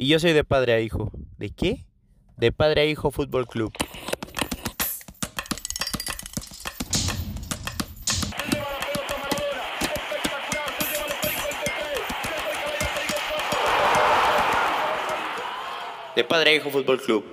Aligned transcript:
Y 0.00 0.06
yo 0.06 0.20
soy 0.20 0.32
de 0.32 0.44
padre 0.44 0.74
a 0.74 0.80
hijo. 0.80 1.10
¿De 1.38 1.50
qué? 1.50 1.84
De 2.36 2.52
padre 2.52 2.82
a 2.82 2.84
hijo 2.84 3.10
Fútbol 3.10 3.48
Club. 3.48 3.72
De 16.14 16.22
padre 16.22 16.50
a 16.50 16.54
hijo 16.54 16.70
Fútbol 16.70 17.00
Club. 17.00 17.24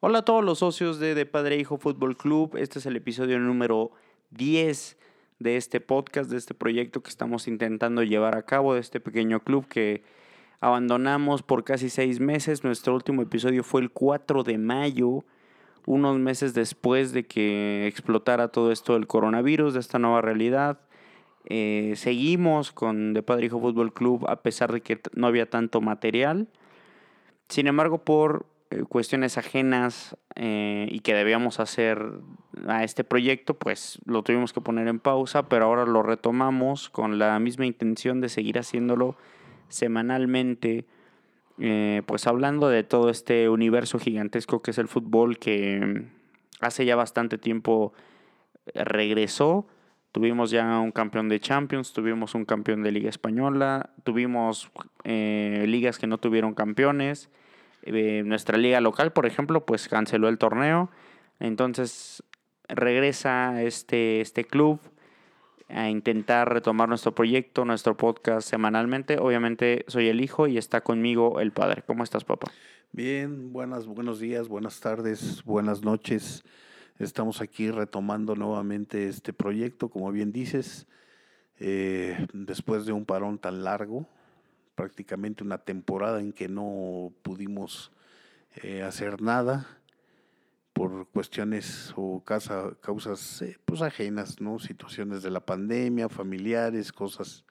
Hola 0.00 0.18
a 0.18 0.24
todos 0.26 0.44
los 0.44 0.58
socios 0.58 0.98
de 0.98 1.14
De 1.14 1.24
Padre 1.24 1.54
a 1.54 1.58
Hijo 1.58 1.78
Fútbol 1.78 2.18
Club. 2.18 2.58
Este 2.58 2.78
es 2.78 2.84
el 2.84 2.96
episodio 2.96 3.38
número 3.38 3.92
10 4.32 4.98
de 5.44 5.58
este 5.58 5.78
podcast, 5.78 6.30
de 6.30 6.38
este 6.38 6.54
proyecto 6.54 7.02
que 7.02 7.10
estamos 7.10 7.46
intentando 7.48 8.02
llevar 8.02 8.34
a 8.34 8.44
cabo, 8.46 8.72
de 8.72 8.80
este 8.80 8.98
pequeño 8.98 9.40
club 9.40 9.68
que 9.68 10.02
abandonamos 10.60 11.42
por 11.42 11.64
casi 11.64 11.90
seis 11.90 12.18
meses. 12.18 12.64
Nuestro 12.64 12.94
último 12.94 13.20
episodio 13.20 13.62
fue 13.62 13.82
el 13.82 13.90
4 13.90 14.42
de 14.42 14.56
mayo, 14.56 15.22
unos 15.84 16.18
meses 16.18 16.54
después 16.54 17.12
de 17.12 17.26
que 17.26 17.86
explotara 17.86 18.48
todo 18.48 18.72
esto 18.72 18.94
del 18.94 19.06
coronavirus, 19.06 19.74
de 19.74 19.80
esta 19.80 19.98
nueva 19.98 20.22
realidad. 20.22 20.80
Eh, 21.44 21.92
seguimos 21.96 22.72
con 22.72 23.12
De 23.12 23.22
Padre 23.22 23.46
Hijo 23.46 23.60
Fútbol 23.60 23.92
Club 23.92 24.24
a 24.26 24.36
pesar 24.36 24.72
de 24.72 24.80
que 24.80 24.98
no 25.12 25.26
había 25.26 25.50
tanto 25.50 25.82
material. 25.82 26.48
Sin 27.50 27.66
embargo, 27.66 27.98
por 27.98 28.46
cuestiones 28.88 29.38
ajenas 29.38 30.16
eh, 30.34 30.88
y 30.90 31.00
que 31.00 31.14
debíamos 31.14 31.60
hacer 31.60 32.02
a 32.66 32.84
este 32.84 33.04
proyecto, 33.04 33.54
pues 33.54 33.98
lo 34.04 34.22
tuvimos 34.22 34.52
que 34.52 34.60
poner 34.60 34.88
en 34.88 35.00
pausa, 35.00 35.48
pero 35.48 35.66
ahora 35.66 35.86
lo 35.86 36.02
retomamos 36.02 36.90
con 36.90 37.18
la 37.18 37.38
misma 37.38 37.66
intención 37.66 38.20
de 38.20 38.28
seguir 38.28 38.58
haciéndolo 38.58 39.16
semanalmente, 39.68 40.86
eh, 41.58 42.02
pues 42.06 42.26
hablando 42.26 42.68
de 42.68 42.84
todo 42.84 43.10
este 43.10 43.48
universo 43.48 43.98
gigantesco 43.98 44.62
que 44.62 44.72
es 44.72 44.78
el 44.78 44.88
fútbol 44.88 45.38
que 45.38 46.04
hace 46.60 46.84
ya 46.84 46.96
bastante 46.96 47.38
tiempo 47.38 47.92
regresó. 48.74 49.66
Tuvimos 50.12 50.50
ya 50.50 50.78
un 50.78 50.92
campeón 50.92 51.28
de 51.28 51.40
Champions, 51.40 51.92
tuvimos 51.92 52.34
un 52.36 52.44
campeón 52.44 52.82
de 52.84 52.92
Liga 52.92 53.08
Española, 53.08 53.90
tuvimos 54.04 54.70
ligas 55.04 55.98
que 55.98 56.06
no 56.06 56.18
tuvieron 56.18 56.54
campeones 56.54 57.30
eh, 57.84 58.22
nuestra 58.24 58.58
liga 58.58 58.80
local, 58.80 59.12
por 59.12 59.26
ejemplo, 59.26 59.64
pues 59.64 59.88
canceló 59.88 60.28
el 60.28 60.38
torneo. 60.38 60.90
Entonces 61.40 62.22
regresa 62.68 63.62
este, 63.62 64.20
este 64.20 64.44
club 64.44 64.80
a 65.68 65.88
intentar 65.88 66.52
retomar 66.52 66.88
nuestro 66.88 67.14
proyecto, 67.14 67.64
nuestro 67.64 67.96
podcast 67.96 68.48
semanalmente. 68.48 69.18
Obviamente 69.18 69.84
soy 69.88 70.08
el 70.08 70.20
hijo 70.20 70.46
y 70.46 70.58
está 70.58 70.82
conmigo 70.82 71.40
el 71.40 71.52
padre. 71.52 71.82
¿Cómo 71.86 72.04
estás, 72.04 72.24
papá? 72.24 72.50
Bien, 72.92 73.52
buenas, 73.52 73.86
buenos 73.86 74.20
días, 74.20 74.48
buenas 74.48 74.80
tardes, 74.80 75.42
buenas 75.44 75.82
noches. 75.82 76.44
Estamos 76.98 77.40
aquí 77.40 77.70
retomando 77.70 78.36
nuevamente 78.36 79.08
este 79.08 79.32
proyecto, 79.32 79.88
como 79.88 80.12
bien 80.12 80.32
dices, 80.32 80.86
eh, 81.58 82.26
después 82.32 82.86
de 82.86 82.92
un 82.92 83.04
parón 83.04 83.38
tan 83.38 83.64
largo, 83.64 84.06
prácticamente 84.74 85.44
una 85.44 85.58
temporada 85.58 86.20
en 86.20 86.32
que 86.32 86.48
no 86.48 87.12
pudimos 87.22 87.92
eh, 88.62 88.82
hacer 88.82 89.20
nada 89.20 89.66
por 90.72 91.08
cuestiones 91.08 91.92
o 91.96 92.22
causas 92.24 93.42
eh, 93.42 93.58
pues 93.64 93.82
ajenas, 93.82 94.40
¿no? 94.40 94.58
Situaciones 94.58 95.22
de 95.22 95.30
la 95.30 95.44
pandemia, 95.44 96.08
familiares, 96.08 96.92
cosas 96.92 97.44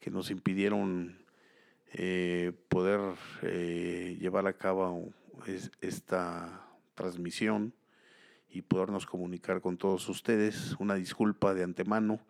que 0.00 0.10
nos 0.10 0.30
impidieron 0.30 1.18
eh, 1.92 2.52
poder 2.68 3.00
llevar 3.42 4.46
a 4.46 4.52
cabo 4.52 5.12
esta 5.80 6.66
transmisión 6.94 7.72
y 8.50 8.62
podernos 8.62 9.06
comunicar 9.06 9.60
con 9.60 9.76
todos 9.76 10.08
ustedes. 10.08 10.74
Una 10.78 10.94
disculpa 10.94 11.54
de 11.54 11.64
antemano 11.64 12.20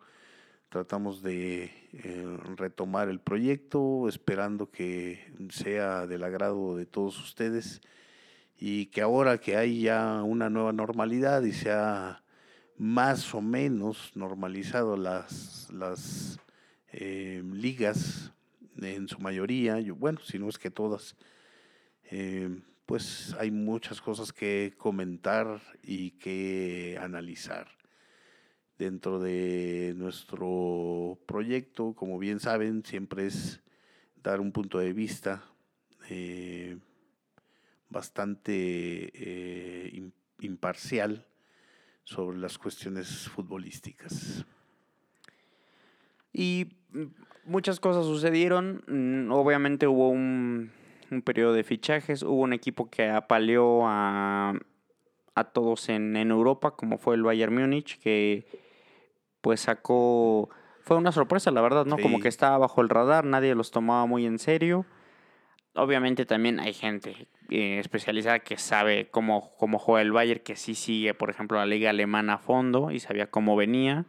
Tratamos 0.69 1.23
de 1.23 1.71
eh, 1.93 2.37
retomar 2.55 3.09
el 3.09 3.19
proyecto, 3.19 4.07
esperando 4.07 4.69
que 4.69 5.33
sea 5.49 6.05
del 6.05 6.23
agrado 6.23 6.75
de 6.75 6.85
todos 6.85 7.19
ustedes 7.19 7.81
y 8.59 8.85
que 8.85 9.01
ahora 9.01 9.39
que 9.39 9.57
hay 9.57 9.81
ya 9.81 10.21
una 10.21 10.51
nueva 10.51 10.71
normalidad 10.71 11.41
y 11.41 11.53
se 11.53 11.71
ha 11.71 12.21
más 12.77 13.33
o 13.33 13.41
menos 13.41 14.11
normalizado 14.13 14.95
las, 14.95 15.71
las 15.71 16.39
eh, 16.91 17.41
ligas 17.51 18.31
en 18.79 19.07
su 19.07 19.17
mayoría, 19.17 19.79
bueno, 19.95 20.19
si 20.23 20.37
no 20.37 20.49
es 20.49 20.59
que 20.59 20.69
todas, 20.69 21.15
eh, 22.11 22.61
pues 22.85 23.35
hay 23.39 23.49
muchas 23.49 24.01
cosas 24.01 24.31
que 24.31 24.75
comentar 24.77 25.61
y 25.81 26.11
que 26.11 26.95
analizar 27.01 27.78
dentro 28.79 29.19
de 29.19 29.93
nuestro 29.97 31.19
proyecto, 31.25 31.93
como 31.93 32.17
bien 32.17 32.39
saben, 32.39 32.83
siempre 32.85 33.27
es 33.27 33.61
dar 34.23 34.39
un 34.39 34.53
punto 34.53 34.79
de 34.79 34.93
vista 34.93 35.43
eh, 36.09 36.77
bastante 37.89 39.11
eh, 39.13 40.11
imparcial 40.39 41.27
sobre 42.05 42.37
las 42.37 42.57
cuestiones 42.57 43.27
futbolísticas. 43.27 44.45
Y 46.31 46.67
mm, 46.93 47.03
muchas 47.43 47.81
cosas 47.81 48.05
sucedieron. 48.05 48.81
Mm, 48.87 49.31
obviamente 49.33 49.87
hubo 49.87 50.07
un, 50.09 50.71
un 51.11 51.21
periodo 51.21 51.51
de 51.51 51.65
fichajes, 51.65 52.23
hubo 52.23 52.41
un 52.43 52.53
equipo 52.53 52.89
que 52.89 53.09
apaleó 53.09 53.85
a, 53.85 54.53
a 55.35 55.43
todos 55.43 55.89
en, 55.89 56.15
en 56.15 56.31
Europa, 56.31 56.71
como 56.71 56.97
fue 56.97 57.15
el 57.15 57.23
Bayern 57.23 57.53
Múnich, 57.53 57.99
que 57.99 58.68
pues 59.41 59.61
sacó, 59.61 60.49
fue 60.81 60.97
una 60.97 61.11
sorpresa, 61.11 61.51
la 61.51 61.61
verdad, 61.61 61.85
¿no? 61.85 61.97
Como 61.97 62.19
que 62.19 62.27
estaba 62.27 62.57
bajo 62.57 62.81
el 62.81 62.89
radar, 62.89 63.25
nadie 63.25 63.55
los 63.55 63.71
tomaba 63.71 64.05
muy 64.05 64.25
en 64.25 64.39
serio. 64.39 64.85
Obviamente 65.75 66.25
también 66.25 66.59
hay 66.59 66.73
gente 66.73 67.27
eh, 67.49 67.79
especializada 67.79 68.39
que 68.39 68.57
sabe 68.57 69.09
cómo, 69.09 69.51
cómo 69.57 69.79
juega 69.79 70.01
el 70.01 70.11
Bayern, 70.11 70.41
que 70.43 70.55
sí 70.55 70.75
sigue, 70.75 71.13
por 71.13 71.29
ejemplo, 71.29 71.57
la 71.57 71.65
liga 71.65 71.91
alemana 71.91 72.33
a 72.33 72.37
fondo 72.37 72.91
y 72.91 72.99
sabía 72.99 73.29
cómo 73.29 73.55
venía. 73.55 74.05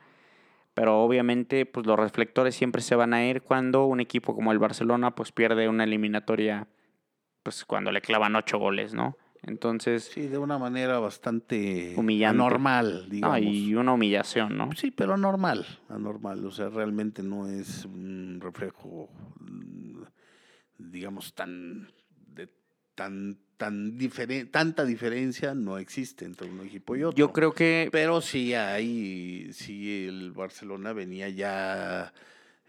Pero 0.74 1.02
obviamente, 1.02 1.66
pues 1.66 1.86
los 1.86 1.98
reflectores 1.98 2.54
siempre 2.54 2.80
se 2.80 2.94
van 2.94 3.12
a 3.12 3.24
ir 3.26 3.42
cuando 3.42 3.86
un 3.86 4.00
equipo 4.00 4.34
como 4.34 4.52
el 4.52 4.58
Barcelona, 4.58 5.14
pues 5.14 5.32
pierde 5.32 5.68
una 5.68 5.84
eliminatoria, 5.84 6.68
pues 7.42 7.64
cuando 7.64 7.92
le 7.92 8.00
clavan 8.00 8.36
ocho 8.36 8.58
goles, 8.58 8.94
¿no? 8.94 9.16
Entonces. 9.42 10.10
Sí, 10.12 10.28
de 10.28 10.38
una 10.38 10.58
manera 10.58 10.98
bastante 10.98 11.94
humillante. 11.96 12.36
anormal, 12.36 13.08
digamos. 13.08 13.40
y 13.40 13.74
una 13.74 13.92
humillación, 13.92 14.56
¿no? 14.56 14.70
Sí, 14.76 14.90
pero 14.90 15.14
anormal, 15.14 15.66
anormal. 15.88 16.44
O 16.44 16.50
sea, 16.50 16.68
realmente 16.68 17.22
no 17.22 17.48
es 17.48 17.84
un 17.84 18.38
reflejo, 18.40 19.08
digamos, 20.78 21.34
tan. 21.34 21.88
De, 22.26 22.48
tan 22.94 23.38
tan 23.56 23.98
diferente 23.98 24.50
tanta 24.50 24.86
diferencia 24.86 25.54
no 25.54 25.76
existe 25.76 26.24
entre 26.24 26.48
un 26.48 26.60
equipo 26.66 26.96
y 26.96 27.02
otro. 27.02 27.16
Yo 27.16 27.30
creo 27.30 27.52
que 27.52 27.90
pero 27.92 28.22
sí 28.22 28.54
hay 28.54 29.50
sí 29.52 30.06
el 30.08 30.32
Barcelona 30.32 30.94
venía 30.94 31.28
ya 31.28 32.10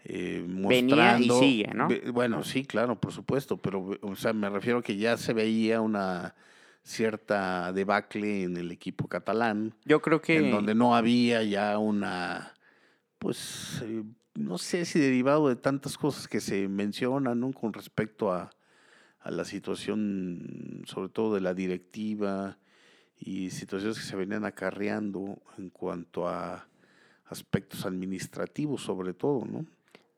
eh, 0.04 0.44
venía 0.46 1.18
y 1.18 1.30
sigue, 1.30 1.70
¿no? 1.74 1.88
Bueno, 2.12 2.44
sí, 2.44 2.64
claro, 2.64 3.00
por 3.00 3.12
supuesto, 3.12 3.56
pero 3.56 3.98
o 4.02 4.16
sea, 4.16 4.32
me 4.32 4.50
refiero 4.50 4.82
que 4.82 4.96
ya 4.96 5.16
se 5.16 5.32
veía 5.32 5.80
una 5.80 6.34
cierta 6.82 7.72
debacle 7.72 8.42
en 8.42 8.56
el 8.56 8.70
equipo 8.70 9.08
catalán. 9.08 9.74
Yo 9.84 10.02
creo 10.02 10.20
que... 10.20 10.36
En 10.36 10.50
donde 10.50 10.74
no 10.74 10.94
había 10.94 11.42
ya 11.42 11.78
una, 11.78 12.54
pues, 13.18 13.82
eh, 13.84 14.02
no 14.34 14.58
sé 14.58 14.84
si 14.84 14.98
derivado 14.98 15.48
de 15.48 15.56
tantas 15.56 15.96
cosas 15.96 16.28
que 16.28 16.40
se 16.40 16.68
mencionan, 16.68 17.40
¿no? 17.40 17.52
Con 17.52 17.72
respecto 17.72 18.32
a, 18.32 18.50
a 19.20 19.30
la 19.30 19.44
situación, 19.44 20.82
sobre 20.86 21.08
todo 21.08 21.34
de 21.34 21.40
la 21.40 21.54
directiva 21.54 22.58
y 23.16 23.50
situaciones 23.50 23.98
que 23.98 24.04
se 24.04 24.16
venían 24.16 24.44
acarreando 24.44 25.38
en 25.58 25.70
cuanto 25.70 26.28
a 26.28 26.66
aspectos 27.26 27.86
administrativos, 27.86 28.82
sobre 28.82 29.14
todo, 29.14 29.44
¿no? 29.44 29.64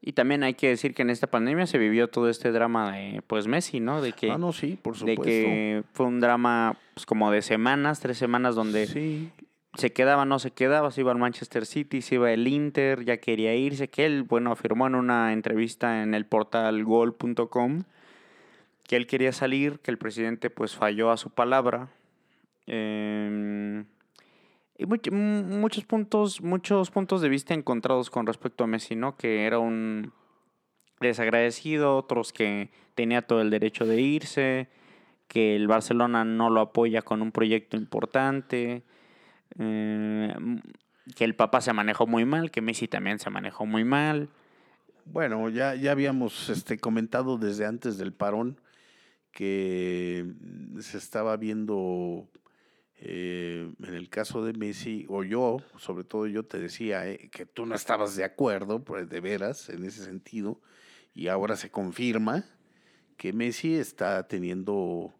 Y 0.07 0.13
también 0.13 0.43
hay 0.43 0.53
que 0.53 0.69
decir 0.69 0.93
que 0.93 1.01
en 1.01 1.09
esta 1.09 1.29
pandemia 1.29 1.67
se 1.67 1.79
vivió 1.79 2.09
todo 2.09 2.29
este 2.29 2.53
drama 2.53 2.93
de, 2.93 3.23
pues, 3.27 3.47
Messi, 3.47 3.81
¿no? 3.81 4.03
De 4.03 4.13
que, 4.13 4.31
ah, 4.31 4.37
no, 4.37 4.53
sí, 4.53 4.79
por 4.81 4.99
supuesto. 4.99 5.23
De 5.23 5.31
que 5.31 5.83
fue 5.95 6.05
un 6.05 6.21
drama, 6.21 6.77
pues, 6.93 7.07
como 7.07 7.31
de 7.31 7.41
semanas, 7.41 8.01
tres 8.01 8.19
semanas, 8.19 8.55
donde 8.55 9.31
se 9.73 9.93
quedaba, 9.95 10.27
no 10.27 10.39
se 10.39 10.51
quedaba, 10.51 10.91
se 10.91 11.01
iba 11.01 11.11
al 11.11 11.17
Manchester 11.17 11.65
City, 11.65 12.03
se 12.03 12.17
iba 12.17 12.31
el 12.31 12.47
Inter, 12.47 13.07
ya 13.07 13.17
quería 13.17 13.55
irse, 13.55 13.89
que 13.89 14.05
él, 14.05 14.25
bueno, 14.25 14.53
afirmó 14.53 14.87
en 14.87 14.95
una 14.95 15.33
entrevista 15.33 16.03
en 16.03 16.13
el 16.13 16.27
portal 16.27 16.85
gol.com 16.85 17.85
que 18.83 18.97
él 18.97 19.07
quería 19.07 19.33
salir, 19.33 19.79
que 19.79 19.91
el 19.91 19.97
presidente, 19.97 20.51
pues, 20.51 20.77
falló 20.77 21.13
a 21.13 21.17
su 21.17 21.31
palabra. 21.31 21.89
Eh, 22.67 23.85
Y 24.77 24.87
muchos 24.87 25.85
puntos, 25.85 26.41
muchos 26.41 26.91
puntos 26.91 27.21
de 27.21 27.29
vista 27.29 27.55
encontrados 27.55 28.11
con 28.11 28.27
respecto 28.27 28.65
a 28.65 28.67
Messi, 28.67 28.97
¿no? 28.97 29.17
Que 29.17 29.47
era 29.47 29.61
un 29.61 30.13
desagradecido, 31.01 31.97
otros 31.97 32.33
que 32.33 32.71
tenía 32.95 33.23
todo 33.23 33.41
el 33.41 33.51
derecho 33.51 33.87
de 33.87 34.01
irse, 34.01 34.69
que 35.29 35.55
el 35.55 35.69
Barcelona 35.69 36.25
no 36.25 36.51
lo 36.51 36.61
apoya 36.61 37.03
con 37.03 37.23
un 37.23 37.31
proyecto 37.31 37.77
importante, 37.77 38.83
eh, 39.59 40.35
que 41.15 41.25
el 41.25 41.37
papá 41.37 41.61
se 41.61 41.73
manejó 41.73 42.07
muy 42.07 42.25
mal, 42.25 42.51
que 42.51 42.61
Messi 42.61 42.89
también 42.89 43.19
se 43.19 43.31
manejó 43.31 43.67
muy 43.67 43.85
mal. 43.85 44.29
Bueno, 45.05 45.49
ya, 45.51 45.75
ya 45.75 45.93
habíamos 45.93 46.49
este, 46.49 46.79
comentado 46.79 47.39
desde 47.39 47.67
antes 47.67 47.99
del 47.99 48.13
parón 48.13 48.61
que 49.31 50.25
se 50.79 50.97
estaba 50.97 51.37
viendo 51.37 52.29
eh, 53.01 53.71
en 53.83 53.95
el 53.95 54.09
caso 54.09 54.45
de 54.45 54.53
Messi, 54.55 55.05
o 55.09 55.25
yo, 55.25 55.59
sobre 55.79 56.05
todo 56.05 56.27
yo 56.27 56.43
te 56.45 56.59
decía 56.59 57.09
eh, 57.09 57.29
que 57.31 57.45
tú 57.47 57.67
no 57.67 57.75
estabas 57.75 58.17
de 58.17 58.25
acuerdo, 58.25 58.83
pues 58.85 59.09
de 59.09 59.21
veras, 59.21 59.69
en 59.69 59.85
ese 59.85 60.05
sentido, 60.05 60.61
y 61.15 61.29
ahora 61.29 61.57
se 61.57 61.71
confirma 61.71 62.45
que 63.17 63.33
Messi 63.33 63.75
está 63.75 64.27
teniendo 64.27 65.13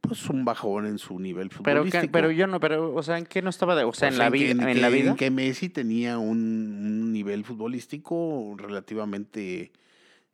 pues 0.00 0.28
un 0.28 0.44
bajón 0.44 0.84
en 0.86 0.98
su 0.98 1.18
nivel 1.18 1.48
Pero, 1.48 1.56
futbolístico. 1.80 2.02
que- 2.02 2.08
pero 2.08 2.30
yo 2.30 2.46
no, 2.46 2.60
pero, 2.60 2.94
o 2.94 3.02
sea, 3.02 3.16
¿en 3.16 3.24
qué 3.24 3.40
no 3.40 3.48
estaba 3.48 3.74
de, 3.74 3.84
o 3.84 3.92
sea, 3.94 4.08
O 4.08 4.10
en 4.10 4.16
sea, 4.16 4.24
la 4.26 4.30
vida, 4.30 4.50
en 4.50 4.58
que- 4.74 4.74
la 4.80 4.88
vida? 4.90 5.16
que 5.16 5.30
Messi 5.30 5.70
tenía 5.70 6.18
un, 6.18 6.36
un 6.38 7.12
nivel 7.12 7.42
futbolístico 7.44 8.54
relativamente 8.58 9.72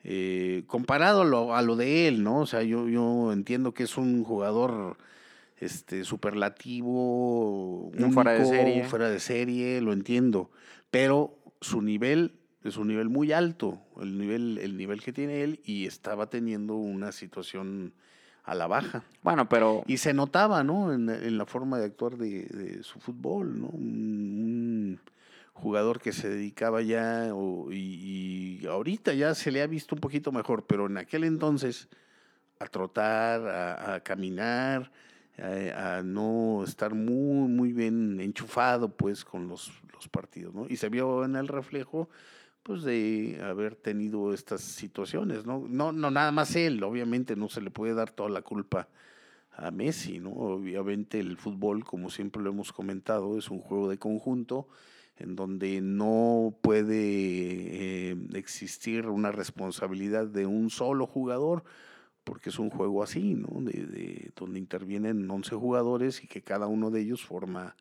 eh, 0.03 0.65
comparado 0.67 1.23
a 1.23 1.25
lo, 1.25 1.55
a 1.55 1.63
lo 1.63 1.77
de 1.77 2.09
él, 2.09 2.25
¿no? 2.25 2.41
O 2.41 2.47
sea, 2.47 2.63
yo, 2.63 2.89
yo 2.89 3.33
entiendo 3.33 3.73
que 3.75 3.83
es 3.85 3.97
un 3.99 4.25
jugador 4.25 4.97
este 5.61 6.05
superlativo, 6.05 7.89
Un 7.89 8.13
fuera 8.13 8.33
de 8.33 8.39
único, 8.39 8.51
serie. 8.51 8.85
fuera 8.85 9.11
de 9.11 9.21
serie, 9.21 9.81
lo 9.81 9.93
entiendo, 9.93 10.51
pero 10.91 11.39
su 11.61 11.83
nivel 11.83 12.33
es 12.65 12.77
un 12.77 12.89
nivel 12.89 13.09
muy 13.09 13.33
alto, 13.33 13.81
el 14.01 14.19
nivel, 14.19 14.59
el 14.59 14.77
nivel 14.77 15.03
que 15.03 15.13
tiene 15.13 15.43
él 15.43 15.61
y 15.65 15.87
estaba 15.87 16.29
teniendo 16.29 16.75
una 16.75 17.13
situación 17.13 17.95
a 18.45 18.55
la 18.55 18.67
baja. 18.67 19.05
Bueno, 19.23 19.49
pero 19.49 19.85
Y 19.87 19.99
se 19.99 20.13
notaba, 20.15 20.65
¿no? 20.65 20.93
En, 20.93 21.09
en 21.09 21.39
la 21.39 21.47
forma 21.47 21.79
de 21.79 21.87
actuar 21.87 22.17
de, 22.17 22.45
de 22.47 22.83
su 22.83 22.99
fútbol, 22.99 23.61
¿no? 23.61 23.69
Un, 23.69 24.99
un 24.99 25.01
jugador 25.53 26.01
que 26.01 26.13
se 26.13 26.29
dedicaba 26.31 26.81
ya, 26.83 27.29
o- 27.35 27.71
y, 27.71 28.59
y 28.63 28.67
ahorita 28.67 29.13
ya 29.15 29.35
se 29.35 29.51
le 29.51 29.61
ha 29.63 29.67
visto 29.67 29.95
un 29.95 30.01
poquito 30.01 30.33
mejor, 30.33 30.65
pero 30.67 30.87
en 30.87 30.97
aquel 30.97 31.25
entonces 31.25 31.89
a 32.59 32.67
trotar, 32.67 33.47
a, 33.47 33.95
a 33.95 34.01
caminar, 34.01 34.91
a, 35.43 35.99
a 35.99 36.03
no 36.03 36.65
estar 36.65 36.95
muy, 36.95 37.49
muy 37.49 37.73
bien 37.73 38.21
enchufado, 38.21 38.89
pues, 38.89 39.25
con 39.25 39.49
los, 39.49 39.71
los 39.93 40.09
partidos, 40.09 40.55
¿no? 40.55 40.67
Y 40.69 40.77
se 40.77 40.89
vio 40.89 41.25
en 41.25 41.37
el 41.37 41.49
reflejo, 41.49 42.09
pues, 42.63 42.83
de 42.83 43.41
haber 43.43 43.75
tenido 43.77 44.33
estas 44.33 44.61
situaciones, 44.61 45.47
¿no? 45.47 45.67
No, 45.69 45.93
no 45.93 46.11
nada 46.11 46.33
más 46.33 46.55
él, 46.57 46.83
obviamente 46.83 47.37
no 47.37 47.49
se 47.49 47.61
le 47.61 47.71
puede 47.71 47.95
dar 47.95 48.11
toda 48.11 48.29
la 48.29 48.43
culpa 48.43 48.89
a 49.53 49.71
Messi, 49.71 50.19
¿no? 50.19 50.31
Obviamente 50.31 51.21
el 51.21 51.37
fútbol, 51.37 51.85
como 51.85 52.11
siempre 52.11 52.43
lo 52.43 52.51
hemos 52.51 52.73
comentado, 52.73 53.37
es 53.39 53.51
un 53.51 53.61
juego 53.61 53.89
de 53.89 53.99
conjunto 53.99 54.69
en 55.21 55.37
donde 55.37 55.81
no 55.83 56.55
puede 56.63 58.11
eh, 58.11 58.17
existir 58.35 59.07
una 59.07 59.31
responsabilidad 59.31 60.27
de 60.27 60.47
un 60.47 60.71
solo 60.71 61.07
jugador, 61.07 61.63
porque 62.25 62.51
es 62.51 62.59
un 62.59 62.71
juego 62.71 63.03
así, 63.03 63.35
¿no? 63.35 63.61
De, 63.63 63.73
de- 63.87 64.31
donde 64.37 64.59
intervienen 64.59 65.29
11 65.31 65.55
jugadores 65.57 66.23
y 66.23 66.27
que 66.27 66.43
cada 66.43 66.67
uno 66.67 66.91
de 66.91 67.01
ellos 67.01 67.25
forma, 67.25 67.75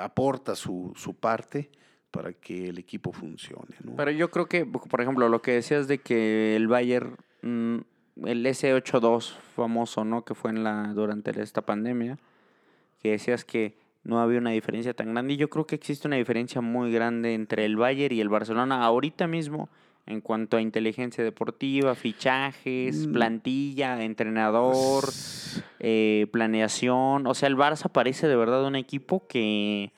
aporta 0.00 0.54
su, 0.56 0.92
su 0.96 1.14
parte 1.14 1.70
para 2.10 2.32
que 2.32 2.68
el 2.68 2.78
equipo 2.78 3.12
funcione, 3.12 3.76
¿no? 3.82 3.94
Pero 3.96 4.10
yo 4.10 4.30
creo 4.30 4.46
que, 4.46 4.64
por 4.64 5.00
ejemplo, 5.00 5.28
lo 5.28 5.42
que 5.42 5.52
decías 5.52 5.86
de 5.88 5.98
que 5.98 6.56
el 6.56 6.66
Bayern, 6.68 7.16
mm, 7.42 7.76
el 8.24 8.46
S82 8.46 9.36
famoso, 9.54 10.04
¿no? 10.04 10.24
Que 10.24 10.34
fue 10.34 10.50
en 10.50 10.64
la 10.64 10.92
durante 10.94 11.38
esta 11.42 11.60
pandemia, 11.62 12.18
que 13.02 13.10
decías 13.10 13.44
que 13.44 13.76
no 14.04 14.20
había 14.20 14.38
una 14.38 14.50
diferencia 14.50 14.94
tan 14.94 15.12
grande. 15.12 15.34
Y 15.34 15.36
yo 15.36 15.50
creo 15.50 15.66
que 15.66 15.74
existe 15.74 16.06
una 16.08 16.16
diferencia 16.16 16.60
muy 16.62 16.90
grande 16.92 17.34
entre 17.34 17.64
el 17.66 17.76
Bayern 17.76 18.14
y 18.14 18.20
el 18.20 18.28
Barcelona 18.30 18.82
ahorita 18.84 19.26
mismo 19.26 19.68
en 20.06 20.20
cuanto 20.20 20.56
a 20.56 20.60
inteligencia 20.60 21.24
deportiva, 21.24 21.94
fichajes, 21.94 23.06
Mm. 23.08 23.12
plantilla, 23.12 24.02
entrenador, 24.04 25.04
eh, 25.80 26.26
planeación. 26.32 27.26
O 27.26 27.34
sea, 27.34 27.48
el 27.48 27.56
Barça 27.56 27.90
parece 27.90 28.28
de 28.28 28.36
verdad 28.36 28.64
un 28.64 28.76
equipo 28.76 29.26
que, 29.26 29.92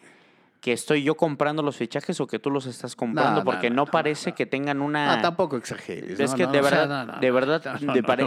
que 0.61 0.73
estoy 0.73 1.05
yo 1.05 1.15
comprando 1.17 1.63
los 1.63 1.77
fichajes 1.77 2.21
o 2.21 2.27
que 2.27 2.39
tú 2.41 2.51
los 2.51 2.67
estás 2.67 2.97
comprando, 2.97 3.41
no, 3.41 3.45
porque 3.45 3.71
no, 3.71 3.87
parece 3.87 4.31
no. 4.31 4.37
que 4.37 4.45
tengan 4.47 4.81
una... 4.81 5.23
Tampoco 5.23 5.57
exageres. 5.57 6.19
Es 6.19 6.35
que 6.35 6.47
de 6.49 6.61
verdad, 6.61 7.19
de 7.21 7.31
verdad, 7.31 7.63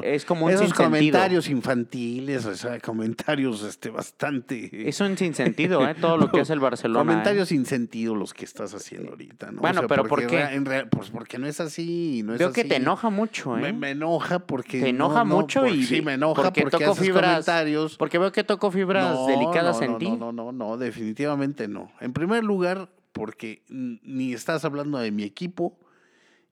es 0.06 0.24
como 0.26 0.46
un 0.46 0.52
Esos 0.52 0.68
sinsentido. 0.68 0.86
comentarios 0.90 1.50
infantiles, 1.50 2.46
o 2.46 2.56
sea, 2.56 2.80
comentarios 2.80 3.64
este, 3.64 3.90
bastante... 3.90 4.88
Es 4.88 5.00
un 5.02 5.18
sinsentido, 5.18 5.88
¿eh? 5.88 5.96
Todo 6.00 6.18
lo 6.18 6.32
que 6.32 6.40
hace 6.42 6.54
el 6.54 6.60
Barcelona. 6.62 7.02
¿eh? 7.02 7.06
Comentarios 7.06 7.50
sin 7.50 7.66
sentido 7.66 8.16
los 8.16 8.34
que 8.34 8.46
estás 8.46 8.74
haciendo 8.74 9.10
ahorita, 9.12 9.52
¿no? 9.52 9.62
Bueno, 9.62 9.82
pero 9.88 10.04
¿por 10.04 10.10
porque 10.22 10.28
qué? 10.28 10.42
en 10.42 10.66
rea- 10.66 10.90
pues 10.90 11.10
porque 11.10 11.38
no 11.38 11.48
es 11.48 11.60
así, 11.60 12.22
no 12.24 12.34
es 12.34 12.40
Veo 12.40 12.54
que 12.54 12.64
te 12.64 12.78
enoja 12.78 13.10
mucho, 13.10 13.58
¿eh? 13.58 13.62
Me, 13.62 13.74
me 13.74 13.90
enoja 13.92 14.40
porque... 14.40 14.80
Te 14.82 14.94
no- 14.94 15.06
enoja 15.08 15.20
no, 15.26 15.36
mucho 15.36 15.62
por- 15.62 15.70
y 15.70 15.84
Sí, 15.84 16.02
me 16.02 16.14
enoja 16.14 16.44
porque 16.44 16.62
porque, 16.62 16.78
toco 16.78 16.92
haces 16.92 17.04
fibras- 17.08 17.32
comentarios... 17.46 17.98
Porque 17.98 18.18
veo 18.18 18.32
que 18.32 18.44
toco 18.44 18.72
fibras 18.72 19.28
delicadas 19.28 19.82
en 19.82 19.98
ti. 19.98 20.10
No, 20.12 20.32
no, 20.32 20.32
no, 20.32 20.52
no, 20.52 20.78
definitivamente 20.78 21.68
no. 21.68 21.92
En 22.00 22.14
primer 22.28 22.44
lugar, 22.44 22.90
porque 23.14 23.64
ni 23.70 24.34
estás 24.34 24.64
hablando 24.66 24.98
de 25.00 25.12
mi 25.12 25.24
equipo 25.24 25.78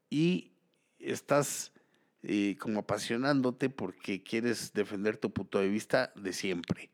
y 0.09 0.51
estás 0.99 1.71
eh, 2.23 2.57
como 2.59 2.79
apasionándote 2.79 3.69
porque 3.69 4.23
quieres 4.23 4.73
defender 4.73 5.17
tu 5.17 5.31
punto 5.31 5.59
de 5.59 5.69
vista 5.69 6.11
de 6.15 6.33
siempre. 6.33 6.89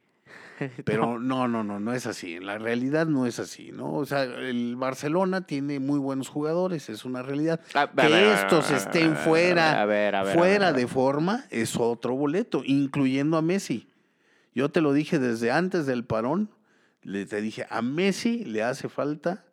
Pero 0.86 1.20
no, 1.20 1.48
no, 1.48 1.64
no, 1.64 1.80
no 1.80 1.94
es 1.94 2.06
así. 2.06 2.36
En 2.36 2.46
la 2.46 2.58
realidad 2.58 3.08
no 3.08 3.26
es 3.26 3.40
así, 3.40 3.72
¿no? 3.72 3.94
O 3.94 4.06
sea, 4.06 4.24
el 4.24 4.76
Barcelona 4.78 5.46
tiene 5.46 5.80
muy 5.80 6.00
buenos 6.00 6.30
jugadores, 6.30 6.90
es 6.90 7.04
una 7.06 7.22
realidad. 7.24 7.60
A- 7.74 7.92
Que 7.92 8.34
estos 8.34 8.72
estén 8.72 9.16
fuera, 9.18 9.82
a 9.82 9.86
ver, 9.86 10.16
a 10.16 10.24
ver, 10.24 10.32
a 10.32 10.38
fuera 10.38 10.74
de 10.74 10.88
forma 10.88 11.46
es 11.50 11.76
otro 11.78 12.16
boleto, 12.16 12.62
incluyendo 12.66 13.38
a 13.38 13.42
Messi. 13.42 13.88
Yo 14.54 14.70
te 14.70 14.80
lo 14.80 14.94
dije 14.94 15.20
desde 15.20 15.52
antes 15.52 15.86
del 15.86 16.06
parón, 16.06 16.50
le 17.06 17.26
te 17.26 17.40
dije, 17.40 17.66
a 17.70 17.82
Messi 17.82 18.44
le 18.44 18.62
hace 18.64 18.90
falta 18.90 19.46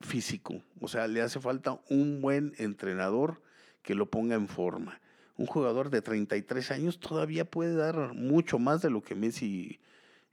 físico, 0.00 0.62
o 0.80 0.88
sea, 0.88 1.08
le 1.08 1.20
hace 1.20 1.40
falta 1.40 1.80
un 1.90 2.20
buen 2.22 2.54
entrenador 2.58 3.42
que 3.82 3.94
lo 3.94 4.06
ponga 4.10 4.36
en 4.36 4.48
forma. 4.48 5.00
Un 5.36 5.46
jugador 5.46 5.90
de 5.90 6.02
33 6.02 6.70
años 6.70 7.00
todavía 7.00 7.44
puede 7.44 7.74
dar 7.74 8.14
mucho 8.14 8.58
más 8.58 8.80
de 8.82 8.90
lo 8.90 9.02
que 9.02 9.14
Messi 9.14 9.80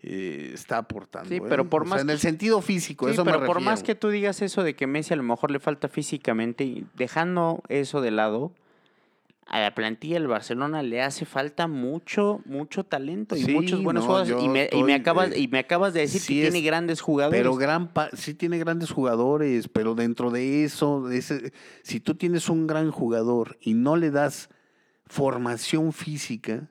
eh, 0.01 0.51
está 0.53 0.77
aportando. 0.77 1.29
Sí, 1.29 1.35
¿eh? 1.37 1.41
pero 1.47 1.67
por 1.69 1.83
O 1.83 1.85
sea, 1.85 1.89
más 1.95 2.01
en 2.01 2.07
que- 2.07 2.13
el 2.13 2.19
sentido 2.19 2.61
físico, 2.61 3.07
Sí, 3.07 3.13
eso 3.13 3.23
pero 3.25 3.39
me 3.39 3.45
por 3.47 3.59
más 3.59 3.81
que 3.81 3.95
tú 3.95 4.09
digas 4.09 4.41
eso 4.43 4.63
de 4.63 4.75
que 4.75 4.85
Messi 4.87 5.13
a 5.13 5.17
lo 5.17 5.23
mejor 5.23 5.49
le 5.51 5.59
falta 5.59 5.87
físicamente, 5.87 6.83
dejando 6.95 7.63
eso 7.69 8.01
de 8.01 8.11
lado, 8.11 8.51
a 9.47 9.59
la 9.59 9.75
plantilla 9.75 10.15
del 10.15 10.27
Barcelona 10.27 10.81
le 10.81 11.01
hace 11.03 11.25
falta 11.25 11.67
mucho, 11.67 12.41
mucho 12.45 12.83
talento 12.83 13.35
y 13.35 13.43
Sí, 13.43 13.53
muchos 13.53 13.83
buenos 13.83 14.03
no, 14.03 14.07
jugadores. 14.09 14.43
Y 14.43 14.49
me, 14.49 14.61
y, 14.61 14.63
estoy, 14.63 14.83
me 14.83 14.93
acabas, 14.95 15.31
eh, 15.33 15.39
y 15.39 15.47
me 15.47 15.59
acabas 15.59 15.93
de 15.93 15.99
decir 16.01 16.19
sí 16.21 16.33
que 16.35 16.41
tiene 16.41 16.57
es- 16.59 16.65
grandes 16.65 16.99
jugadores. 17.01 17.39
Pero 17.39 17.55
gran 17.55 17.93
pa- 17.93 18.09
sí 18.13 18.33
tiene 18.33 18.57
grandes 18.57 18.89
jugadores, 18.91 19.67
pero 19.67 19.93
dentro 19.93 20.31
de 20.31 20.63
eso, 20.63 21.09
ese- 21.11 21.53
si 21.83 21.99
tú 21.99 22.15
tienes 22.15 22.49
un 22.49 22.65
gran 22.65 22.89
jugador 22.89 23.57
y 23.61 23.75
no 23.75 23.95
le 23.97 24.09
das 24.09 24.49
formación 25.05 25.93
física, 25.93 26.67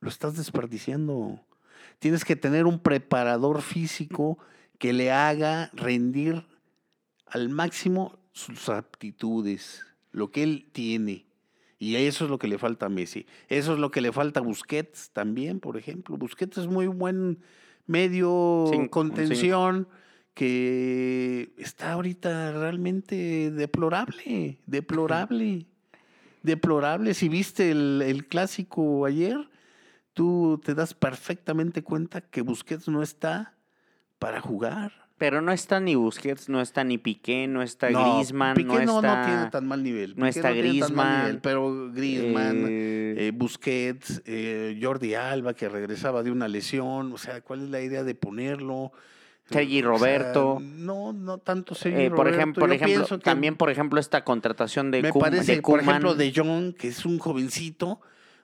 lo 0.00 0.08
estás 0.08 0.36
desperdiciando. 0.36 1.40
Tienes 2.00 2.24
que 2.24 2.34
tener 2.34 2.66
un 2.66 2.80
preparador 2.80 3.62
físico 3.62 4.38
que 4.78 4.92
le 4.92 5.12
haga 5.12 5.70
rendir 5.74 6.44
al 7.26 7.50
máximo 7.50 8.18
sus 8.32 8.68
aptitudes, 8.68 9.84
lo 10.10 10.30
que 10.32 10.42
él 10.42 10.68
tiene. 10.72 11.26
Y 11.80 11.96
eso 11.96 12.26
es 12.26 12.30
lo 12.30 12.38
que 12.38 12.46
le 12.46 12.58
falta 12.58 12.86
a 12.86 12.88
Messi. 12.90 13.24
Eso 13.48 13.72
es 13.72 13.78
lo 13.78 13.90
que 13.90 14.02
le 14.02 14.12
falta 14.12 14.40
a 14.40 14.42
Busquets 14.42 15.10
también, 15.12 15.60
por 15.60 15.78
ejemplo. 15.78 16.18
Busquets 16.18 16.58
es 16.58 16.66
muy 16.66 16.86
buen 16.86 17.38
medio 17.86 18.66
Cinco, 18.70 18.90
contención 18.90 19.88
que 20.34 21.54
está 21.56 21.92
ahorita 21.92 22.52
realmente 22.52 23.50
deplorable, 23.50 24.58
deplorable, 24.66 25.66
deplorable. 26.42 27.14
Si 27.14 27.30
viste 27.30 27.70
el, 27.70 28.02
el 28.04 28.26
clásico 28.26 29.06
ayer, 29.06 29.48
tú 30.12 30.60
te 30.62 30.74
das 30.74 30.92
perfectamente 30.92 31.82
cuenta 31.82 32.20
que 32.20 32.42
Busquets 32.42 32.88
no 32.88 33.02
está 33.02 33.54
para 34.18 34.42
jugar. 34.42 34.99
Pero 35.20 35.42
no 35.42 35.52
está 35.52 35.80
ni 35.80 35.96
Busquets, 35.96 36.48
no 36.48 36.62
está 36.62 36.82
ni 36.82 36.96
Piqué, 36.96 37.46
no 37.46 37.60
está 37.62 37.90
No, 37.90 38.14
Griezmann, 38.14 38.54
Piqué 38.56 38.68
no 38.68 38.78
no, 38.86 39.02
no 39.02 39.08
está... 39.08 39.26
tiene 39.26 39.50
tan 39.50 39.68
mal 39.68 39.82
nivel. 39.82 40.10
no 40.16 40.24
Piqué 40.24 40.28
está 40.30 40.52
tiene 40.52 40.62
tan 40.62 40.64
mal 40.64 40.70
Griezmann, 40.72 41.22
nivel, 41.24 41.38
pero 41.42 41.90
Griezmann, 41.92 42.66
eh, 42.66 43.14
eh, 43.18 43.32
Busquets, 43.34 44.22
eh, 44.24 44.78
Jordi 44.82 45.14
Alba, 45.14 45.52
que 45.52 45.68
regresaba 45.68 46.22
de 46.22 46.30
una 46.30 46.48
lesión. 46.48 47.12
O 47.12 47.18
sea, 47.18 47.42
¿cuál 47.42 47.64
es 47.64 47.68
la 47.68 47.82
idea 47.82 48.02
de 48.02 48.14
ponerlo? 48.14 48.92
Sergi 49.50 49.80
O 49.80 49.82
sea, 49.82 49.90
Roberto. 49.90 50.58
no, 50.62 51.12
no 51.12 51.36
tanto 51.36 51.74
Sergi 51.74 52.04
Eh, 52.04 52.08
por 52.08 52.20
Roberto. 52.20 52.36
ejemplo, 52.38 52.60
por 52.60 52.72
ejemplo 52.72 53.18
también, 53.18 53.56
por 53.56 53.68
ejemplo, 53.68 54.00
esta 54.00 54.24
contratación 54.24 54.90
de, 54.90 55.02
me 55.02 55.12
parece, 55.12 55.56
de 55.56 55.60
por 55.62 55.80
ejemplo, 55.80 56.14
de 56.14 56.32
John, 56.34 56.72
que 56.72 56.88
es 56.88 57.04
un 57.04 57.18
jovencito, 57.18 58.00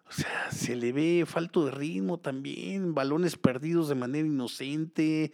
o 0.09 0.13
sea, 0.13 0.51
se 0.53 0.77
le 0.77 0.93
ve 0.93 1.25
falto 1.27 1.65
de 1.65 1.73
ritmo 1.73 2.19
también, 2.19 2.95
balones 2.95 3.37
perdidos 3.37 3.89
de 3.89 3.97
manera 3.97 4.27
inocente. 4.27 5.33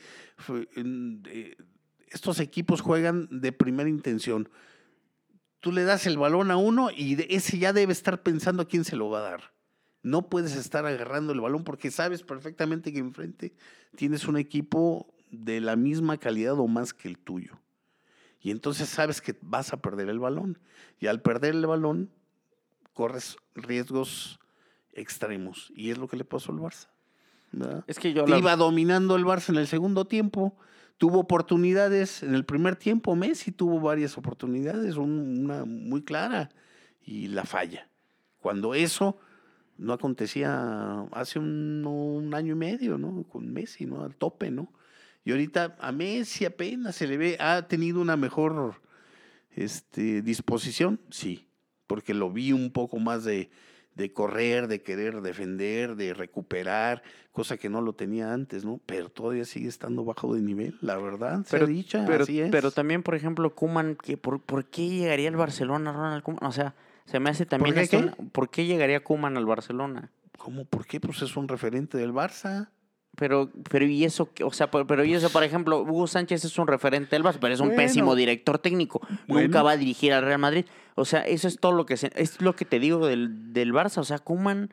eh, 0.48 1.56
estos 2.08 2.40
equipos 2.40 2.80
juegan 2.80 3.28
de 3.30 3.52
primera 3.52 3.88
intención. 3.88 4.48
Tú 5.60 5.72
le 5.72 5.84
das 5.84 6.06
el 6.06 6.18
balón 6.18 6.50
a 6.50 6.56
uno 6.56 6.90
y 6.90 7.16
ese 7.34 7.58
ya 7.58 7.72
debe 7.72 7.92
estar 7.92 8.22
pensando 8.22 8.62
a 8.62 8.68
quién 8.68 8.84
se 8.84 8.96
lo 8.96 9.10
va 9.10 9.18
a 9.18 9.30
dar. 9.30 9.54
No 10.02 10.28
puedes 10.28 10.56
estar 10.56 10.86
agarrando 10.86 11.32
el 11.32 11.40
balón 11.40 11.64
porque 11.64 11.90
sabes 11.90 12.22
perfectamente 12.22 12.92
que 12.92 12.98
enfrente 12.98 13.54
tienes 13.94 14.26
un 14.26 14.36
equipo 14.36 15.14
de 15.30 15.60
la 15.60 15.76
misma 15.76 16.16
calidad 16.18 16.58
o 16.58 16.66
más 16.66 16.94
que 16.94 17.08
el 17.08 17.18
tuyo. 17.18 17.60
Y 18.40 18.50
entonces 18.50 18.88
sabes 18.88 19.20
que 19.20 19.36
vas 19.42 19.72
a 19.72 19.80
perder 19.80 20.08
el 20.08 20.18
balón. 20.18 20.58
Y 20.98 21.06
al 21.06 21.22
perder 21.22 21.54
el 21.54 21.66
balón, 21.66 22.10
corres 22.92 23.36
riesgos 23.54 24.40
extremos. 24.92 25.72
Y 25.76 25.90
es 25.90 25.98
lo 25.98 26.08
que 26.08 26.16
le 26.16 26.24
pasó 26.24 26.52
al 26.52 26.58
Barça. 26.58 26.88
¿verdad? 27.52 27.84
Es 27.86 27.98
que 27.98 28.12
yo 28.12 28.26
la- 28.26 28.38
Iba 28.38 28.56
dominando 28.56 29.16
el 29.16 29.24
Barça 29.24 29.50
en 29.50 29.56
el 29.56 29.66
segundo 29.66 30.06
tiempo. 30.06 30.56
Tuvo 30.98 31.18
oportunidades 31.20 32.22
en 32.22 32.34
el 32.34 32.44
primer 32.44 32.76
tiempo. 32.76 33.16
Messi 33.16 33.52
tuvo 33.52 33.80
varias 33.80 34.16
oportunidades, 34.16 34.96
un- 34.96 35.44
una 35.44 35.64
muy 35.64 36.02
clara. 36.02 36.50
Y 37.04 37.26
la 37.28 37.44
falla. 37.44 37.88
Cuando 38.40 38.74
eso 38.74 39.18
no 39.78 39.92
acontecía 39.92 41.00
hace 41.12 41.38
un, 41.38 41.84
un 41.84 42.34
año 42.34 42.52
y 42.52 42.56
medio, 42.56 42.98
¿no? 42.98 43.24
Con 43.24 43.52
Messi, 43.52 43.84
¿no? 43.86 44.04
Al 44.04 44.14
tope, 44.14 44.50
¿no? 44.50 44.72
Y 45.24 45.30
ahorita 45.32 45.76
a 45.80 45.92
Messi 45.92 46.44
apenas 46.44 46.94
se 46.96 47.06
le 47.06 47.16
ve, 47.16 47.36
ha 47.40 47.62
tenido 47.68 48.00
una 48.00 48.16
mejor 48.16 48.80
este, 49.54 50.22
disposición, 50.22 51.00
sí, 51.10 51.46
porque 51.86 52.14
lo 52.14 52.30
vi 52.30 52.52
un 52.52 52.70
poco 52.72 52.98
más 52.98 53.24
de, 53.24 53.50
de 53.94 54.12
correr, 54.12 54.68
de 54.68 54.82
querer 54.82 55.20
defender, 55.20 55.96
de 55.96 56.14
recuperar, 56.14 57.02
cosa 57.30 57.56
que 57.56 57.68
no 57.68 57.80
lo 57.80 57.92
tenía 57.94 58.32
antes, 58.32 58.64
¿no? 58.64 58.80
Pero 58.86 59.08
todavía 59.10 59.44
sigue 59.44 59.68
estando 59.68 60.04
bajo 60.04 60.34
de 60.34 60.40
nivel, 60.42 60.76
la 60.80 60.96
verdad, 60.96 61.44
Pero- 61.50 61.66
sea 61.66 61.74
dicha, 61.74 62.04
pero, 62.06 62.24
así 62.24 62.40
es. 62.40 62.50
pero 62.50 62.70
también, 62.70 63.02
por 63.02 63.14
ejemplo, 63.14 63.54
Kuman, 63.54 63.96
que 63.96 64.16
por, 64.16 64.40
¿por 64.40 64.64
qué 64.66 64.88
llegaría 64.88 65.28
al 65.28 65.36
Barcelona 65.36 65.92
Ronald 65.92 66.22
Koeman? 66.22 66.44
O 66.44 66.52
sea, 66.52 66.74
se 67.04 67.20
me 67.20 67.30
hace 67.30 67.44
también 67.46 67.74
qué, 67.74 67.80
hasta 67.82 67.98
qué? 67.98 68.02
una- 68.04 68.16
¿por 68.32 68.48
qué 68.50 68.64
llegaría 68.66 69.02
Kuman 69.04 69.36
al 69.36 69.46
Barcelona? 69.46 70.10
¿Cómo? 70.38 70.64
¿Por 70.64 70.86
qué? 70.86 70.98
Pues 70.98 71.20
es 71.22 71.36
un 71.36 71.46
referente 71.48 71.98
del 71.98 72.12
Barça. 72.12 72.68
Pero, 73.16 73.50
pero 73.70 73.84
y 73.84 74.04
eso, 74.04 74.30
o 74.42 74.52
sea, 74.52 74.70
pero, 74.70 74.86
pero 74.86 75.04
y 75.04 75.12
eso, 75.12 75.28
por 75.30 75.44
ejemplo, 75.44 75.82
Hugo 75.82 76.06
Sánchez 76.06 76.44
es 76.46 76.58
un 76.58 76.66
referente 76.66 77.14
del 77.14 77.22
Barça, 77.22 77.36
pero 77.40 77.52
es 77.52 77.60
un 77.60 77.68
Bueno. 77.68 77.82
pésimo 77.82 78.14
director 78.14 78.58
técnico. 78.58 79.00
Nunca 79.26 79.62
va 79.62 79.72
a 79.72 79.76
dirigir 79.76 80.12
al 80.14 80.24
Real 80.24 80.38
Madrid. 80.38 80.64
O 80.94 81.04
sea, 81.04 81.20
eso 81.20 81.46
es 81.46 81.58
todo 81.60 81.72
lo 81.72 81.84
que 81.84 81.96
se, 81.98 82.10
es 82.16 82.40
lo 82.40 82.56
que 82.56 82.64
te 82.64 82.80
digo 82.80 83.06
del, 83.06 83.52
del 83.52 83.72
Barça. 83.74 83.98
O 83.98 84.04
sea, 84.04 84.18
Kuman, 84.18 84.70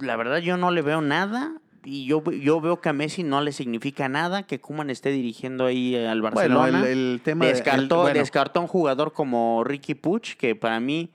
la 0.00 0.16
verdad 0.16 0.38
yo 0.38 0.56
no 0.56 0.70
le 0.70 0.82
veo 0.82 1.00
nada. 1.00 1.52
Y 1.84 2.06
yo, 2.06 2.22
yo 2.32 2.60
veo 2.60 2.80
que 2.80 2.88
a 2.88 2.92
Messi 2.92 3.22
no 3.22 3.40
le 3.40 3.52
significa 3.52 4.08
nada 4.08 4.42
que 4.42 4.60
Kuman 4.60 4.90
esté 4.90 5.10
dirigiendo 5.10 5.64
ahí 5.66 5.94
al 5.94 6.20
Barcelona. 6.20 6.60
Bueno, 6.80 6.86
el, 6.86 7.12
el 7.14 7.20
tema 7.22 7.44
de- 7.44 7.52
el- 7.52 7.56
descartó, 7.56 8.00
bueno, 8.02 8.18
descartó 8.18 8.60
un 8.60 8.66
jugador 8.66 9.12
como 9.12 9.62
Ricky 9.64 9.94
Puch, 9.94 10.34
que 10.36 10.54
para 10.56 10.80
mí 10.80 11.10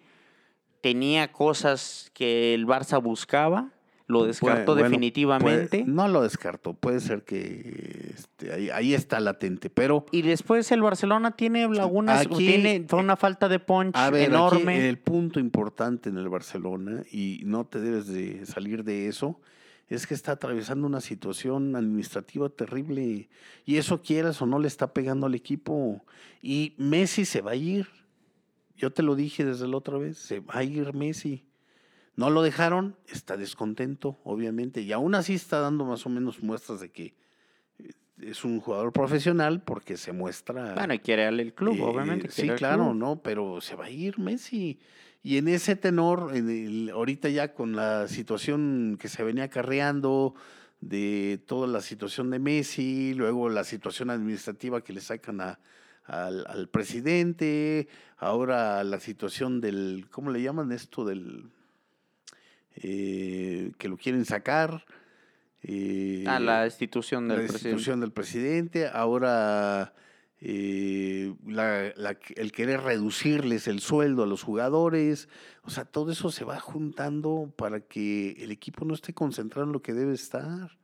tenía 0.82 1.32
cosas 1.32 2.10
que 2.14 2.54
el 2.54 2.66
Barça 2.66 3.02
buscaba. 3.02 3.70
Lo 4.22 4.26
descartó 4.26 4.74
bueno, 4.74 4.90
definitivamente. 4.90 5.80
puede- 5.80 5.84
no 5.92 6.08
lo 6.08 6.22
descarto, 6.22 6.74
puede 6.74 7.00
ser 7.00 7.24
que 7.24 8.12
este, 8.16 8.54
ahí, 8.54 8.70
ahí 8.70 8.94
está 8.94 9.20
latente, 9.20 9.70
pero 9.70 10.06
Y 10.12 10.22
después 10.22 10.72
el 10.72 10.82
Barcelona 10.82 11.32
tiene 11.32 11.68
lagunas, 11.68 12.22
Aquí- 12.26 12.36
tiene 12.38 12.86
fue 12.88 13.00
una 13.00 13.16
falta 13.18 13.50
de 13.50 13.60
punch 13.60 13.96
A 13.96 14.10
ver, 14.10 14.24
aquí 14.24 14.32
enorme. 14.34 14.88
el 14.90 14.98
punto 15.00 15.40
importante 15.40 16.10
en 16.10 16.18
el 16.18 16.30
Barcelona, 16.30 17.04
y 17.12 17.42
no 17.46 17.66
te 17.66 17.80
debes 17.80 18.08
de 18.08 18.46
salir 18.46 18.84
de 18.84 19.08
eso, 19.08 19.40
es 19.90 20.08
que 20.08 20.14
está 20.14 20.32
atravesando 20.32 20.88
una 20.88 21.02
situación 21.02 21.76
administrativa 21.76 22.50
terrible. 22.50 23.30
Y 23.66 23.78
eso 23.78 24.02
quieras 24.02 24.42
o 24.42 24.46
no 24.46 24.58
le 24.58 24.68
está 24.68 24.94
pegando 24.94 25.28
al 25.28 25.36
equipo. 25.36 26.04
Y 26.42 26.74
Messi 26.78 27.26
se 27.26 27.42
va 27.42 27.52
a 27.52 27.56
ir. 27.56 27.88
Yo 28.76 28.92
te 28.92 29.04
lo 29.04 29.16
dije 29.16 29.46
desde 29.46 29.68
la 29.68 29.78
otra 29.78 29.98
vez, 29.98 30.18
se 30.18 30.40
va 30.40 30.56
a 30.58 30.64
ir 30.64 30.94
Messi. 30.94 31.44
No 32.16 32.30
lo 32.30 32.42
dejaron, 32.44 32.96
está 33.08 33.38
descontento, 33.38 34.20
obviamente. 34.24 34.82
Y 34.82 34.92
aún 34.92 35.16
así 35.16 35.34
está 35.34 35.60
dando 35.60 35.84
más 35.86 36.06
o 36.06 36.10
menos 36.10 36.44
muestras 36.44 36.80
de 36.80 36.92
que 36.92 37.16
eh, 37.80 37.92
es 38.22 38.46
un 38.46 38.60
jugador 38.60 38.94
profesional 38.94 39.62
porque 39.64 39.98
se 39.98 40.14
muestra... 40.14 40.76
Bueno, 40.76 40.94
y 40.94 41.00
quiere 41.00 41.26
al 41.26 41.40
el 41.40 41.54
club, 41.54 41.76
Eh, 41.76 41.82
obviamente. 41.82 42.30
Sí, 42.30 42.48
claro, 42.50 42.84
club. 42.86 42.96
¿no? 42.96 43.22
Pero 43.24 43.62
se 43.62 43.76
va 43.76 43.86
a 43.86 43.90
ir 43.90 44.20
Messi. 44.20 44.80
Y 45.24 45.38
en 45.38 45.48
ese 45.48 45.76
tenor, 45.76 46.36
en 46.36 46.50
el- 46.50 46.90
ahorita 46.92 47.30
ya 47.30 47.54
con 47.54 47.76
la 47.76 48.08
situación 48.08 48.98
que 49.00 49.08
se 49.10 49.24
venía 49.24 49.46
acarreando 49.46 50.36
de 50.82 51.42
toda 51.48 51.66
la 51.66 51.82
situación 51.82 52.30
de 52.30 52.40
Messi, 52.40 53.14
luego 53.16 53.48
la 53.50 53.64
situación 53.64 54.10
administrativa 54.10 54.84
que 54.84 54.94
le 54.94 55.00
sacan 55.02 55.40
a- 55.42 55.60
al, 56.06 56.46
al 56.48 56.68
presidente, 56.68 57.88
ahora 58.18 58.84
la 58.84 59.00
situación 59.00 59.62
del, 59.62 60.08
¿cómo 60.12 60.30
le 60.30 60.42
llaman 60.42 60.74
esto? 60.74 61.06
Del, 61.06 61.46
eh, 62.76 63.72
que 63.78 63.88
lo 63.90 63.98
quieren 63.98 64.26
sacar. 64.26 64.86
eh, 65.66 66.24
Ah, 66.28 66.40
la 66.40 66.64
destitución 66.64 67.28
del 67.30 67.38
la 67.38 67.44
presidente. 67.44 67.70
destitución 67.70 68.00
del 68.02 68.12
presidente, 68.12 68.88
ahora 68.88 69.94
eh, 70.46 71.34
la- 71.48 71.94
la- 71.96 72.18
el 72.36 72.52
querer 72.52 72.82
reducirles 72.82 73.70
el 73.70 73.80
sueldo 73.80 74.24
a 74.24 74.28
los 74.28 74.44
jugadores, 74.44 75.30
o 75.64 75.70
sea, 75.70 75.86
todo 75.86 76.12
eso 76.12 76.32
se 76.32 76.44
va 76.44 76.60
juntando 76.60 77.54
para 77.56 77.80
que 77.80 78.32
el 78.44 78.52
equipo 78.52 78.84
no 78.84 78.94
esté 78.94 79.14
concentrado 79.14 79.66
en 79.66 79.72
lo 79.72 79.82
que 79.82 79.94
debe 79.94 80.14
estar 80.14 80.78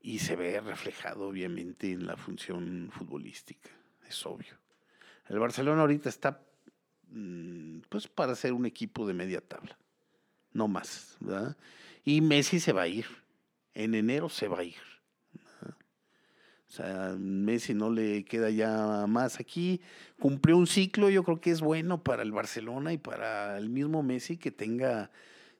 y 0.00 0.18
se 0.18 0.34
ve 0.34 0.60
reflejado 0.60 1.28
obviamente 1.28 1.92
en 1.92 2.06
la 2.06 2.16
función 2.16 2.90
futbolística, 2.92 3.70
es 4.08 4.26
obvio. 4.26 4.58
El 5.28 5.38
Barcelona 5.38 5.82
ahorita 5.82 6.08
está 6.08 6.42
mm, 7.08 7.82
pues 7.88 8.08
para 8.08 8.34
ser 8.34 8.52
un 8.52 8.66
equipo 8.66 9.06
de 9.06 9.14
media 9.14 9.40
tabla, 9.40 9.78
no 10.52 10.68
más, 10.68 11.16
¿verdad? 11.20 11.56
Y 12.04 12.20
Messi 12.20 12.60
se 12.60 12.72
va 12.72 12.82
a 12.82 12.88
ir, 12.88 13.06
en 13.74 13.94
enero 13.94 14.28
se 14.28 14.48
va 14.48 14.60
a 14.60 14.64
ir. 14.64 14.92
O 16.72 16.74
sea, 16.74 17.14
Messi 17.18 17.74
no 17.74 17.90
le 17.90 18.24
queda 18.24 18.48
ya 18.48 19.06
más 19.06 19.38
aquí. 19.38 19.82
Cumplió 20.18 20.56
un 20.56 20.66
ciclo, 20.66 21.10
yo 21.10 21.22
creo 21.22 21.38
que 21.38 21.50
es 21.50 21.60
bueno 21.60 22.02
para 22.02 22.22
el 22.22 22.32
Barcelona 22.32 22.94
y 22.94 22.98
para 22.98 23.58
el 23.58 23.68
mismo 23.68 24.02
Messi 24.02 24.38
que 24.38 24.50
tenga 24.50 25.10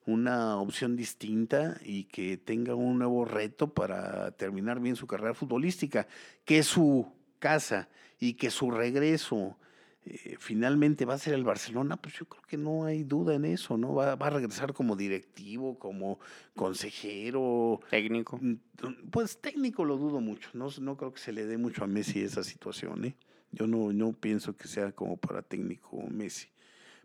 una 0.07 0.57
opción 0.57 0.97
distinta 0.97 1.79
y 1.85 2.05
que 2.05 2.39
tenga 2.39 2.75
un 2.75 2.99
nuevo 2.99 3.27
reto 3.27 3.75
para 3.75 4.31
terminar 4.33 4.81
bien 4.81 4.97
su 4.97 5.07
carrera 5.07 5.35
futbolística, 5.35 6.07
que 6.47 6.61
es 6.61 6.67
su 6.67 7.13
casa 7.39 7.91
y 8.19 8.33
que 8.35 8.51
su 8.51 8.71
regreso 8.71 9.59
eh, 10.05 10.37
finalmente 10.39 11.05
va 11.05 11.15
a 11.15 11.19
ser 11.19 11.35
el 11.35 11.45
Barcelona, 11.45 11.97
pues 11.97 12.15
yo 12.15 12.27
creo 12.27 12.43
que 12.43 12.57
no 12.57 12.85
hay 12.85 13.05
duda 13.05 13.35
en 13.35 13.45
eso, 13.45 13.77
¿no? 13.77 13.95
Va, 13.95 14.17
va 14.17 14.27
a 14.27 14.31
regresar 14.31 14.73
como 14.73 14.97
directivo, 14.97 15.79
como 15.79 16.19
consejero, 16.57 17.81
Técnico. 17.91 18.39
Mm, 18.41 18.55
Pues 19.11 19.41
técnico 19.41 19.85
lo 19.85 19.97
dudo 19.97 20.21
mucho. 20.21 20.51
No, 20.55 20.69
no 20.81 20.97
creo 20.97 21.13
que 21.13 21.21
se 21.21 21.33
le 21.33 21.47
dé 21.47 21.57
mucho 21.57 21.85
a 21.85 21.87
Messi 21.87 22.21
esa 22.21 22.43
situación. 22.43 23.05
¿eh? 23.05 23.17
Yo 23.53 23.67
no, 23.67 23.93
no 23.93 24.13
pienso 24.13 24.57
que 24.57 24.67
sea 24.67 24.93
como 24.93 25.17
para 25.17 25.43
técnico 25.43 26.03
Messi. 26.11 26.49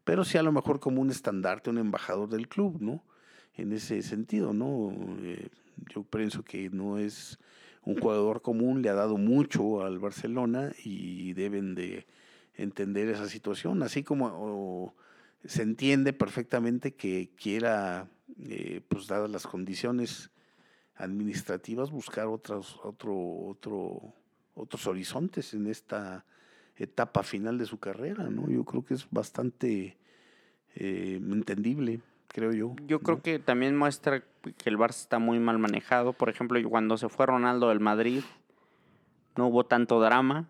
Pero 0.04 0.24
sí 0.24 0.38
a 0.38 0.44
lo 0.44 0.52
mejor 0.52 0.80
como 0.80 1.02
un 1.02 1.12
estandarte, 1.12 1.70
un 1.70 1.78
embajador 1.78 2.30
del 2.30 2.48
club, 2.48 2.78
¿no? 2.82 3.04
En 3.56 3.74
ese 3.74 4.02
sentido, 4.02 4.54
¿no? 4.54 4.92
Eh, 5.22 5.50
yo 5.94 6.04
pienso 6.04 6.44
que 6.44 6.70
no 6.70 6.98
es 6.98 7.38
un 7.84 8.00
jugador 8.00 8.42
común, 8.42 8.82
le 8.82 8.90
ha 8.90 8.94
dado 8.94 9.18
mucho 9.18 9.84
al 9.84 10.00
Barcelona 10.00 10.72
y 10.84 11.34
deben 11.34 11.76
de 11.76 12.06
entender 12.58 13.08
esa 13.08 13.30
situación. 13.30 13.82
Así 13.84 14.04
como 14.04 14.28
o, 14.28 14.94
se 15.46 15.62
entiende 15.62 16.12
perfectamente 16.14 16.96
que 16.96 17.30
quiera, 17.36 18.10
eh, 18.40 18.82
pues 18.88 19.08
dadas 19.08 19.30
las 19.30 19.48
condiciones 19.48 20.32
administrativas, 20.96 21.92
buscar 21.92 22.28
otros, 22.28 22.80
otro, 22.84 23.16
otro, 23.16 24.14
otros 24.56 24.88
horizontes 24.88 25.54
en 25.54 25.68
esta 25.68 26.26
etapa 26.76 27.24
final 27.24 27.58
de 27.58 27.66
su 27.66 27.80
carrera, 27.80 28.30
¿no? 28.30 28.50
Yo 28.50 28.64
creo 28.64 28.84
que 28.84 28.96
es 28.96 29.08
bastante 29.10 29.98
eh, 30.76 31.20
entendible, 31.22 32.02
creo 32.28 32.52
yo. 32.52 32.76
Yo 32.88 33.00
creo 33.00 33.22
que 33.22 33.40
también 33.40 33.76
muestra 33.76 34.24
que 34.42 34.70
el 34.70 34.78
Barça 34.78 35.02
está 35.02 35.20
muy 35.20 35.40
mal 35.40 35.60
manejado. 35.60 36.14
Por 36.14 36.30
ejemplo, 36.30 36.60
cuando 36.70 36.98
se 36.98 37.10
fue 37.10 37.26
Ronaldo 37.26 37.70
del 37.70 37.80
Madrid, 37.80 38.24
no 39.36 39.48
hubo 39.48 39.66
tanto 39.66 40.00
drama. 40.02 40.50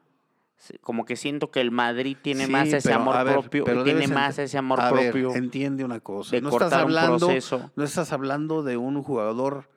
Como 0.81 1.05
que 1.05 1.15
siento 1.15 1.51
que 1.51 1.61
el 1.61 1.71
Madrid 1.71 2.17
tiene 2.21 2.45
Sí, 2.47 2.51
más 2.51 2.67
ese 2.69 2.89
pero, 2.89 3.01
amor 3.01 3.23
ver, 3.23 3.33
propio, 3.33 3.63
pero 3.63 3.83
tiene 3.83 4.07
más 4.07 4.39
ese 4.39 4.57
amor 4.57 4.81
A 4.81 4.91
ver, 4.91 5.11
propio 5.11 5.35
entiende 5.35 5.83
una 5.85 5.99
cosa. 5.99 6.35
de 6.35 6.41
no 6.41 6.49
estás 6.49 6.73
un 6.73 6.79
hablando, 6.79 7.17
proceso. 7.27 7.71
no 7.75 7.83
estás 7.83 8.11
hablando 8.11 8.63
de 8.63 8.75
un 8.77 9.01
jugador 9.03 9.69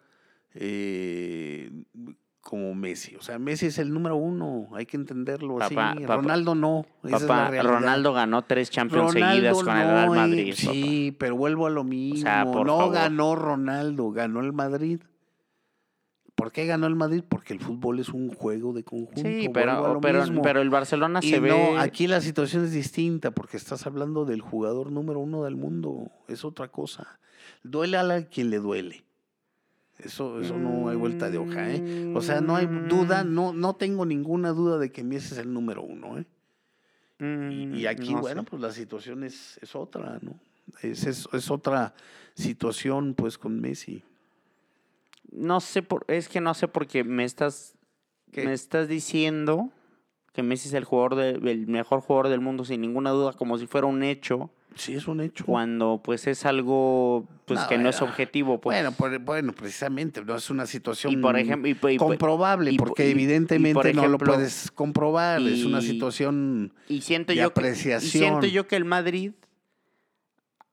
eh, 0.55 1.71
como 2.41 2.75
Messi. 2.75 3.15
O 3.17 3.23
sea, 3.23 3.39
Messi 3.39 3.67
es 3.67 3.79
el 3.79 3.93
número 3.93 4.17
uno, 4.17 4.69
hay 4.75 4.87
que 4.87 4.97
entenderlo 4.97 5.59
Papá, 5.59 5.91
así. 5.91 6.01
papá, 6.01 6.17
Ronaldo 6.17 6.55
no. 6.55 6.87
esa 7.05 7.17
es 7.17 7.23
la 7.23 7.29
Papá. 7.29 7.63
Ronaldo 7.63 8.13
ganó 8.15 8.43
tres 8.43 8.71
Champions 8.71 9.15
Ronaldo 9.15 9.35
seguidas 9.37 9.63
con 9.63 9.77
el 9.77 9.87
Real 9.87 10.11
Madrid. 10.11 10.55
papá. 10.59 10.73
Sí, 10.73 11.17
pero 11.19 11.37
vuelvo 11.37 11.67
a 11.67 11.71
lo 11.71 11.85
mismo. 11.85 12.23
sea, 12.23 12.45
no 12.45 12.53
favor. 12.79 12.93
ganó 12.95 13.37
Ronaldo, 13.37 14.11
ganó 14.11 14.41
el 14.41 14.53
Madrid. 14.53 15.01
¿Por 16.41 16.53
qué 16.53 16.65
ganó 16.65 16.87
el 16.87 16.97
Madrid? 16.97 17.23
Porque 17.29 17.53
el 17.53 17.61
fútbol 17.61 17.99
es 17.99 18.09
un 18.09 18.31
juego 18.31 18.73
de 18.73 18.83
conjunto. 18.83 19.21
Sí, 19.21 19.51
pero, 19.53 20.01
pero, 20.01 20.63
el 20.63 20.71
Barcelona 20.71 21.21
Y 21.23 21.29
se 21.29 21.39
no, 21.39 21.45
ve. 21.45 21.79
aquí 21.79 22.07
la 22.07 22.23
situación 22.23 22.65
es 22.65 22.73
distinta 22.73 23.31
porque 23.31 23.59
estás 23.59 23.87
hablando 23.87 24.25
del 24.25 24.41
jugador 24.41 24.91
número 24.91 25.21
uno 25.21 25.45
del 25.45 25.57
mundo. 25.57 26.11
Es 26.29 26.47
otra 26.47 26.69
cosa. 26.69 27.19
Duele 27.63 27.99
a 27.99 28.03
la 28.05 28.23
quien 28.23 28.49
le 28.49 28.57
duele. 28.59 29.05
Eso, 29.99 30.41
eso 30.41 30.57
no 30.57 30.89
hay 30.89 30.97
vuelta 30.97 31.29
de 31.29 31.37
hoja, 31.37 31.73
¿eh? 31.75 32.11
O 32.17 32.23
sea, 32.23 32.41
no 32.41 32.57
hay 32.57 32.67
duda, 32.89 33.23
Mm, 33.23 33.35
no, 33.35 33.53
no 33.53 33.77
tengo 33.77 34.07
ninguna 34.07 34.53
duda 34.53 34.79
de 34.79 34.91
que 34.91 35.05
Messi 35.05 35.35
es 35.35 35.39
el 35.41 35.53
número 35.53 35.83
uno, 35.83 36.19
¿eh? 36.21 36.25
Y, 37.19 37.23
mm, 37.67 37.75
y 37.75 37.85
aquí, 37.85 38.15
no 38.15 38.23
bueno, 38.23 38.45
sé. 38.45 38.49
pues 38.49 38.63
la 38.63 38.73
situación 38.73 39.25
es, 39.25 39.59
es 39.61 39.77
otra, 39.77 40.19
¿no? 40.23 40.41
Es, 40.81 41.05
es, 41.05 41.29
es 41.35 41.51
otra 41.51 41.93
situación, 42.35 43.13
pues, 43.13 43.37
con 43.37 43.61
Messi. 43.61 44.03
No 45.33 45.61
sé, 45.61 45.83
por, 45.83 46.05
es 46.09 46.29
que 46.29 46.41
no 46.41 46.55
sé 46.55 46.69
porque 46.69 47.05
me 47.05 47.25
estás, 47.25 47.75
¿Qué? 48.33 48.45
me 48.45 48.53
estás 48.53 48.89
diciendo 48.89 49.71
que 50.33 50.43
Messi 50.43 50.69
es 50.69 50.75
el 50.75 50.85
jugador 50.85 51.15
de- 51.17 51.51
el 51.51 51.67
mejor 51.67 52.01
jugador 52.01 52.29
del 52.29 52.41
mundo 52.41 52.65
sin 52.65 52.81
ninguna 52.81 53.11
duda, 53.11 53.33
como 53.33 53.59
si 53.59 53.67
fuera 53.67 53.87
un 53.87 54.03
hecho, 54.03 54.51
Sí, 54.77 54.95
es 54.95 55.09
un 55.09 55.21
hecho. 55.21 55.45
cuando 55.45 56.01
pues 56.05 56.29
es 56.29 56.45
algo 56.47 57.27
pues 57.45 57.59
No, 57.61 57.69
que 57.69 57.79
no 57.79 57.89
es 57.89 58.01
objetivo. 58.03 58.61
Pues. 58.61 58.77
Bueno, 58.77 58.93
por- 58.97 59.19
bueno, 59.19 59.53
precisamente, 59.53 60.25
no 60.25 60.37
es 60.37 60.49
una 60.51 60.67
situación 60.67 61.13
y 61.13 61.17
por 61.17 61.37
ejemplo, 61.37 61.69
y, 61.69 61.75
por- 61.75 61.91
y 61.91 61.99
por- 61.99 62.09
comprobable, 62.09 62.71
y 62.71 62.77
por- 62.77 62.89
porque 62.89 63.11
evidentemente 63.11 63.75
por 63.75 63.93
no 63.95 64.07
lo 64.07 64.19
puedes 64.19 64.71
comprobar, 64.73 65.43
es 65.43 65.65
una 65.65 65.81
situación... 65.81 66.73
y 66.89 67.01
siento 67.01 67.33
de 67.33 67.39
yo 67.39 67.53
que, 67.53 67.61
y 67.61 67.65
apreciación. 67.65 68.11
siento 68.11 68.47
yo 68.47 68.69
que 68.69 68.77
el 68.77 68.85
Madrid 68.85 69.33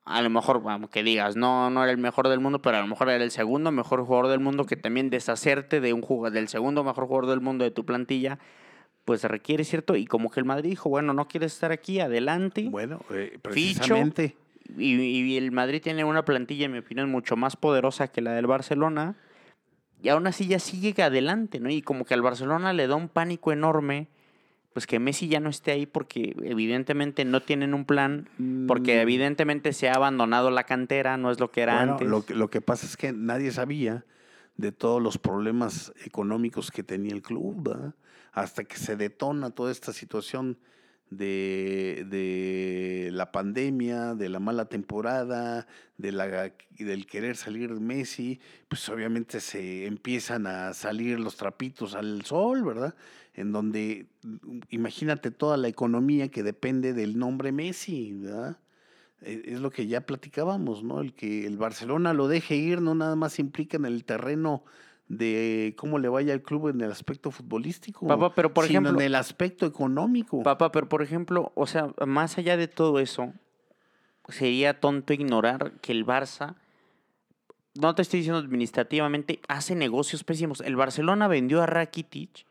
a 0.08 0.22
lo 0.22 0.30
mejor, 0.30 0.62
vamos, 0.62 0.90
que 0.90 1.02
digas, 1.02 1.36
no, 1.36 1.68
no 1.70 1.82
era 1.82 1.92
el 1.92 1.98
mejor 1.98 2.28
del 2.28 2.40
mundo, 2.40 2.62
pero 2.62 2.78
a 2.78 2.80
lo 2.80 2.86
mejor 2.86 3.10
era 3.10 3.22
el 3.22 3.30
segundo 3.30 3.70
mejor 3.70 4.04
jugador 4.04 4.28
del 4.28 4.40
mundo, 4.40 4.64
que 4.64 4.76
también 4.76 5.10
deshacerte 5.10 5.80
de 5.80 5.92
un 5.92 6.00
jugador, 6.00 6.32
del 6.32 6.48
segundo 6.48 6.82
mejor 6.82 7.06
jugador 7.06 7.28
del 7.28 7.40
mundo 7.40 7.64
de 7.64 7.70
tu 7.70 7.84
plantilla, 7.84 8.38
pues 9.04 9.22
requiere 9.24 9.64
cierto, 9.64 9.96
y 9.96 10.06
como 10.06 10.30
que 10.30 10.40
el 10.40 10.46
Madrid 10.46 10.70
dijo, 10.70 10.88
bueno, 10.88 11.12
no 11.12 11.28
quieres 11.28 11.52
estar 11.52 11.72
aquí, 11.72 12.00
adelante. 12.00 12.68
Bueno, 12.70 13.00
eh, 13.10 13.32
Ficho. 13.32 13.40
precisamente... 13.42 14.36
Y, 14.76 14.96
y 15.00 15.36
el 15.38 15.50
Madrid 15.50 15.80
tiene 15.82 16.04
una 16.04 16.26
plantilla, 16.26 16.66
en 16.66 16.72
mi 16.72 16.78
opinión, 16.78 17.10
mucho 17.10 17.36
más 17.36 17.56
poderosa 17.56 18.08
que 18.08 18.20
la 18.20 18.32
del 18.32 18.46
Barcelona. 18.46 19.16
Y 20.02 20.10
aún 20.10 20.26
así 20.26 20.46
ya 20.46 20.58
sigue 20.58 21.02
adelante, 21.02 21.58
¿no? 21.58 21.70
Y 21.70 21.80
como 21.80 22.04
que 22.04 22.12
al 22.12 22.20
Barcelona 22.20 22.74
le 22.74 22.86
da 22.86 22.94
un 22.94 23.08
pánico 23.08 23.50
enorme, 23.50 24.08
pues 24.78 24.86
que 24.86 25.00
Messi 25.00 25.26
ya 25.26 25.40
no 25.40 25.50
esté 25.50 25.72
ahí 25.72 25.86
porque 25.86 26.36
evidentemente 26.44 27.24
no 27.24 27.40
tienen 27.42 27.74
un 27.74 27.84
plan, 27.84 28.28
porque 28.68 28.98
mm, 28.98 29.00
evidentemente 29.00 29.72
se 29.72 29.88
ha 29.88 29.94
abandonado 29.94 30.52
la 30.52 30.62
cantera, 30.62 31.16
no 31.16 31.32
es 31.32 31.40
lo 31.40 31.50
que 31.50 31.62
era 31.62 31.78
Bueno, 31.78 31.92
antes. 31.94 32.06
lo, 32.08 32.24
que- 32.24 32.34
lo 32.36 32.48
que 32.48 32.60
pasa 32.60 32.86
es 32.86 32.96
que 32.96 33.12
nadie 33.12 33.50
sabía 33.50 34.04
de 34.56 34.70
todos 34.70 35.02
los 35.02 35.18
problemas 35.18 35.92
económicos 36.04 36.70
que 36.70 36.84
tenía 36.84 37.12
el 37.12 37.22
club, 37.22 37.60
¿verdad? 37.70 37.94
hasta 38.30 38.62
que 38.62 38.76
se 38.76 38.94
detona 38.94 39.50
toda 39.50 39.72
esta 39.72 39.92
situación 39.92 40.58
de, 41.10 42.06
de 42.08 43.10
la 43.12 43.32
pandemia, 43.32 44.14
de 44.14 44.28
la 44.28 44.40
mala 44.40 44.66
temporada, 44.66 45.66
de 45.96 46.12
la, 46.12 46.52
del 46.78 47.06
querer 47.06 47.36
salir 47.36 47.70
Messi, 47.70 48.40
pues 48.68 48.88
obviamente 48.88 49.40
se 49.40 49.86
empiezan 49.86 50.46
a 50.46 50.72
salir 50.74 51.18
los 51.18 51.36
trapitos 51.36 51.94
al 51.94 52.24
sol, 52.24 52.64
¿verdad? 52.64 52.94
En 53.34 53.52
donde 53.52 54.06
mm, 54.22 54.60
imagínate 54.70 55.30
toda 55.30 55.56
la 55.56 55.68
economía 55.68 56.28
que 56.28 56.42
depende 56.42 56.92
del 56.92 57.18
nombre 57.18 57.52
Messi, 57.52 58.12
¿verdad? 58.14 58.58
Eh, 59.22 59.42
es 59.46 59.60
lo 59.60 59.70
que 59.70 59.86
ya 59.86 60.02
platicábamos, 60.02 60.84
¿no? 60.84 61.00
El 61.00 61.14
que 61.14 61.46
el 61.46 61.56
Barcelona 61.56 62.12
lo 62.12 62.28
deje 62.28 62.56
ir 62.56 62.80
no 62.80 62.94
nada 62.94 63.16
más 63.16 63.38
implica 63.38 63.76
en 63.76 63.86
el 63.86 64.04
terreno 64.04 64.64
de 65.08 65.74
cómo 65.78 65.98
le 65.98 66.08
vaya 66.08 66.32
al 66.34 66.42
club 66.42 66.68
en 66.68 66.80
el 66.82 66.90
aspecto 66.92 67.30
futbolístico, 67.30 68.06
Papá, 68.06 68.34
pero 68.34 68.52
por 68.52 68.66
sino 68.66 68.80
ejemplo, 68.80 69.00
en 69.00 69.06
el 69.06 69.14
aspecto 69.14 69.64
económico. 69.66 70.42
papá, 70.42 70.70
pero 70.70 70.88
por 70.88 71.02
ejemplo, 71.02 71.50
o 71.54 71.66
sea, 71.66 71.88
más 72.06 72.36
allá 72.38 72.56
de 72.58 72.68
todo 72.68 72.98
eso, 72.98 73.32
sería 74.28 74.80
tonto 74.80 75.14
ignorar 75.14 75.72
que 75.80 75.92
el 75.92 76.04
Barça, 76.04 76.56
no 77.74 77.94
te 77.94 78.02
estoy 78.02 78.20
diciendo 78.20 78.38
administrativamente, 78.38 79.40
hace 79.48 79.74
negocios 79.74 80.24
pésimos. 80.24 80.60
El 80.60 80.76
Barcelona 80.76 81.26
vendió 81.28 81.62
a 81.62 81.66
Rakitic 81.66 82.44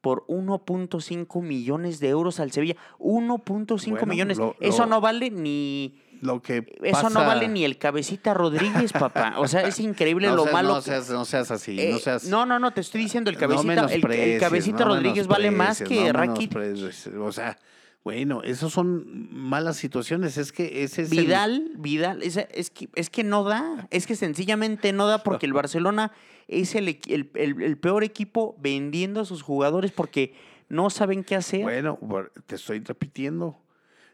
por 0.00 0.24
1.5 0.26 1.40
millones 1.42 2.00
de 2.00 2.08
euros 2.08 2.40
al 2.40 2.50
Sevilla. 2.50 2.74
1.5 2.98 3.90
Bueno, 3.90 4.06
millones. 4.06 4.38
lo- 4.38 4.56
Eso 4.58 4.86
no 4.86 5.00
vale 5.00 5.30
ni... 5.30 6.00
Lo 6.22 6.40
que 6.40 6.64
Eso 6.82 7.10
no 7.10 7.18
vale 7.20 7.48
ni 7.48 7.64
el 7.64 7.78
cabecita 7.78 8.32
Rodríguez, 8.32 8.92
papá. 8.92 9.34
O 9.38 9.48
sea, 9.48 9.62
es 9.62 9.80
increíble 9.80 10.26
no 10.30 10.36
lo 10.36 10.42
seas, 10.44 10.52
malo. 10.54 10.68
No 10.68 10.76
que- 10.76 10.82
seas, 10.82 11.10
no 11.10 11.24
seas 11.24 11.50
así, 11.50 11.78
Eh, 11.80 11.90
no 11.92 11.98
seas... 11.98 12.24
no, 12.24 12.46
no, 12.46 12.60
no, 12.60 12.70
te 12.70 12.80
estoy 12.80 13.02
diciendo, 13.02 13.28
el 13.28 13.36
cabecita, 13.36 13.86
el- 13.86 14.10
el, 14.12 14.40
cabecita 14.40 14.84
Rodríguez 14.84 15.26
vale 15.26 15.50
más 15.50 15.82
que 15.82 16.12
menosprecies, 16.12 17.08
O 17.18 17.32
sea, 17.32 17.58
bueno, 18.04 18.42
esos 18.44 18.72
son 18.72 19.28
malas 19.32 19.76
situaciones. 19.76 20.38
Es 20.38 20.52
que 20.52 20.84
ese 20.84 21.02
es 21.02 21.10
el- 21.10 21.18
Vidal, 21.18 21.72
Vidal, 21.76 22.22
esa- 22.22 22.42
es, 22.52 22.70
que, 22.70 22.88
es 22.94 23.10
que 23.10 23.24
no 23.24 23.42
da, 23.42 23.88
es 23.90 24.06
que 24.06 24.14
sencillamente 24.14 24.92
no 24.92 25.08
da 25.08 25.24
porque 25.24 25.46
el 25.46 25.52
Barcelona 25.60 26.12
es 26.46 26.76
el, 26.76 26.86
el, 27.08 27.30
el- 27.34 27.78
peor 27.78 28.04
equipo 28.04 28.54
vendiendo 28.60 29.20
a 29.22 29.24
sus 29.24 29.42
jugadores 29.42 29.90
porque 29.90 30.34
no 30.68 30.88
saben 30.88 31.24
qué 31.24 31.34
hacer. 31.34 31.62
Bueno, 31.62 31.98
te 32.46 32.54
estoy 32.54 32.78
repitiendo. 32.78 33.58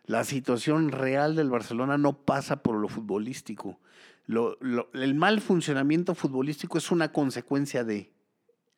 La 0.09 0.25
situación 0.25 0.91
real 0.91 1.37
del 1.37 1.51
Barcelona 1.51 1.97
no 1.99 2.25
pasa 2.25 2.63
por 2.63 2.77
lo 2.77 2.89
futbolístico. 2.89 3.79
Lo- 4.27 4.57
lo- 4.61 4.89
el 4.95 5.15
mal 5.15 5.41
funcionamiento 5.41 6.15
futbolístico 6.15 6.79
es 6.79 6.91
una 6.91 7.13
consecuencia 7.13 7.85
de 7.85 8.11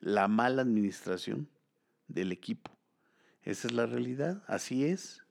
la 0.01 0.29
mala 0.29 0.63
administración 0.63 1.49
del 2.09 2.33
equipo. 2.33 2.73
Esa 3.43 3.69
es 3.69 3.73
la 3.75 3.87
realidad, 3.87 4.43
así 4.49 4.85
es. 4.85 5.23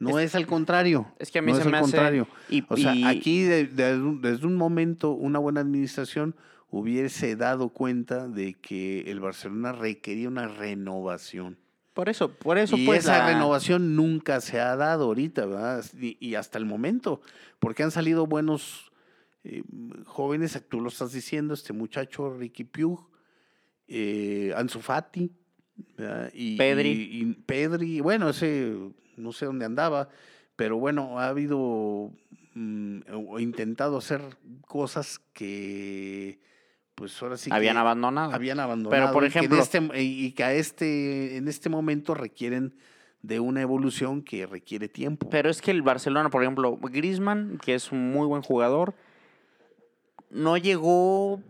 No 0.00 0.18
es, 0.18 0.34
al 0.34 0.48
contrario. 0.48 1.06
es 1.20 1.30
que 1.30 1.38
a 1.38 1.42
mí 1.42 1.52
no 1.52 1.58
se 1.58 1.62
es 1.62 1.66
me 1.68 1.76
al 1.78 1.84
hace- 1.84 1.92
contrario. 1.92 2.26
y- 2.48 2.64
O 2.68 2.76
sea, 2.76 2.92
y- 2.94 3.04
aquí 3.04 3.42
de- 3.44 3.66
de 3.66 3.94
un- 3.96 4.20
desde 4.20 4.46
un 4.48 4.56
momento 4.56 5.12
una 5.12 5.38
buena 5.38 5.60
administración 5.60 6.34
hubiese 6.70 7.36
dado 7.36 7.68
cuenta 7.68 8.26
de 8.26 8.54
que 8.54 9.02
el 9.12 9.20
Barcelona 9.20 9.70
requería 9.70 10.28
una 10.28 10.48
renovación. 10.48 11.56
Por 11.94 12.08
eso, 12.08 12.32
por 12.32 12.58
eso 12.58 12.76
y 12.76 12.86
pues 12.86 13.00
esa 13.04 13.18
la- 13.18 13.26
renovación 13.28 13.94
nunca 13.96 14.40
se 14.40 14.60
ha 14.60 14.76
dado 14.76 15.04
ahorita, 15.04 15.46
¿verdad? 15.46 15.84
Y, 16.00 16.16
y 16.20 16.34
hasta 16.36 16.58
el 16.58 16.64
momento, 16.64 17.20
porque 17.58 17.82
han 17.82 17.90
salido 17.90 18.26
buenos 18.26 18.90
eh, 19.44 19.62
jóvenes, 20.06 20.60
tú 20.68 20.80
lo 20.80 20.88
estás 20.88 21.12
diciendo, 21.12 21.52
este 21.54 21.72
muchacho 21.72 22.32
Ricky 22.36 22.64
Pugh, 22.64 23.08
eh, 23.88 24.52
Ansu 24.56 24.80
Fati, 24.80 25.30
¿verdad? 25.96 26.30
Y, 26.32 26.56
Pedri. 26.56 26.90
y- 26.90 27.20
y 27.22 27.24
Pedri, 27.34 28.00
bueno, 28.00 28.28
ese 28.30 28.74
no 29.16 29.32
sé 29.32 29.46
dónde 29.46 29.64
andaba, 29.64 30.08
pero 30.56 30.78
bueno, 30.78 31.18
ha 31.18 31.28
habido 31.28 32.10
mm, 32.54 33.00
o 33.28 33.38
intentado 33.40 33.96
hacer 33.98 34.22
cosas 34.66 35.18
que 35.34 36.40
pues 37.02 37.20
ahora 37.20 37.36
sí 37.36 37.50
habían 37.52 37.74
que 37.74 37.80
abandonado. 37.80 38.32
habían 38.32 38.60
abandonado 38.60 39.12
por 39.12 39.24
y 39.26 39.30
que 39.30 39.38
en 39.40 39.44
ejemplo- 39.46 39.60
este- 39.60 40.02
y 40.02 40.30
que 40.30 40.44
a 40.44 40.52
este 40.52 41.36
en 41.36 41.48
este 41.48 41.68
momento 41.68 42.14
requieren 42.14 42.74
de 43.22 43.40
una 43.40 43.60
evolución 43.60 44.22
que 44.22 44.46
requiere 44.46 44.86
tiempo. 44.88 45.28
Pero 45.28 45.50
es 45.50 45.60
que 45.60 45.72
el 45.72 45.82
Barcelona, 45.82 46.30
por 46.30 46.42
ejemplo, 46.44 46.76
Griezmann, 46.80 47.58
que 47.64 47.74
es 47.74 47.90
un 47.90 48.12
muy 48.12 48.24
buen 48.28 48.42
jugador, 48.42 48.94
no 50.30 50.56
llegó 50.56 51.40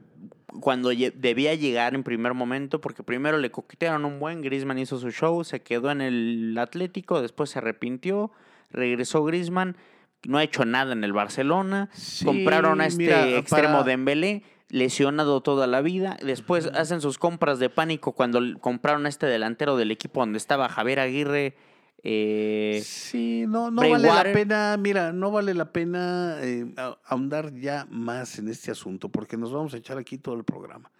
cuando 0.60 0.88
debía 0.88 1.54
llegar 1.54 1.94
en 1.94 2.02
primer 2.02 2.32
momento, 2.32 2.80
porque 2.80 3.02
primero 3.02 3.36
le 3.36 3.50
coquetearon 3.50 4.06
un 4.06 4.18
buen, 4.20 4.40
Griezmann 4.40 4.78
hizo 4.78 4.98
su 4.98 5.10
show, 5.10 5.44
se 5.44 5.60
quedó 5.60 5.90
en 5.90 6.00
el 6.00 6.56
Atlético, 6.58 7.20
después 7.20 7.50
se 7.50 7.58
arrepintió, 7.58 8.30
regresó 8.70 9.22
Griezmann, 9.24 9.76
no 10.24 10.38
ha 10.38 10.44
hecho 10.44 10.64
nada 10.64 10.92
en 10.94 11.04
el 11.04 11.12
Barcelona, 11.12 11.88
Sí, 11.92 12.24
compraron 12.24 12.80
a 12.80 12.86
este 12.86 13.02
mira, 13.02 13.28
extremo 13.28 13.78
para- 13.78 13.84
Dembélé, 13.84 14.44
lesionado 14.72 15.42
toda 15.42 15.66
la 15.66 15.82
vida, 15.82 16.16
después 16.24 16.66
hacen 16.66 17.02
sus 17.02 17.18
compras 17.18 17.58
de 17.58 17.68
pánico 17.68 18.12
cuando 18.12 18.40
compraron 18.58 19.04
a 19.04 19.10
este 19.10 19.26
delantero 19.26 19.76
del 19.76 19.90
equipo 19.90 20.20
donde 20.20 20.38
estaba 20.38 20.70
Javier 20.70 20.98
Aguirre, 20.98 21.54
eh, 22.02 22.82
Sí, 22.84 23.44
no, 23.46 23.70
no 23.70 23.88
vale 23.88 24.08
la 24.08 24.24
pena, 24.24 24.76
mira, 24.76 25.12
no 25.12 25.30
vale 25.30 25.54
la 25.54 25.72
pena 25.72 26.38
eh, 26.40 26.74
ahondar 27.04 27.54
ya 27.54 27.86
más 27.90 28.38
en 28.38 28.48
este 28.48 28.70
asunto, 28.70 29.10
porque 29.10 29.36
nos 29.36 29.52
vamos 29.52 29.74
a 29.74 29.76
echar 29.76 29.98
aquí 29.98 30.18
todo 30.18 30.34
el 30.34 30.42
programa. 30.42 30.90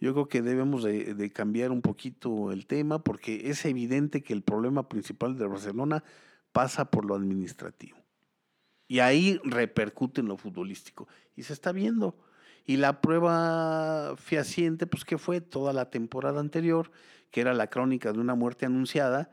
Yo 0.00 0.14
creo 0.14 0.26
que 0.26 0.42
debemos 0.42 0.82
de, 0.82 1.14
de 1.14 1.30
cambiar 1.30 1.70
un 1.70 1.82
poquito 1.82 2.50
el 2.50 2.66
tema, 2.66 3.04
porque 3.04 3.50
es 3.50 3.64
evidente 3.66 4.22
que 4.22 4.32
el 4.32 4.42
problema 4.42 4.88
principal 4.88 5.38
de 5.38 5.46
Barcelona 5.46 6.02
pasa 6.50 6.90
por 6.90 7.04
lo 7.04 7.14
administrativo. 7.14 7.98
Y 8.88 8.98
ahí 8.98 9.38
repercute 9.44 10.22
en 10.22 10.28
lo 10.28 10.38
futbolístico. 10.38 11.06
Y 11.36 11.44
se 11.44 11.52
está 11.52 11.70
viendo. 11.72 12.16
Y 12.64 12.76
la 12.76 13.00
prueba 13.00 14.14
fehaciente, 14.16 14.86
pues 14.86 15.04
que 15.04 15.18
fue 15.18 15.40
toda 15.40 15.72
la 15.72 15.90
temporada 15.90 16.40
anterior, 16.40 16.90
que 17.30 17.40
era 17.40 17.54
la 17.54 17.68
crónica 17.68 18.12
de 18.12 18.20
una 18.20 18.34
muerte 18.34 18.66
anunciada, 18.66 19.30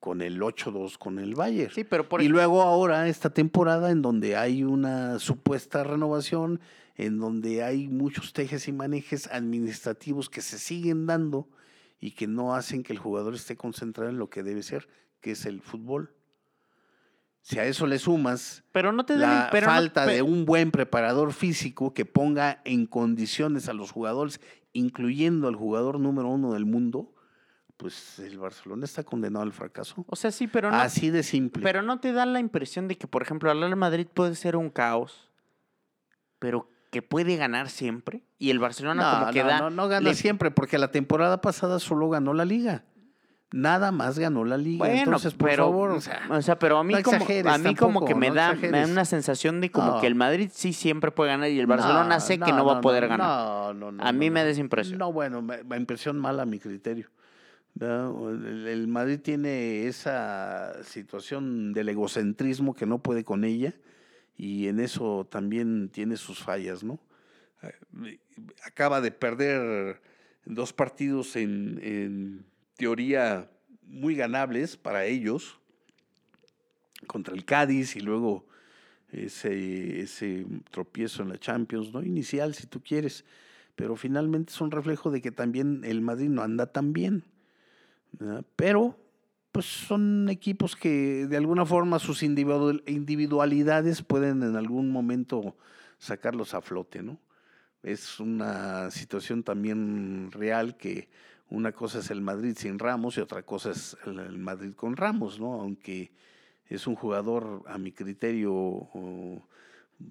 con 0.00 0.22
el 0.22 0.40
8-2 0.40 0.98
con 0.98 1.18
el 1.18 1.34
Bayern. 1.34 1.72
Sí, 1.72 1.84
pero 1.84 2.08
por 2.08 2.22
y 2.22 2.28
luego 2.28 2.62
ahora 2.62 3.08
esta 3.08 3.30
temporada 3.30 3.90
en 3.90 4.02
donde 4.02 4.36
hay 4.36 4.62
una 4.62 5.18
supuesta 5.18 5.84
renovación, 5.84 6.60
en 6.94 7.18
donde 7.18 7.62
hay 7.62 7.88
muchos 7.88 8.32
tejes 8.32 8.68
y 8.68 8.72
manejes 8.72 9.26
administrativos 9.26 10.30
que 10.30 10.42
se 10.42 10.58
siguen 10.58 11.06
dando 11.06 11.48
y 11.98 12.12
que 12.12 12.26
no 12.26 12.54
hacen 12.54 12.82
que 12.82 12.92
el 12.92 12.98
jugador 12.98 13.34
esté 13.34 13.56
concentrado 13.56 14.10
en 14.10 14.18
lo 14.18 14.30
que 14.30 14.42
debe 14.42 14.62
ser, 14.62 14.88
que 15.20 15.32
es 15.32 15.44
el 15.46 15.60
fútbol. 15.60 16.14
Si 17.48 17.60
a 17.60 17.64
eso 17.64 17.86
le 17.86 18.00
sumas 18.00 18.64
pero 18.72 18.90
no 18.90 19.06
te 19.06 19.16
la 19.16 19.50
pero 19.52 19.68
no- 19.68 19.72
falta 19.72 20.04
de 20.04 20.20
un 20.20 20.44
buen 20.46 20.72
preparador 20.72 21.32
físico 21.32 21.94
que 21.94 22.04
ponga 22.04 22.60
en 22.64 22.86
condiciones 22.86 23.68
a 23.68 23.72
los 23.72 23.92
jugadores, 23.92 24.40
incluyendo 24.72 25.46
al 25.46 25.54
jugador 25.54 26.00
número 26.00 26.26
uno 26.28 26.52
del 26.54 26.64
mundo, 26.66 27.14
pues 27.76 28.18
el 28.18 28.40
Barcelona 28.40 28.84
está 28.84 29.04
condenado 29.04 29.44
al 29.44 29.52
fracaso. 29.52 30.04
O 30.08 30.16
sea, 30.16 30.32
sí, 30.32 30.48
pero 30.48 30.72
no, 30.72 30.76
Así 30.76 31.10
de 31.10 31.22
simple. 31.22 31.62
pero 31.62 31.82
no 31.82 32.00
te 32.00 32.12
da 32.12 32.26
la 32.26 32.40
impresión 32.40 32.88
de 32.88 32.98
que, 32.98 33.06
por 33.06 33.22
ejemplo, 33.22 33.52
el 33.52 33.60
Real 33.60 33.76
Madrid 33.76 34.08
puede 34.12 34.34
ser 34.34 34.56
un 34.56 34.68
caos, 34.68 35.30
pero 36.40 36.68
que 36.90 37.00
puede 37.00 37.36
ganar 37.36 37.68
siempre. 37.68 38.24
Y 38.40 38.50
el 38.50 38.58
Barcelona 38.58 39.04
no, 39.12 39.20
como 39.20 39.32
que 39.32 39.42
no, 39.44 39.48
da... 39.48 39.58
no, 39.60 39.70
no 39.70 39.86
gana 39.86 40.08
le- 40.08 40.14
siempre, 40.16 40.50
porque 40.50 40.78
la 40.78 40.90
temporada 40.90 41.40
pasada 41.40 41.78
solo 41.78 42.08
ganó 42.08 42.34
la 42.34 42.44
liga. 42.44 42.84
Nada 43.52 43.92
más 43.92 44.18
ganó 44.18 44.44
la 44.44 44.56
liga. 44.56 44.78
Bueno, 44.86 44.98
Entonces, 45.04 45.32
por 45.34 45.48
pero, 45.48 45.64
favor, 45.66 45.90
o 45.92 46.00
sea, 46.00 46.20
o 46.30 46.42
sea, 46.42 46.58
pero 46.58 46.78
a 46.78 46.84
mí 46.84 46.94
no 46.94 47.02
como 47.02 47.16
exageres 47.16 47.52
a 47.52 47.58
mí 47.58 47.74
como 47.76 48.04
que 48.04 48.14
me 48.16 48.28
no 48.28 48.34
da, 48.34 48.54
me 48.54 48.70
da 48.70 48.86
una 48.86 49.04
sensación 49.04 49.60
de 49.60 49.70
como 49.70 49.92
No. 49.92 50.00
que 50.00 50.08
el 50.08 50.16
Madrid 50.16 50.50
sí 50.52 50.72
siempre 50.72 51.12
puede 51.12 51.30
ganar 51.30 51.48
y 51.50 51.60
el 51.60 51.66
Barcelona 51.68 52.18
sé 52.18 52.38
que 52.40 52.52
no 52.52 52.64
va 52.64 52.78
a 52.78 52.80
poder 52.80 53.06
ganar. 53.06 53.20
No, 53.28 53.74
no, 53.74 53.92
no. 53.92 54.04
A 54.04 54.12
mí 54.12 54.30
me 54.30 54.42
da 54.42 54.50
esa 54.50 54.60
impresión. 54.60 54.98
No, 54.98 55.12
bueno, 55.12 55.42
me- 55.42 55.62
me- 55.62 55.76
impresión 55.76 56.18
mala 56.18 56.42
a 56.42 56.46
mi 56.46 56.58
criterio. 56.58 57.08
El, 57.80 58.66
el 58.66 58.88
Madrid 58.88 59.20
tiene 59.20 59.86
esa 59.86 60.82
situación 60.82 61.72
del 61.72 61.88
egocentrismo 61.90 62.74
que 62.74 62.86
no 62.86 62.98
puede 62.98 63.22
con 63.22 63.44
ella 63.44 63.74
y 64.36 64.66
en 64.68 64.80
eso 64.80 65.26
también 65.30 65.88
tiene 65.90 66.16
sus 66.16 66.40
fallas, 66.42 66.82
¿no? 66.82 66.98
Eh, 67.62 68.18
Acaba 68.64 69.00
de 69.00 69.10
perder 69.12 70.00
dos 70.46 70.72
partidos 70.72 71.36
en, 71.36 71.78
en 71.82 72.46
teoría 72.76 73.50
muy 73.82 74.14
ganables 74.14 74.76
para 74.76 75.04
ellos 75.04 75.58
contra 77.06 77.34
el 77.34 77.44
Cádiz 77.44 77.96
y 77.96 78.00
luego 78.00 78.46
ese, 79.12 80.00
ese 80.00 80.46
tropiezo 80.70 81.22
en 81.22 81.30
la 81.30 81.38
Champions, 81.38 81.92
¿no? 81.92 82.02
Inicial, 82.02 82.54
si 82.54 82.66
tú 82.66 82.80
quieres. 82.82 83.24
Pero 83.74 83.96
finalmente 83.96 84.52
es 84.52 84.60
un 84.60 84.70
reflejo 84.70 85.10
de 85.10 85.20
que 85.20 85.30
también 85.30 85.82
el 85.84 86.00
Madrid 86.00 86.28
no 86.28 86.42
anda 86.42 86.66
tan 86.66 86.92
bien. 86.92 87.24
¿verdad? 88.12 88.44
Pero, 88.56 88.98
pues 89.52 89.66
son 89.66 90.28
equipos 90.28 90.76
que 90.76 91.26
de 91.26 91.36
alguna 91.36 91.64
forma 91.64 91.98
sus 91.98 92.22
individual- 92.22 92.82
individualidades 92.86 94.02
pueden 94.02 94.42
en 94.42 94.56
algún 94.56 94.90
momento 94.90 95.56
sacarlos 95.98 96.54
a 96.54 96.60
flote, 96.60 97.02
¿no? 97.02 97.18
Es 97.82 98.18
una 98.18 98.90
situación 98.90 99.42
también 99.42 100.30
real 100.32 100.76
que 100.76 101.08
una 101.48 101.72
cosa 101.72 102.00
es 102.00 102.10
el 102.10 102.20
Madrid 102.20 102.54
sin 102.56 102.78
Ramos 102.78 103.16
y 103.16 103.20
otra 103.20 103.42
cosa 103.42 103.70
es 103.70 103.96
el, 104.04 104.38
Madrid 104.38 104.72
con 104.74 104.96
Ramos, 104.96 105.38
¿no? 105.38 105.60
Aunque 105.60 106.10
es 106.68 106.86
un 106.86 106.96
jugador, 106.96 107.62
a 107.66 107.78
mi 107.78 107.92
criterio, 107.92 108.52
o, 108.52 109.42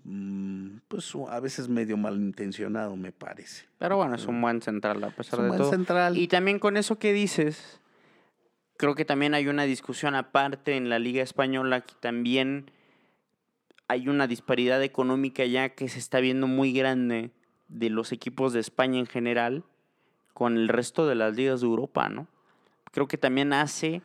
mm, 0.05 0.77
pues 0.87 1.13
a 1.29 1.39
veces 1.41 1.67
medio 1.67 1.97
malintencionado, 1.97 2.95
me 2.95 3.11
parece. 3.11 3.65
Pero 3.77 3.97
bueno, 3.97 4.15
es 4.15 4.25
un 4.25 4.41
buen 4.41 4.61
central 4.61 5.03
a 5.03 5.07
Es 5.07 5.13
pesar 5.13 5.39
un 5.39 5.45
de 5.45 5.49
buen 5.49 5.61
todo. 5.61 5.71
central. 5.71 6.17
Y 6.17 6.27
también 6.27 6.59
con 6.59 6.77
eso 6.77 6.97
que 6.97 7.11
dices, 7.11 7.81
creo 8.77 8.95
que 8.95 9.03
también 9.03 9.33
hay 9.33 9.47
una 9.47 9.63
discusión 9.63 10.15
aparte 10.15 10.77
en 10.77 10.89
la 10.89 10.99
Liga 10.99 11.21
Española 11.21 11.81
que 11.81 11.95
también 11.99 12.71
hay 13.87 14.07
una 14.07 14.27
disparidad 14.27 14.81
económica 14.81 15.45
ya 15.45 15.69
que 15.69 15.89
se 15.89 15.99
está 15.99 16.19
viendo 16.19 16.47
muy 16.47 16.71
grande 16.71 17.31
de 17.67 17.89
los 17.89 18.11
equipos 18.11 18.53
de 18.53 18.59
España 18.61 18.99
en 18.99 19.05
general 19.05 19.63
con 20.35 20.57
el 20.57 20.67
resto 20.67 21.07
de 21.07 21.15
las 21.15 21.33
ligas 21.33 21.61
de 21.61 21.67
Europa, 21.67 22.09
¿no? 22.09 22.27
Creo 22.91 23.07
que 23.07 23.17
también 23.17 23.53
hace 23.53 24.01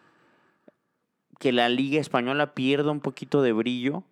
que 1.40 1.50
la 1.50 1.68
Liga 1.68 2.00
Española 2.00 2.54
pierda 2.54 2.92
un 2.92 3.00
poquito 3.00 3.42
de 3.42 3.50
brillo 3.52 4.04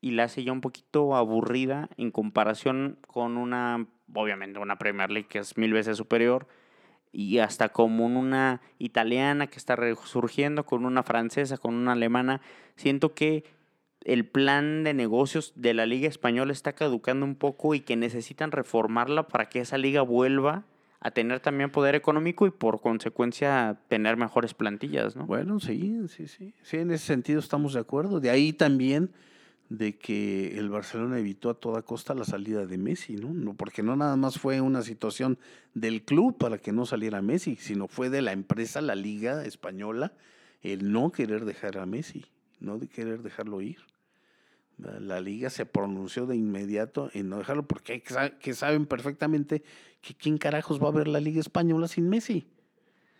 y 0.00 0.12
la 0.12 0.24
hace 0.24 0.42
ya 0.42 0.52
un 0.52 0.62
poquito 0.62 1.14
aburrida 1.14 1.90
en 1.98 2.10
comparación 2.10 2.96
con 3.06 3.36
una, 3.36 3.86
obviamente, 4.14 4.58
una 4.58 4.78
Premier 4.78 5.10
League 5.10 5.28
que 5.28 5.40
es 5.40 5.58
mil 5.58 5.74
veces 5.74 5.98
superior 5.98 6.48
y 7.12 7.38
hasta 7.38 7.68
como 7.68 8.06
una 8.06 8.62
italiana 8.78 9.48
que 9.48 9.58
está 9.58 9.76
resurgiendo, 9.76 10.64
con 10.64 10.86
una 10.86 11.02
francesa, 11.02 11.58
con 11.58 11.74
una 11.74 11.92
alemana. 11.92 12.40
Siento 12.76 13.12
que 13.12 13.44
el 14.04 14.24
plan 14.24 14.84
de 14.84 14.94
negocios 14.94 15.52
de 15.54 15.74
la 15.74 15.84
Liga 15.84 16.08
Española 16.08 16.52
está 16.52 16.72
caducando 16.72 17.26
un 17.26 17.34
poco 17.34 17.74
y 17.74 17.80
que 17.80 17.96
necesitan 17.96 18.52
reformarla 18.52 19.28
para 19.28 19.50
que 19.50 19.60
esa 19.60 19.76
liga 19.76 20.00
vuelva 20.00 20.64
a 21.00 21.10
tener 21.10 21.40
también 21.40 21.70
poder 21.70 21.94
económico 21.94 22.46
y 22.46 22.50
por 22.50 22.80
consecuencia 22.80 23.78
tener 23.88 24.16
mejores 24.16 24.54
plantillas, 24.54 25.14
¿no? 25.14 25.26
Bueno, 25.26 25.60
sí, 25.60 26.02
sí, 26.08 26.26
sí. 26.26 26.54
Sí, 26.62 26.78
en 26.78 26.90
ese 26.90 27.06
sentido 27.06 27.38
estamos 27.38 27.74
de 27.74 27.80
acuerdo. 27.80 28.18
De 28.18 28.30
ahí 28.30 28.52
también 28.52 29.10
de 29.68 29.96
que 29.98 30.58
el 30.58 30.70
Barcelona 30.70 31.18
evitó 31.18 31.50
a 31.50 31.54
toda 31.54 31.82
costa 31.82 32.14
la 32.14 32.24
salida 32.24 32.66
de 32.66 32.78
Messi, 32.78 33.16
¿no? 33.16 33.54
Porque 33.54 33.82
no 33.82 33.96
nada 33.96 34.16
más 34.16 34.38
fue 34.38 34.60
una 34.60 34.82
situación 34.82 35.38
del 35.74 36.02
club 36.02 36.36
para 36.38 36.58
que 36.58 36.72
no 36.72 36.86
saliera 36.86 37.22
Messi, 37.22 37.56
sino 37.56 37.86
fue 37.86 38.08
de 38.10 38.22
la 38.22 38.32
empresa, 38.32 38.80
la 38.80 38.94
liga 38.94 39.44
española, 39.44 40.14
el 40.62 40.90
no 40.90 41.12
querer 41.12 41.44
dejar 41.44 41.78
a 41.78 41.86
Messi, 41.86 42.24
no 42.60 42.78
de 42.78 42.88
querer 42.88 43.22
dejarlo 43.22 43.60
ir. 43.60 43.78
La 44.78 45.20
liga 45.20 45.50
se 45.50 45.66
pronunció 45.66 46.26
de 46.26 46.36
inmediato 46.36 47.10
en 47.12 47.28
no 47.28 47.38
dejarlo 47.38 47.66
porque 47.66 48.00
que 48.40 48.54
saben 48.54 48.86
perfectamente 48.86 49.64
que 50.00 50.14
quién 50.14 50.38
carajos 50.38 50.82
va 50.82 50.88
a 50.88 50.92
ver 50.92 51.08
la 51.08 51.20
liga 51.20 51.40
española 51.40 51.88
sin 51.88 52.08
Messi. 52.08 52.46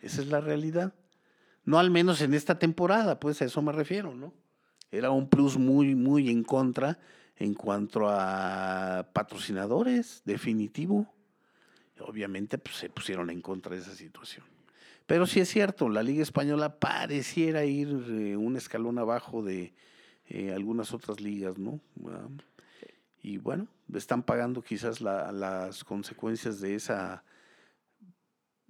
Esa 0.03 0.23
es 0.23 0.29
la 0.29 0.41
realidad. 0.41 0.95
No 1.64 1.79
al 1.79 1.91
menos 1.91 2.21
en 2.21 2.35
esta 2.35 2.59
temporada, 2.59 3.21
pues 3.21 3.43
a 3.43 3.45
eso 3.45 3.61
me 3.62 3.73
refiero, 3.73 4.14
¿no? 4.14 4.33
Era 4.91 5.11
un 5.11 5.29
plus 5.29 5.59
muy, 5.59 5.95
muy 5.95 6.31
en 6.31 6.45
contra 6.45 6.99
en 7.37 7.55
cuanto 7.55 8.09
a 8.09 9.09
patrocinadores, 9.12 10.23
definitivo. 10.25 11.07
Obviamente 12.01 12.59
pues, 12.59 12.77
se 12.77 12.88
pusieron 12.88 13.31
en 13.31 13.43
contra 13.43 13.75
de 13.75 13.83
esa 13.83 13.95
situación. 13.95 14.47
Pero 15.07 15.27
sí 15.27 15.41
es 15.41 15.49
cierto, 15.49 15.88
la 15.88 16.03
Liga 16.03 16.23
Española 16.23 16.79
pareciera 16.79 17.64
ir 17.64 17.88
eh, 17.88 18.37
un 18.37 18.57
escalón 18.57 18.99
abajo 18.99 19.43
de 19.43 19.73
eh, 20.29 20.53
algunas 20.53 20.93
otras 20.93 21.21
ligas, 21.21 21.59
¿no? 21.59 21.81
Ah, 22.07 22.29
y 23.22 23.38
bueno, 23.38 23.66
están 23.94 24.22
pagando 24.22 24.62
quizás 24.62 25.00
la- 25.00 25.33
las 25.33 25.85
consecuencias 25.85 26.61
de 26.61 26.74
esa 26.74 27.22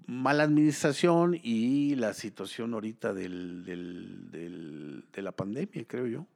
mala 0.06 0.44
administración 0.44 1.38
y 1.42 1.94
la 1.96 2.14
situación 2.14 2.72
ahorita 2.74 3.12
del, 3.12 3.64
del- 3.64 5.04
de 5.12 5.22
la 5.22 5.32
pandemia, 5.32 5.84
creo 5.86 6.06
yo. 6.06 6.26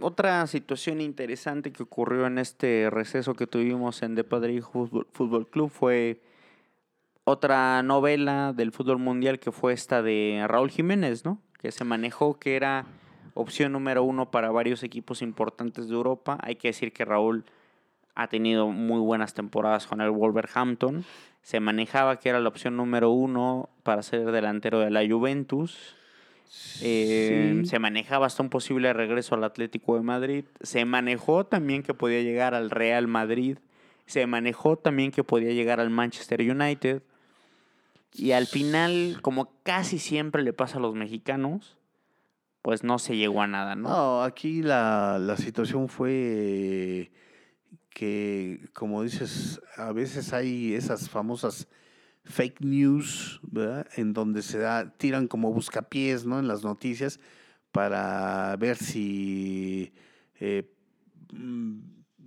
Otra 0.00 0.46
situación 0.46 1.00
interesante 1.00 1.70
que 1.72 1.82
ocurrió 1.82 2.26
en 2.26 2.38
este 2.38 2.88
receso 2.90 3.34
que 3.34 3.46
tuvimos 3.46 4.02
en 4.02 4.14
De 4.14 4.24
Padre 4.24 4.60
Fútbol, 4.62 5.06
Fútbol 5.12 5.46
Club 5.48 5.70
fue 5.70 6.20
otra 7.24 7.82
novela 7.82 8.52
del 8.52 8.72
fútbol 8.72 8.98
mundial 8.98 9.38
que 9.38 9.52
fue 9.52 9.74
esta 9.74 10.02
de 10.02 10.44
Raúl 10.48 10.70
Jiménez, 10.70 11.24
¿no? 11.24 11.40
Que 11.60 11.70
se 11.70 11.84
manejó 11.84 12.38
que 12.40 12.56
era 12.56 12.86
opción 13.34 13.72
número 13.72 14.02
uno 14.02 14.30
para 14.30 14.50
varios 14.50 14.82
equipos 14.82 15.22
importantes 15.22 15.88
de 15.88 15.94
Europa. 15.94 16.38
Hay 16.42 16.56
que 16.56 16.68
decir 16.68 16.92
que 16.92 17.04
Raúl 17.04 17.44
ha 18.14 18.28
tenido 18.28 18.68
muy 18.68 19.00
buenas 19.00 19.34
temporadas 19.34 19.86
con 19.86 20.00
el 20.00 20.10
Wolverhampton. 20.10 21.04
Se 21.42 21.60
manejaba 21.60 22.18
que 22.18 22.28
era 22.28 22.40
la 22.40 22.48
opción 22.48 22.76
número 22.76 23.10
uno 23.10 23.68
para 23.82 24.02
ser 24.02 24.30
delantero 24.30 24.80
de 24.80 24.90
la 24.90 25.06
Juventus. 25.06 25.96
Eh, 26.82 27.60
Sí. 27.62 27.66
Se 27.66 27.78
manejaba 27.78 28.26
hasta 28.26 28.42
un 28.42 28.50
posible 28.50 28.92
regreso 28.92 29.34
al 29.34 29.44
Atlético 29.44 29.96
de 29.96 30.02
Madrid. 30.02 30.44
Se 30.60 30.84
manejó 30.84 31.46
también 31.46 31.82
que 31.82 31.94
podía 31.94 32.22
llegar 32.22 32.54
al 32.54 32.70
Real 32.70 33.06
Madrid. 33.06 33.58
Se 34.06 34.26
manejó 34.26 34.76
también 34.76 35.12
que 35.12 35.24
podía 35.24 35.52
llegar 35.52 35.80
al 35.80 35.90
Manchester 35.90 36.40
United. 36.40 37.02
Y 38.14 38.32
al 38.32 38.46
final, 38.46 39.18
como 39.22 39.50
casi 39.62 39.98
siempre 39.98 40.42
le 40.42 40.52
pasa 40.52 40.78
a 40.78 40.80
los 40.80 40.94
mexicanos, 40.94 41.78
pues 42.62 42.84
no 42.84 42.98
se 42.98 43.16
llegó 43.16 43.42
a 43.42 43.46
nada, 43.46 43.74
¿no? 43.74 43.88
No, 43.88 44.22
aquí 44.22 44.62
la, 44.62 45.18
la 45.20 45.36
situación 45.36 45.88
fue 45.88 47.10
que, 47.90 48.68
como 48.72 49.02
dices, 49.02 49.60
a 49.76 49.92
veces 49.92 50.32
hay 50.32 50.74
esas 50.74 51.10
famosas 51.10 51.68
fake 52.24 52.60
news, 52.60 53.40
¿verdad? 53.42 53.86
En 53.96 54.12
donde 54.12 54.42
se 54.42 54.58
da, 54.58 54.92
tiran 54.92 55.26
como 55.26 55.52
buscapiés, 55.52 56.24
¿no? 56.24 56.38
En 56.38 56.48
las 56.48 56.62
noticias 56.62 57.20
para 57.72 58.54
ver 58.56 58.76
si 58.76 59.92
eh, 60.38 60.70
mm, 61.32 61.80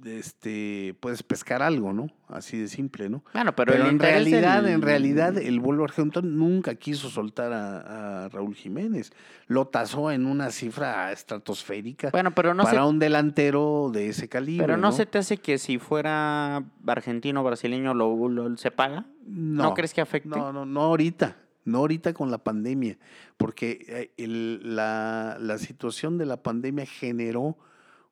este, 0.06 0.96
puedes 1.00 1.24
pescar 1.24 1.62
algo, 1.62 1.94
¿no? 1.94 2.08
Así 2.28 2.58
de 2.58 2.68
simple, 2.68 3.10
¿no? 3.10 3.24
Bueno, 3.34 3.56
pero, 3.56 3.74
Pero, 3.74 3.88
en 3.90 4.00
realidad, 4.00 4.68
en 4.68 4.82
realidad, 4.82 5.38
el 5.38 5.60
Wolverhampton 5.60 6.38
nunca 6.38 6.76
quiso 6.76 7.10
soltar 7.10 7.54
a, 7.54 8.26
a 8.26 8.30
Raúl 8.30 8.56
Jiménez. 8.56 9.12
Lo 9.48 9.68
tasó 9.68 10.12
en 10.12 10.26
una 10.26 10.50
cifra 10.52 11.12
estratosférica 11.12 12.10
Bueno, 12.12 12.32
pero 12.34 12.54
no 12.54 12.64
para 12.64 12.82
se, 12.84 12.88
un 12.88 13.00
delantero 13.00 13.90
de 13.94 14.10
ese 14.10 14.28
calibre. 14.30 14.66
pero 14.66 14.78
no, 14.78 14.88
¿no? 14.88 14.92
se 14.92 15.06
te 15.06 15.18
hace 15.20 15.38
que 15.38 15.58
si 15.58 15.78
fuera 15.78 16.64
argentino 16.88 17.42
o 17.42 17.44
brasileño 17.44 17.94
lo, 17.94 18.28
lo- 18.30 18.58
se 18.58 18.72
paga. 18.72 19.06
¿No, 19.28 19.74
crees 19.74 19.94
que 19.94 20.02
afecte? 20.02 20.30
No, 20.30 20.52
no, 20.54 20.66
no 20.66 20.82
ahorita. 20.82 21.38
No 21.64 21.80
ahorita 21.80 22.14
con 22.14 22.30
la 22.30 22.38
pandemia. 22.40 22.98
Porque 23.38 23.86
eh, 23.88 24.12
el- 24.18 24.76
la, 24.76 25.38
la 25.40 25.58
situación 25.58 26.18
de 26.18 26.26
la 26.28 26.38
pandemia 26.44 26.86
generó 26.86 27.58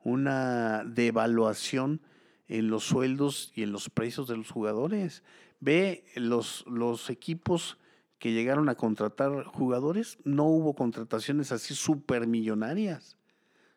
una 0.03 0.83
devaluación 0.85 2.01
en 2.47 2.69
los 2.69 2.83
sueldos 2.83 3.51
y 3.55 3.63
en 3.63 3.71
los 3.71 3.89
precios 3.89 4.27
de 4.27 4.37
los 4.37 4.51
jugadores. 4.51 5.23
Ve 5.59 6.03
los, 6.15 6.65
los 6.67 7.09
equipos 7.09 7.77
que 8.19 8.31
llegaron 8.33 8.69
a 8.69 8.75
contratar 8.75 9.43
jugadores, 9.45 10.17
no 10.23 10.45
hubo 10.45 10.73
contrataciones 10.75 11.51
así 11.51 11.73
supermillonarias. 11.75 13.17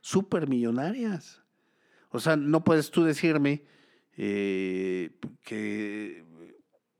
Supermillonarias. 0.00 1.42
O 2.10 2.20
sea, 2.20 2.36
no 2.36 2.62
puedes 2.64 2.90
tú 2.90 3.04
decirme 3.04 3.62
eh, 4.16 5.10
que 5.42 6.24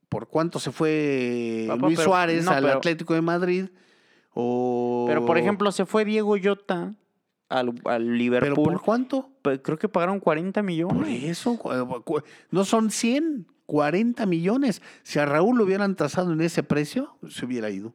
por 0.09 0.29
cuánto 0.29 0.59
se 0.59 0.71
fue 0.73 1.65
Papá, 1.69 1.87
Luis 1.87 1.99
pero- 1.99 2.11
Suárez 2.11 2.45
no, 2.45 2.51
al 2.51 2.65
pero- 2.65 2.77
Atlético 2.79 3.15
de 3.15 3.23
Madrid 3.23 3.67
o 4.35 5.05
Pero, 5.09 5.25
por 5.25 5.39
ejemplo, 5.39 5.73
se 5.73 5.87
fue 5.87 6.05
Diego 6.05 6.37
Yota 6.37 6.95
al, 7.49 7.69
al 7.69 7.75
¿Pero 7.85 8.01
Liverpool. 8.01 8.65
por 8.73 8.83
cuánto? 8.83 9.31
Creo 9.63 9.79
que 9.79 9.89
pagaron 9.89 10.21
40 10.21 10.63
millones. 10.63 10.97
Por 10.97 11.09
eso, 11.09 11.57
cu- 11.59 12.23
no 12.51 12.65
son 12.65 12.91
100, 12.91 13.47
40 13.67 14.27
millones. 14.27 14.83
Si 15.03 15.19
a 15.19 15.27
Raúl 15.27 15.59
lo 15.59 15.65
hubieran 15.65 15.95
tasado 15.97 16.33
en 16.33 16.41
ese 16.41 16.63
precio, 16.63 17.17
se 17.29 17.45
hubiera 17.47 17.71
ido. 17.71 17.95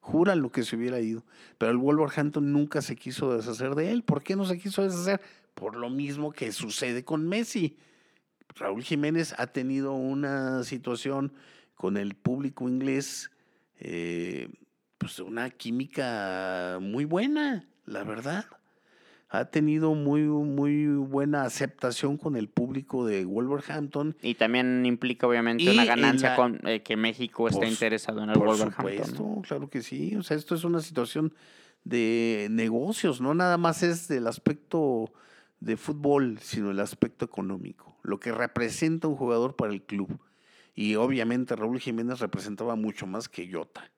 Juran 0.00 0.40
lo 0.40 0.50
que 0.50 0.62
se 0.62 0.76
hubiera 0.76 1.00
ido. 1.00 1.24
Pero 1.58 1.72
el 1.72 1.76
Wolverhampton 1.78 2.52
nunca 2.52 2.80
se 2.82 2.96
quiso 2.96 3.34
deshacer 3.36 3.74
de 3.74 3.90
él. 3.90 4.02
¿Por 4.02 4.22
qué 4.22 4.34
no 4.36 4.44
se 4.44 4.58
quiso 4.58 4.82
deshacer? 4.82 5.20
Por 5.54 5.76
lo 5.76 5.90
mismo 5.90 6.32
que 6.32 6.52
sucede 6.52 7.04
con 7.04 7.28
Messi. 7.28 7.76
Raúl 8.56 8.82
Jiménez 8.82 9.34
ha 9.38 9.46
tenido 9.48 9.92
una 9.92 10.64
situación 10.64 11.32
con 11.74 11.96
el 11.96 12.14
público 12.14 12.68
inglés, 12.68 13.30
eh, 13.78 14.48
pues 14.98 15.18
una 15.18 15.50
química 15.50 16.78
muy 16.80 17.04
buena, 17.04 17.66
la 17.86 18.04
verdad 18.04 18.44
ha 19.32 19.44
tenido 19.46 19.94
muy, 19.94 20.22
muy 20.22 20.86
buena 20.86 21.44
aceptación 21.44 22.16
con 22.16 22.34
el 22.36 22.48
público 22.48 23.06
de 23.06 23.24
Wolverhampton. 23.24 24.16
Y 24.22 24.34
también 24.34 24.84
implica, 24.84 25.26
obviamente, 25.28 25.62
Y 25.64 25.68
una 25.68 25.84
ganancia 25.84 26.30
la- 26.30 26.36
con 26.36 26.60
eh, 26.66 26.82
que 26.82 26.96
México 26.96 27.46
está 27.46 27.60
Por 27.60 27.68
interesado 27.68 28.22
en 28.24 28.30
el 28.30 28.34
Por 28.34 28.48
Wolverhampton. 28.48 28.90
supuesto, 28.92 29.22
¿no? 29.36 29.42
claro 29.42 29.70
que 29.70 29.82
sí. 29.82 30.16
O 30.16 30.22
sea, 30.24 30.36
esto 30.36 30.54
es 30.56 30.64
una 30.64 30.80
situación 30.80 31.32
de 31.84 32.48
negocios, 32.50 33.20
no 33.20 33.32
nada 33.34 33.56
más 33.56 33.82
es 33.84 34.08
del 34.08 34.26
aspecto 34.26 35.12
de 35.60 35.76
fútbol, 35.76 36.38
sino 36.40 36.70
el 36.72 36.80
aspecto 36.80 37.24
económico, 37.24 37.96
lo 38.02 38.18
que 38.18 38.32
representa 38.32 39.06
un 39.08 39.16
jugador 39.16 39.54
para 39.56 39.72
el 39.72 39.82
club. 39.82 40.18
Y 40.74 40.96
obviamente 40.96 41.54
Raúl 41.54 41.78
Jiménez 41.78 42.18
representaba 42.20 42.74
mucho 42.74 43.06
más 43.06 43.28
que 43.28 43.50
Jota. 43.50 43.90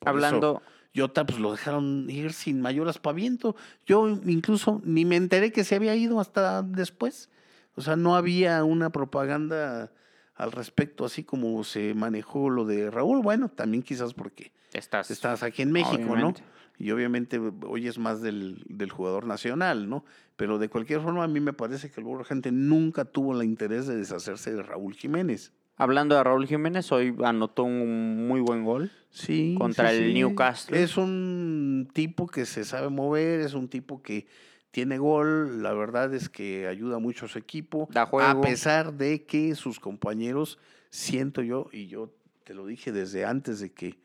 Por 0.00 0.10
eso- 0.18 0.62
Hablando, 0.94 1.08
Jota, 1.08 1.26
pues 1.26 1.38
lo 1.38 1.52
dejaron 1.52 2.08
ir 2.10 2.32
sin 2.32 2.60
mayor 2.60 2.88
aspaviento. 2.88 3.56
Yo 3.86 4.08
incluso 4.26 4.80
ni 4.84 5.04
me 5.04 5.16
enteré 5.16 5.52
que 5.52 5.64
se 5.64 5.76
había 5.76 5.94
ido 5.94 6.20
hasta 6.20 6.62
después. 6.62 7.30
O 7.74 7.80
sea, 7.80 7.96
no 7.96 8.16
había 8.16 8.64
una 8.64 8.90
propaganda 8.90 9.92
al 10.34 10.52
respecto, 10.52 11.04
así 11.04 11.24
como 11.24 11.62
se 11.64 11.94
manejó 11.94 12.50
lo 12.50 12.64
de 12.64 12.90
Raúl. 12.90 13.22
Bueno, 13.22 13.48
también 13.48 13.82
quizás 13.82 14.14
porque 14.14 14.52
estás. 14.72 15.10
estás 15.10 15.42
aquí 15.42 15.62
en 15.62 15.72
México, 15.72 16.12
obviamente. 16.12 16.42
¿no? 16.42 16.58
Y 16.80 16.92
obviamente 16.92 17.40
oyes 17.66 17.98
más 17.98 18.22
del, 18.22 18.62
del 18.68 18.90
jugador 18.90 19.26
nacional, 19.26 19.88
¿no? 19.88 20.04
Pero 20.36 20.58
de 20.58 20.68
cualquier 20.68 21.00
forma, 21.00 21.24
a 21.24 21.28
mí 21.28 21.40
me 21.40 21.52
parece 21.52 21.90
que 21.90 22.00
el 22.00 22.06
Wolverhampton 22.06 22.68
nunca 22.68 23.04
tuvo 23.04 23.38
el 23.38 23.44
interés 23.44 23.88
de 23.88 23.96
deshacerse 23.96 24.54
de 24.54 24.62
Raúl 24.62 24.94
Jiménez. 24.94 25.52
Hablando 25.80 26.16
de 26.16 26.24
Raúl 26.24 26.48
Jiménez, 26.48 26.90
hoy 26.90 27.16
anotó 27.22 27.62
un 27.62 28.26
muy 28.26 28.40
buen 28.40 28.64
gol. 28.64 28.90
Sí. 29.10 29.54
Contra 29.56 29.90
sí, 29.90 29.96
el 29.96 30.06
sí. 30.08 30.14
Newcastle. 30.14 30.82
Es 30.82 30.96
un 30.96 31.88
tipo 31.92 32.26
que 32.26 32.46
se 32.46 32.64
sabe 32.64 32.88
mover, 32.88 33.38
es 33.38 33.54
un 33.54 33.68
tipo 33.68 34.02
que 34.02 34.26
tiene 34.72 34.98
gol. 34.98 35.62
La 35.62 35.72
verdad 35.74 36.12
es 36.12 36.28
que 36.28 36.66
ayuda 36.66 36.98
mucho 36.98 37.26
a 37.26 37.28
su 37.28 37.38
equipo. 37.38 37.88
Da 37.92 38.06
juego. 38.06 38.28
A 38.28 38.40
pesar 38.40 38.92
de 38.94 39.24
que 39.24 39.54
sus 39.54 39.78
compañeros, 39.78 40.58
siento 40.90 41.42
yo, 41.42 41.68
y 41.72 41.86
yo 41.86 42.12
te 42.42 42.54
lo 42.54 42.66
dije 42.66 42.90
desde 42.90 43.24
antes 43.24 43.60
de 43.60 43.70
que, 43.70 44.00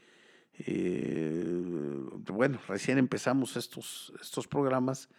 eh, 0.59 1.43
bueno, 2.27 2.59
recién 2.67 2.99
empezamos 2.99 3.57
estos, 3.57 4.13
estos 4.21 4.47
programas, 4.47 5.09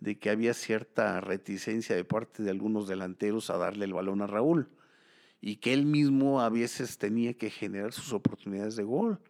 de 0.00 0.18
que 0.18 0.28
había 0.28 0.52
cierta 0.52 1.22
reticencia 1.22 1.96
de 1.96 2.04
parte 2.04 2.42
de 2.42 2.50
algunos 2.50 2.86
delanteros 2.86 3.48
a 3.48 3.56
darle 3.56 3.86
el 3.86 3.94
balón 3.94 4.20
a 4.20 4.26
Raúl 4.26 4.68
y 5.40 5.56
que 5.56 5.72
él 5.72 5.84
mismo 5.86 6.40
a 6.40 6.48
veces 6.48 6.98
tenía 6.98 7.34
que 7.34 7.50
generar 7.50 7.92
sus 7.92 8.12
oportunidades 8.12 8.76
de 8.76 8.84
gol. 8.84 9.20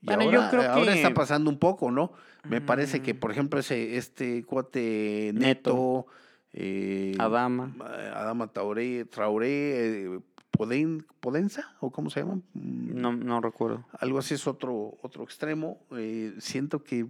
Y 0.00 0.06
Bueno, 0.06 0.30
yo 0.30 0.38
ahora, 0.42 0.50
creo 0.50 0.62
ahora 0.70 0.92
que- 0.92 0.98
está 1.02 1.12
pasando 1.14 1.50
un 1.50 1.58
poco, 1.58 1.90
¿no? 1.90 2.12
Me 2.48 2.60
parece 2.60 3.02
que, 3.02 3.14
por 3.14 3.32
ejemplo, 3.32 3.58
ese, 3.58 3.96
este 3.96 4.44
cuate 4.44 5.32
Neto. 5.34 5.70
Neto, 5.70 6.06
eh, 6.52 7.14
Adama. 7.18 7.74
Adama 8.14 8.52
Traoré, 8.52 9.04
Traoré 9.06 10.04
eh, 10.04 10.20
Poden- 10.52 11.04
Podenza, 11.20 11.76
o 11.80 11.90
cómo 11.90 12.10
se 12.10 12.20
llama? 12.20 12.36
Mm, 12.54 13.00
No, 13.00 13.12
no 13.12 13.40
recuerdo. 13.40 13.84
algo 13.98 14.18
así 14.18 14.34
es 14.34 14.46
otro, 14.46 14.96
otro 15.02 15.24
extremo. 15.24 15.80
eh, 15.96 16.34
siento 16.38 16.82
que 16.84 17.06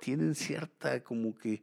tienen 0.00 0.34
cierta 0.34 1.02
como 1.02 1.34
que 1.36 1.62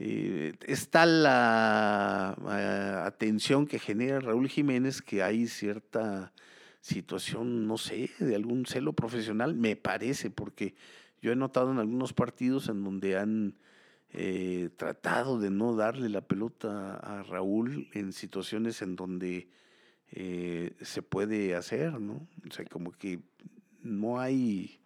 eh, 0.00 0.54
está 0.66 1.06
la 1.06 2.36
eh, 2.50 3.06
atención 3.06 3.66
que 3.66 3.78
genera 3.78 4.20
Raúl 4.20 4.48
Jiménez 4.48 5.02
que 5.02 5.22
hay 5.22 5.48
cierta 5.48 6.32
situación, 6.80 7.66
no 7.66 7.76
sé, 7.78 8.10
de 8.18 8.34
algún 8.34 8.64
celo 8.64 8.92
profesional, 8.92 9.54
me 9.54 9.76
parece, 9.76 10.30
porque 10.30 10.74
yo 11.20 11.32
he 11.32 11.36
notado 11.36 11.72
en 11.72 11.78
algunos 11.78 12.12
partidos 12.12 12.68
en 12.68 12.84
donde 12.84 13.18
han 13.18 13.56
eh, 14.10 14.70
tratado 14.76 15.38
de 15.38 15.50
no 15.50 15.76
darle 15.76 16.08
la 16.08 16.22
pelota 16.22 16.94
a 16.94 17.22
Raúl 17.24 17.88
en 17.92 18.12
situaciones 18.12 18.80
en 18.80 18.96
donde 18.96 19.48
eh, 20.12 20.74
se 20.80 21.02
puede 21.02 21.54
hacer, 21.54 22.00
¿no? 22.00 22.26
O 22.48 22.52
sea, 22.52 22.64
como 22.64 22.92
que 22.92 23.20
no 23.82 24.18
hay 24.18 24.80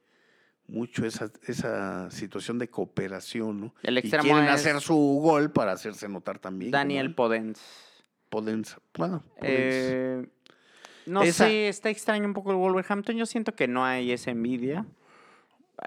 mucho 0.72 1.04
esa, 1.06 1.30
esa 1.46 2.10
situación 2.10 2.58
de 2.58 2.68
cooperación, 2.68 3.60
¿no? 3.60 3.74
El 3.82 3.96
Y 3.96 3.98
extremo 3.98 4.24
quieren 4.24 4.44
es 4.44 4.50
hacer 4.50 4.80
su 4.80 4.96
gol 5.22 5.52
para 5.52 5.72
hacerse 5.72 6.08
notar 6.08 6.38
también. 6.38 6.70
Daniel 6.70 7.06
él. 7.06 7.14
Podens. 7.14 7.60
Podens- 8.30 8.76
bueno, 8.96 9.22
Podens. 9.38 9.44
Eh, 9.44 10.26
no 11.06 11.22
Esa- 11.22 11.46
sé, 11.46 11.68
está 11.68 11.90
extraño 11.90 12.24
un 12.24 12.32
poco 12.32 12.50
el 12.52 12.56
Wolverhampton. 12.56 13.16
Yo 13.16 13.26
siento 13.26 13.54
que 13.54 13.68
no 13.68 13.84
hay 13.84 14.10
esa 14.12 14.30
envidia. 14.30 14.86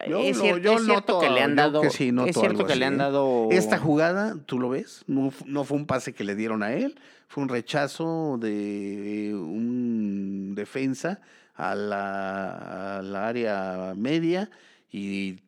Yo 0.09 0.19
es 0.19 0.37
cierto, 0.39 0.57
yo 0.59 0.73
es 0.73 0.83
cierto 0.83 1.13
noto- 1.13 1.19
que 1.21 1.29
le 1.29 1.41
han 1.41 1.55
dado. 1.55 1.81
que 1.81 1.89
sí 1.89 2.11
es 2.27 2.35
cierto 2.35 2.65
que 2.65 2.75
le 2.75 2.83
así, 2.85 2.93
han 2.93 2.95
¿eh? 2.95 2.97
dado. 3.03 3.47
Esta 3.51 3.77
jugada, 3.79 4.35
¿tú 4.45 4.59
lo 4.59 4.69
ves? 4.69 5.03
No, 5.07 5.31
no 5.45 5.63
fue 5.63 5.77
un 5.77 5.85
pase 5.87 6.13
que 6.13 6.23
le 6.25 6.35
dieron 6.35 6.63
a 6.63 6.73
él, 6.73 6.99
fue 7.29 7.41
un 7.43 7.49
rechazo 7.49 8.37
de 8.39 9.31
un 9.33 10.53
defensa 10.53 11.21
a 11.55 11.75
la, 11.75 12.97
a 12.97 13.01
la 13.01 13.27
área 13.27 13.93
media 13.95 14.49
y 14.91 15.39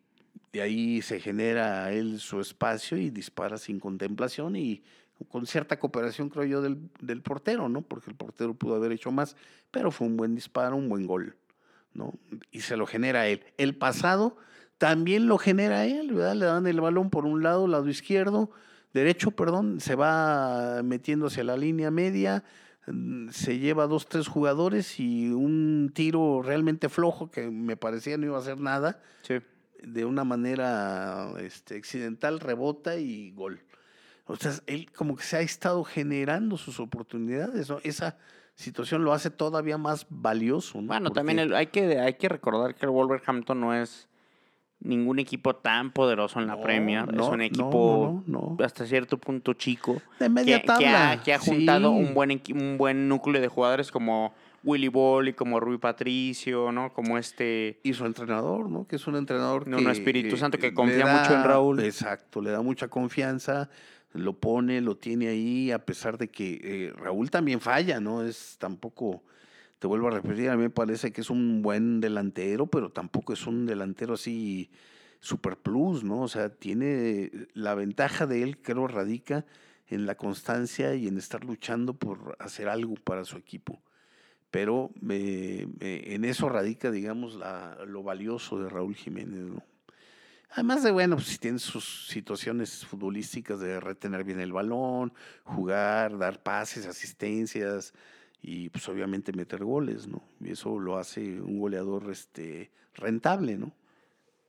de 0.51 0.61
ahí 0.61 1.01
se 1.01 1.19
genera 1.19 1.91
él 1.91 2.19
su 2.19 2.39
espacio 2.39 2.97
y 2.97 3.09
dispara 3.09 3.57
sin 3.57 3.79
contemplación 3.79 4.55
y 4.55 4.83
con 5.29 5.45
cierta 5.45 5.79
cooperación, 5.79 6.29
creo 6.29 6.45
yo, 6.45 6.61
del, 6.61 6.77
del 7.01 7.21
portero, 7.21 7.69
¿no? 7.69 7.81
Porque 7.81 8.09
el 8.09 8.15
portero 8.15 8.53
pudo 8.53 8.75
haber 8.75 8.91
hecho 8.91 9.11
más, 9.11 9.35
pero 9.71 9.91
fue 9.91 10.07
un 10.07 10.17
buen 10.17 10.35
disparo, 10.35 10.75
un 10.75 10.89
buen 10.89 11.07
gol, 11.07 11.35
¿no? 11.93 12.13
Y 12.51 12.61
se 12.61 12.77
lo 12.77 12.85
genera 12.85 13.27
él. 13.27 13.43
El 13.57 13.75
pasado 13.75 14.37
también 14.77 15.27
lo 15.27 15.37
genera 15.37 15.85
él, 15.85 16.13
¿verdad? 16.13 16.35
Le 16.35 16.45
dan 16.45 16.67
el 16.67 16.81
balón 16.81 17.09
por 17.09 17.25
un 17.25 17.41
lado, 17.41 17.67
lado 17.67 17.89
izquierdo, 17.89 18.51
derecho, 18.93 19.31
perdón, 19.31 19.79
se 19.79 19.95
va 19.95 20.81
metiendo 20.83 21.27
hacia 21.27 21.43
la 21.43 21.57
línea 21.57 21.89
media, 21.91 22.43
se 23.31 23.59
lleva 23.59 23.87
dos, 23.87 24.07
tres 24.07 24.27
jugadores 24.27 24.99
y 24.99 25.29
un 25.29 25.91
tiro 25.93 26.41
realmente 26.41 26.89
flojo 26.89 27.29
que 27.29 27.49
me 27.49 27.75
parecía 27.77 28.17
no 28.17 28.25
iba 28.27 28.37
a 28.37 28.41
hacer 28.41 28.59
nada, 28.59 29.01
Sí. 29.23 29.35
de 29.83 30.05
una 30.05 30.23
manera 30.23 31.31
este, 31.39 31.75
accidental, 31.75 32.39
rebota 32.39 32.95
y 32.97 33.31
gol. 33.31 33.59
O 34.25 34.35
sea, 34.35 34.53
él 34.67 34.91
como 34.91 35.15
que 35.15 35.23
se 35.23 35.37
ha 35.37 35.41
estado 35.41 35.83
generando 35.83 36.57
sus 36.57 36.79
oportunidades, 36.79 37.69
¿no? 37.69 37.79
Esa 37.83 38.17
situación 38.55 39.03
lo 39.03 39.13
hace 39.13 39.29
todavía 39.29 39.77
más 39.77 40.05
valioso, 40.09 40.81
¿no? 40.81 40.87
Bueno, 40.87 41.09
Porque- 41.09 41.19
también 41.19 41.39
el- 41.39 41.53
hay, 41.55 41.67
que, 41.67 41.99
hay 41.99 42.13
que 42.15 42.27
recordar 42.29 42.73
que 42.75 42.85
el 42.85 42.91
Wolverhampton 42.91 43.59
no 43.59 43.73
es 43.73 44.07
ningún 44.79 45.19
equipo 45.19 45.55
tan 45.55 45.91
poderoso 45.91 46.39
en 46.39 46.47
la 46.47 46.55
No, 46.55 46.61
Premier. 46.61 47.11
no, 47.11 47.23
es 47.25 47.29
un 47.29 47.41
equipo 47.41 48.23
no, 48.27 48.57
hasta 48.63 48.85
cierto 48.85 49.17
punto 49.17 49.53
chico. 49.53 50.01
De 50.19 50.29
media 50.29 50.61
que, 50.61 50.67
que 50.77 50.87
ha, 50.87 51.21
que 51.23 51.33
ha 51.33 51.39
juntado 51.39 51.91
sí. 51.91 51.99
un, 51.99 52.13
buen, 52.13 52.41
un 52.53 52.77
buen 52.77 53.07
núcleo 53.09 53.41
de 53.41 53.47
jugadores 53.47 53.91
como 53.91 54.33
Willy 54.63 54.87
Ball 54.89 55.29
y 55.29 55.33
como 55.33 55.59
Rui 55.59 55.77
Patricio, 55.77 56.71
¿no? 56.71 56.91
Como 56.93 57.17
este... 57.17 57.79
Y 57.83 57.93
su 57.93 58.05
entrenador, 58.05 58.69
¿no? 58.69 58.85
Que 58.87 58.97
es 58.97 59.07
un 59.07 59.15
entrenador 59.15 59.67
No, 59.67 59.77
que... 59.77 59.83
no, 59.83 59.91
Espíritu 59.91 60.37
Santo, 60.37 60.57
que 60.57 60.73
confía 60.73 61.05
da- 61.05 61.19
mucho 61.21 61.33
en 61.35 61.43
Raúl. 61.43 61.79
Exacto, 61.79 62.41
le 62.41 62.51
da 62.51 62.61
mucha 62.61 62.87
confianza, 62.87 63.69
lo 64.13 64.33
pone, 64.33 64.81
lo 64.81 64.95
tiene 64.97 65.27
ahí, 65.29 65.71
a 65.71 65.79
pesar 65.85 66.17
de 66.17 66.27
que 66.27 66.59
eh, 66.63 66.93
Raúl 66.97 67.29
también 67.31 67.61
falla, 67.61 67.99
¿no? 67.99 68.23
Es 68.23 68.57
tampoco, 68.59 69.23
te 69.79 69.87
vuelvo 69.87 70.07
a 70.07 70.11
repetir, 70.11 70.49
a 70.49 70.55
mí 70.55 70.63
me 70.63 70.69
parece 70.69 71.11
que 71.11 71.21
es 71.21 71.29
un 71.29 71.61
buen 71.61 71.99
delantero, 71.99 72.67
pero 72.67 72.89
tampoco 72.91 73.33
es 73.33 73.45
un 73.47 73.65
delantero 73.65 74.15
así 74.15 74.69
super 75.19 75.57
plus, 75.57 76.03
¿no? 76.03 76.21
O 76.21 76.27
sea, 76.27 76.49
tiene 76.49 77.31
la 77.53 77.75
ventaja 77.75 78.25
de 78.25 78.43
él, 78.43 78.57
creo, 78.59 78.87
radica 78.87 79.45
en 79.87 80.05
la 80.05 80.15
constancia 80.15 80.95
y 80.95 81.07
en 81.07 81.17
estar 81.17 81.43
luchando 81.43 81.93
por 81.93 82.35
hacer 82.39 82.69
algo 82.69 82.95
para 82.95 83.23
su 83.25 83.37
equipo 83.37 83.81
pero 84.49 84.91
me- 85.01 85.67
en 85.81 86.23
eso 86.23 86.47
radica, 86.47 86.89
digamos, 86.89 87.35
la- 87.35 87.77
lo 87.85 88.01
valioso 88.01 88.57
de 88.59 88.69
Raúl 88.69 88.95
Jiménez, 88.95 89.41
¿no? 89.41 89.61
Además 90.51 90.83
de, 90.83 90.91
bueno, 90.91 91.17
pues 91.17 91.37
tiene 91.39 91.59
sus 91.59 92.07
situaciones 92.07 92.85
futbolísticas 92.85 93.59
de 93.59 93.79
retener 93.81 94.23
bien 94.23 94.39
el 94.39 94.53
balón, 94.53 95.13
jugar, 95.43 96.17
dar 96.17 96.41
pases, 96.41 96.85
asistencias 96.87 97.93
y 98.49 98.69
pues 98.69 98.87
obviamente 98.87 99.33
meter 99.33 99.65
goles, 99.65 100.07
¿no? 100.07 100.21
Y 100.39 100.51
eso 100.51 100.79
lo 100.79 100.97
hace 100.97 101.41
un 101.41 101.59
goleador 101.59 102.09
este, 102.09 102.71
rentable, 102.95 103.57
¿no? 103.57 103.73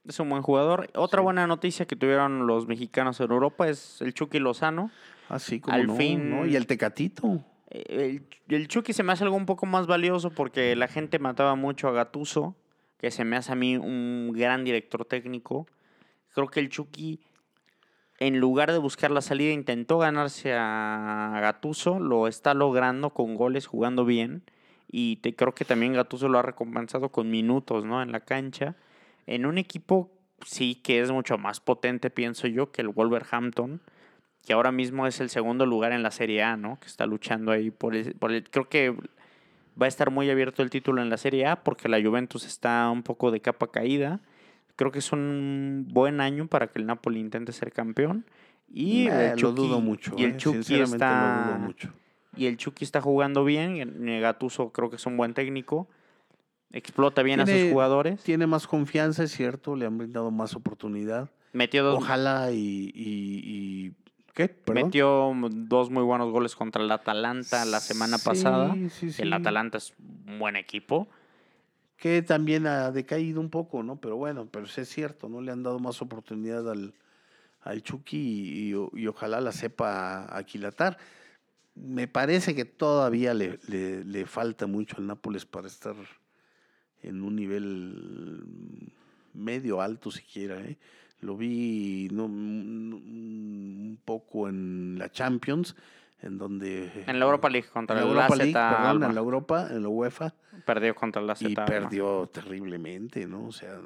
Es 0.07 0.21
un 0.21 0.31
buen 0.31 0.41
jugador. 0.43 0.89
Otra 0.95 1.21
Sí. 1.21 1.25
buena 1.25 1.49
noticia 1.49 1.85
que 1.87 1.97
tuvieron 1.97 2.47
los 2.47 2.69
mexicanos 2.69 3.19
en 3.21 3.31
Europa 3.33 3.69
es 3.69 4.01
el 4.01 4.15
Chucky 4.15 4.39
Lozano. 4.39 4.93
Así 5.29 5.59
como 5.61 5.75
Al 5.77 5.89
no, 5.89 5.97
fin- 5.97 6.31
¿no? 6.31 6.47
Y 6.47 6.55
el 6.55 6.67
Tecatito. 6.69 7.45
El, 7.71 8.23
el 8.49 8.69
Chucky 8.69 8.93
se 8.93 9.03
me 9.03 9.13
hace 9.13 9.25
algo 9.25 9.37
un 9.37 9.45
poco 9.47 9.67
más 9.67 9.87
valioso 9.89 10.31
porque 10.31 10.77
la 10.77 10.87
gente 10.87 11.19
mataba 11.19 11.57
mucho 11.57 11.89
a 11.89 11.93
Gatuso, 11.93 12.55
que 12.99 13.11
se 13.11 13.25
me 13.25 13.37
hace 13.37 13.51
a 13.53 13.57
mí 13.57 13.77
un 13.77 14.31
gran 14.33 14.65
director 14.65 15.05
técnico. 15.05 15.67
Creo 16.35 16.47
que 16.47 16.61
el 16.61 16.69
Chucky, 16.69 17.21
en 18.19 18.41
lugar 18.41 18.73
de 18.73 18.79
buscar 18.79 19.11
la 19.11 19.21
salida, 19.21 19.53
intentó 19.53 19.99
ganarse 19.99 20.55
a 20.55 21.39
Gatuso, 21.41 22.01
lo 22.01 22.27
está 22.29 22.55
logrando 22.55 23.11
con 23.11 23.35
goles, 23.35 23.67
jugando 23.67 24.05
bien. 24.05 24.43
Y 24.91 25.17
te, 25.17 25.35
creo 25.37 25.55
que 25.55 25.65
también 25.65 25.93
Gatuso 25.93 26.29
lo 26.29 26.39
ha 26.39 26.43
recompensado 26.43 27.11
con 27.11 27.31
minutos 27.31 27.85
¿no? 27.85 28.03
en 28.03 28.11
la 28.13 28.21
cancha. 28.21 28.75
En 29.27 29.47
un 29.47 29.59
equipo, 29.59 30.11
sí, 30.45 30.77
que 30.77 31.01
es 31.01 31.11
mucho 31.13 31.39
más 31.39 31.61
potente, 31.61 32.11
pienso 32.11 32.47
yo, 32.47 32.73
que 32.73 32.83
el 32.83 32.89
Wolverhampton 32.89 33.81
que 34.49 34.55
ahora 34.55 34.73
mismo 34.73 35.07
es 35.07 35.21
el 35.21 35.29
segundo 35.29 35.67
lugar 35.67 35.93
en 35.93 36.03
la 36.03 36.11
Serie 36.11 36.43
A, 36.43 36.57
¿no? 36.57 36.81
Que 36.81 36.87
está 36.87 37.05
luchando 37.05 37.53
ahí 37.53 37.71
por 37.71 37.95
el, 37.95 38.15
por 38.15 38.33
el- 38.33 38.49
Creo 38.49 38.67
que 38.71 38.95
va 39.81 39.85
a 39.85 39.89
estar 39.89 40.11
muy 40.11 40.31
abierto 40.31 40.63
el 40.63 40.71
título 40.71 41.03
en 41.03 41.11
la 41.11 41.19
Serie 41.19 41.47
A 41.47 41.63
porque 41.63 41.91
la 41.91 42.01
Juventus 42.01 42.47
está 42.47 42.89
un 42.91 43.03
poco 43.03 43.31
de 43.31 43.41
capa 43.41 43.71
caída. 43.71 44.21
Creo 44.79 44.93
que 44.93 45.01
es 45.01 45.11
un 45.11 45.89
buen 45.91 46.21
año 46.21 46.47
para 46.47 46.69
que 46.69 46.79
el 46.79 46.87
Napoli 46.87 47.19
intente 47.19 47.51
ser 47.53 47.73
campeón. 47.73 48.25
Y 48.73 49.09
Eh, 49.09 49.33
el 49.33 49.41
lo 49.41 49.51
dudo 49.51 49.81
mucho. 49.81 50.15
Y 50.17 50.23
el 50.23 50.35
eh, 50.35 50.37
Chucky 50.37 50.77
está... 50.81 51.45
lo 51.45 51.45
dudo 51.51 51.59
mucho. 51.59 51.93
Y 52.37 52.47
el 52.47 52.57
Chucky 52.57 52.85
está 52.85 53.01
jugando 53.01 53.45
bien. 53.45 53.75
y 54.09 54.21
Gattuso 54.21 54.71
creo 54.73 54.89
que 54.89 54.95
es 54.95 55.05
un 55.07 55.17
buen 55.17 55.35
técnico. 55.35 55.89
Explota 56.71 57.23
bien 57.25 57.41
a 57.41 57.47
sus 57.47 57.73
jugadores. 57.73 58.23
Tiene 58.23 58.47
más 58.47 58.69
confianza, 58.69 59.25
es 59.25 59.33
cierto, 59.33 59.75
le 59.75 59.85
han 59.85 59.99
brindado 59.99 60.31
más 60.31 60.55
oportunidad. 60.55 61.29
Metió 61.53 61.83
dos, 61.83 61.97
Ojalá 61.97 62.53
y, 62.53 62.93
y- 62.95 63.41
y- 63.43 63.93
¿qué? 64.33 64.49
¿Perdón? 64.49 64.85
metió 64.85 65.35
dos 65.51 65.91
muy 65.91 66.05
buenos 66.05 66.31
goles 66.31 66.55
contra 66.55 66.85
el 66.85 66.91
Atalanta 66.93 67.65
la 67.65 67.81
semana 67.81 68.19
Sí, 68.19 68.25
pasada. 68.25 68.77
sí, 68.91 69.11
sí. 69.11 69.23
El 69.23 69.33
Atalanta 69.33 69.79
es 69.79 69.93
un 70.29 70.39
buen 70.39 70.55
equipo. 70.55 71.09
Que 71.99 72.23
también 72.23 72.67
ha 72.69 72.93
decaído 72.93 73.41
un 73.41 73.51
poco, 73.51 73.83
¿no? 73.83 74.01
Pero 74.01 74.17
bueno, 74.17 74.47
pero 74.51 74.67
es 74.67 74.89
cierto, 74.89 75.29
¿no? 75.29 75.41
Le 75.41 75.51
han 75.51 75.65
dado 75.65 75.81
más 75.81 76.01
oportunidad 76.01 76.71
al, 76.71 76.95
al 77.61 77.83
Chucky 77.83 78.71
y, 78.71 79.07
ojalá 79.09 79.41
la 79.41 79.51
sepa 79.51 80.35
aquilatar. 80.37 80.97
Me 81.75 82.07
parece 82.07 82.55
que 82.55 82.65
todavía 82.65 83.35
le, 83.35 83.59
le- 83.69 84.05
falta 84.27 84.69
mucho 84.69 84.97
al 84.99 85.07
Nápoles 85.09 85.45
para 85.45 85.67
estar 85.67 85.97
en 87.03 87.23
un 87.23 87.35
nivel 87.35 88.93
medio 89.35 89.81
alto 89.81 90.11
siquiera, 90.13 90.61
¿eh? 90.61 90.79
Lo 91.21 91.37
vi 91.37 92.09
no, 92.13 92.27
un 92.27 93.99
poco 94.05 94.49
en 94.49 94.97
la 94.99 95.11
Champions, 95.11 95.75
en 96.23 96.39
donde... 96.39 97.05
En 97.07 97.19
la 97.19 97.25
Europa 97.25 97.49
League 97.49 97.69
contra 97.69 97.95
en 97.95 98.01
la 98.01 98.05
el 98.05 98.11
Europa 98.17 98.37
League, 98.37 98.53
perdón, 98.53 99.03
en 99.05 99.15
la 99.15 99.21
Europa, 99.21 99.69
en 99.71 99.83
la 99.83 99.89
UEFA, 99.89 100.35
Perdió 100.65 100.95
contra 100.95 101.23
el 101.23 101.31
AZ 101.31 101.43
y 101.43 101.55
perdió 101.55 102.27
terriblemente, 102.33 103.27
¿no? 103.27 103.47
O 103.47 103.53
sea, 103.53 103.79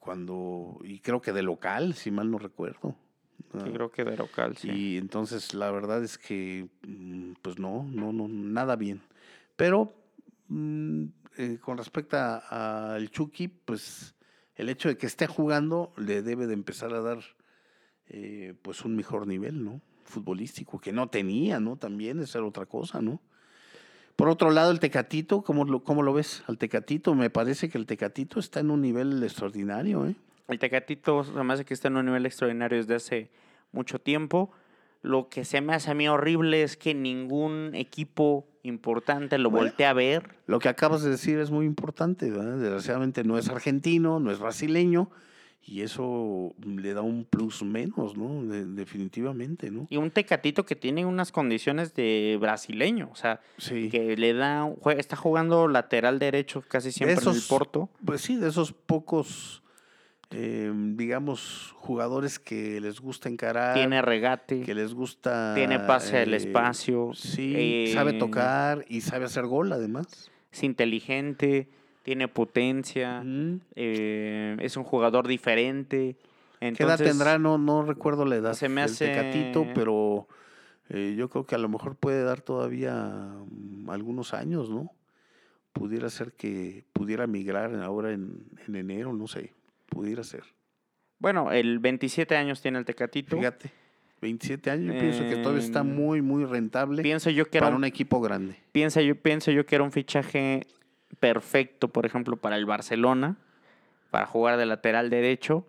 cuando, 0.00 0.78
y 0.82 0.98
creo 1.00 1.20
que 1.20 1.32
de 1.32 1.42
local, 1.42 1.94
si 1.94 2.10
mal 2.10 2.30
no 2.30 2.38
recuerdo. 2.38 2.96
Sí, 3.52 3.58
Ah, 3.58 3.70
creo 3.72 3.90
que 3.90 4.04
de 4.04 4.16
local, 4.16 4.56
sí. 4.56 4.70
Y 4.70 4.96
entonces 4.96 5.54
la 5.54 5.70
verdad 5.70 6.02
es 6.04 6.18
que, 6.18 6.68
mm, 6.86 7.32
pues 7.42 7.58
no, 7.58 7.84
no, 7.90 8.12
no, 8.12 8.28
nada 8.28 8.76
bien. 8.76 9.00
Pero 9.56 9.92
mm, 10.48 11.04
eh, 11.36 11.58
con 11.60 11.78
respecto 11.78 12.16
a- 12.16 12.94
al 12.94 13.10
Chucky, 13.10 13.48
pues 13.48 14.14
el 14.56 14.68
hecho 14.68 14.88
de 14.88 14.96
que 14.96 15.06
esté 15.06 15.26
jugando 15.26 15.92
le 15.96 16.22
debe 16.22 16.46
de 16.46 16.54
empezar 16.54 16.92
a 16.92 17.00
dar 17.00 17.18
eh, 18.08 18.54
pues 18.62 18.84
un 18.84 18.96
mejor 18.96 19.26
nivel, 19.26 19.64
¿no? 19.64 19.80
Futbolístico, 20.10 20.78
que 20.78 20.92
no 20.92 21.08
tenía, 21.08 21.60
¿no? 21.60 21.76
También 21.76 22.20
esa 22.20 22.38
era 22.38 22.46
otra 22.48 22.66
cosa, 22.66 23.00
¿no? 23.00 23.20
Por 24.16 24.28
otro 24.28 24.50
lado, 24.50 24.70
el 24.70 24.80
Tecatito, 24.80 25.42
¿cómo 25.42 25.64
lo, 25.64 25.82
cómo 25.82 26.02
lo 26.02 26.12
ves? 26.12 26.42
Al 26.46 26.58
Tecatito, 26.58 27.14
me 27.14 27.30
parece 27.30 27.70
que 27.70 27.78
el 27.78 27.86
Tecatito 27.86 28.38
está 28.38 28.60
en 28.60 28.70
un 28.70 28.82
nivel 28.82 29.22
extraordinario, 29.22 30.06
¿eh? 30.06 30.14
El 30.48 30.58
Tecatito 30.58 31.24
me 31.42 31.54
hace 31.54 31.64
que 31.64 31.72
está 31.74 31.88
en 31.88 31.96
un 31.96 32.04
nivel 32.04 32.26
extraordinario 32.26 32.76
desde 32.76 32.94
hace 32.96 33.30
mucho 33.72 33.98
tiempo. 34.00 34.50
Lo 35.00 35.28
que 35.30 35.44
se 35.46 35.60
me 35.62 35.72
hace 35.74 35.90
a 35.92 35.94
mí 35.94 36.06
horrible 36.08 36.62
es 36.62 36.76
que 36.76 36.92
ningún 36.92 37.70
equipo 37.74 38.46
importante 38.62 39.38
lo 39.38 39.48
Bueno. 39.48 39.68
voltea 39.68 39.90
a 39.90 39.94
ver. 39.94 40.34
Lo 40.46 40.58
que 40.58 40.68
acabas 40.68 41.02
de 41.02 41.10
decir 41.10 41.38
es 41.38 41.50
muy 41.50 41.64
importante, 41.64 42.30
¿verdad? 42.30 42.58
Desgraciadamente 42.58 43.24
no 43.24 43.38
es 43.38 43.48
argentino, 43.48 44.20
no 44.20 44.30
es 44.30 44.38
brasileño, 44.38 45.08
y 45.62 45.82
eso 45.82 46.54
le 46.64 46.94
da 46.94 47.02
un 47.02 47.24
plus 47.24 47.62
menos, 47.62 48.16
¿no? 48.16 48.42
De- 48.44 48.64
definitivamente, 48.66 49.70
¿no? 49.70 49.86
Y 49.90 49.98
un 49.98 50.10
Tecatito 50.10 50.64
que 50.64 50.74
tiene 50.74 51.04
unas 51.06 51.30
condiciones 51.32 51.94
de 51.94 52.38
brasileño. 52.40 53.08
O 53.12 53.16
sea, 53.16 53.40
Sí. 53.58 53.88
que 53.90 54.16
le 54.16 54.32
da. 54.34 54.64
jue- 54.64 54.98
Está 54.98 55.16
jugando 55.16 55.68
lateral 55.68 56.18
derecho 56.18 56.62
casi 56.66 56.90
siempre 56.92 57.12
en 57.14 57.18
el 57.18 57.28
esos- 57.36 57.46
Porto. 57.48 57.88
Pues 58.04 58.20
sí, 58.22 58.36
de 58.36 58.48
esos 58.48 58.72
pocos, 58.72 59.62
eh, 60.30 60.72
digamos, 60.74 61.74
jugadores 61.76 62.38
que 62.38 62.80
les 62.80 63.00
gusta 63.00 63.28
encarar, 63.28 63.74
Tiene 63.74 64.00
regate. 64.02 64.62
que 64.62 64.74
les 64.74 64.94
gusta... 64.94 65.52
Tiene 65.54 65.78
pase 65.80 66.18
al 66.18 66.32
eh, 66.32 66.36
espacio. 66.38 67.10
Sí, 67.14 67.90
sabe 67.92 68.12
eh, 68.12 68.18
tocar 68.18 68.84
y 68.88 69.02
sabe 69.02 69.26
hacer 69.26 69.46
gol 69.46 69.72
además. 69.72 70.30
Es 70.52 70.62
inteligente. 70.64 71.68
Tiene 72.02 72.28
potencia. 72.28 73.22
Eh, 73.74 74.56
es 74.60 74.76
un 74.76 74.84
jugador 74.84 75.28
diferente. 75.28 76.16
¿Qué 76.58 76.82
edad 76.82 76.98
tendrá? 76.98 77.38
No, 77.38 77.58
no 77.58 77.82
recuerdo 77.84 78.24
la 78.24 78.36
edad 78.36 78.52
se 78.54 78.68
me 78.68 78.82
hace- 78.82 79.08
Tecatito, 79.08 79.66
pero 79.74 80.26
eh, 80.88 81.14
yo 81.16 81.28
creo 81.28 81.44
que 81.46 81.54
a 81.54 81.58
lo 81.58 81.68
mejor 81.68 81.96
puede 81.96 82.22
dar 82.22 82.40
todavía 82.40 82.94
mm, 83.50 83.88
algunos 83.90 84.34
años, 84.34 84.70
¿no? 84.70 84.90
Pudiera 85.72 86.10
ser 86.10 86.32
que 86.32 86.84
pudiera 86.92 87.26
migrar 87.26 87.74
ahora 87.76 88.12
en, 88.12 88.44
en 88.66 88.74
enero, 88.76 89.12
no 89.12 89.26
sé, 89.28 89.52
pudiera 89.88 90.24
ser. 90.24 90.42
Bueno, 91.18 91.52
el 91.52 91.78
27 91.78 92.34
años 92.36 92.60
tiene 92.60 92.78
el 92.78 92.84
Tecatito. 92.84 93.36
Fíjate, 93.36 93.70
27 94.20 94.70
años, 94.70 94.94
yo 94.94 95.00
pienso 95.00 95.22
que 95.28 95.36
todavía 95.36 95.62
está 95.62 95.80
Em, 95.80 95.94
muy, 95.94 96.20
muy 96.22 96.44
rentable 96.44 97.02
Pienso 97.02 97.30
yo 97.30 97.46
que 97.48 97.58
era 97.58 97.66
para 97.66 97.76
un, 97.76 97.82
un 97.82 97.84
equipo 97.86 98.20
grande. 98.20 98.56
piensa 98.72 99.00
yo, 99.00 99.14
pienso 99.16 99.50
yo 99.50 99.64
que 99.64 99.76
era 99.76 99.84
un 99.84 99.92
fichaje 99.92 100.66
perfecto, 101.18 101.88
por 101.88 102.06
ejemplo, 102.06 102.36
para 102.36 102.56
el 102.56 102.66
Barcelona, 102.66 103.36
para 104.10 104.26
jugar 104.26 104.56
de 104.56 104.66
lateral 104.66 105.10
derecho. 105.10 105.66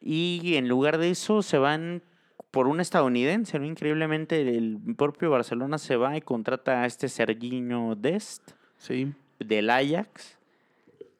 Y 0.00 0.54
en 0.56 0.68
lugar 0.68 0.98
de 0.98 1.10
eso 1.10 1.42
se 1.42 1.58
van 1.58 2.02
por 2.50 2.66
un 2.68 2.80
estadounidense, 2.80 3.58
¿no? 3.58 3.66
Increíblemente 3.66 4.56
el 4.56 4.78
propio 4.96 5.30
Barcelona 5.30 5.78
se 5.78 5.96
va 5.96 6.16
y 6.16 6.20
contrata 6.20 6.82
a 6.82 6.86
este 6.86 7.08
Serginho 7.08 7.94
Dest 7.96 8.52
Sí, 8.78 9.12
del 9.40 9.70
Ajax. 9.70 10.38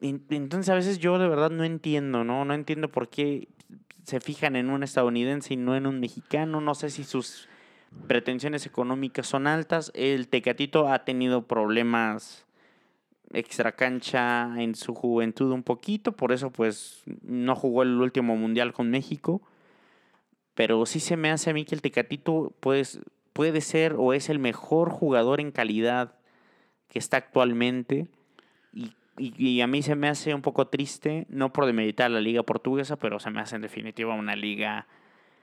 En- 0.01 0.23
Entonces 0.29 0.69
a 0.69 0.75
veces 0.75 0.97
yo 0.99 1.19
de 1.19 1.27
verdad 1.27 1.51
no 1.51 1.63
entiendo, 1.65 2.23
¿no? 2.23 2.45
No 2.45 2.53
entiendo 2.53 2.89
por 2.89 3.09
qué 3.09 3.47
se 4.05 4.19
fijan 4.21 4.55
en 4.55 4.69
un 4.69 4.81
estadounidense 4.81 5.53
y 5.53 5.57
no 5.57 5.75
en 5.75 5.85
un 5.85 5.99
mexicano. 5.99 6.61
No 6.61 6.73
sé 6.73 6.89
si 6.89 7.03
sus 7.03 7.47
pretensiones 8.07 8.65
económicas 8.65 9.27
son 9.27 9.45
altas. 9.45 9.91
El 9.93 10.29
Tecatito 10.29 10.87
ha 10.87 11.03
tenido 11.03 11.43
problemas 11.47 12.45
extracancha 13.31 14.53
en 14.57 14.75
su 14.75 14.93
juventud 14.95 15.51
un 15.51 15.63
poquito, 15.63 16.13
por 16.13 16.31
eso 16.31 16.51
pues 16.51 17.03
no 17.21 17.55
jugó 17.55 17.83
el 17.83 17.99
último 18.01 18.35
mundial 18.35 18.73
con 18.73 18.89
México. 18.89 19.41
Pero 20.55 20.85
sí 20.85 20.99
se 20.99 21.15
me 21.15 21.31
hace 21.31 21.51
a 21.51 21.53
mí 21.53 21.63
que 21.63 21.75
el 21.75 21.81
Tecatito 21.81 22.53
pues, 22.59 22.99
puede 23.31 23.61
ser 23.61 23.95
o 23.97 24.13
es 24.13 24.29
el 24.29 24.39
mejor 24.39 24.89
jugador 24.89 25.39
en 25.39 25.51
calidad 25.51 26.15
que 26.89 26.99
está 26.99 27.17
actualmente. 27.17 28.07
Y, 28.73 28.93
y, 29.17 29.61
a 29.61 29.67
mí 29.67 29.81
se 29.81 29.95
me 29.95 30.07
hace 30.07 30.33
un 30.33 30.41
poco 30.41 30.67
triste, 30.67 31.25
no 31.29 31.53
por 31.53 31.65
demeritar 31.65 32.11
la 32.11 32.21
liga 32.21 32.43
portuguesa, 32.43 32.97
pero 32.97 33.19
se 33.19 33.29
me 33.29 33.41
hace 33.41 33.55
en 33.55 33.61
definitiva 33.61 34.13
una 34.15 34.35
liga 34.35 34.87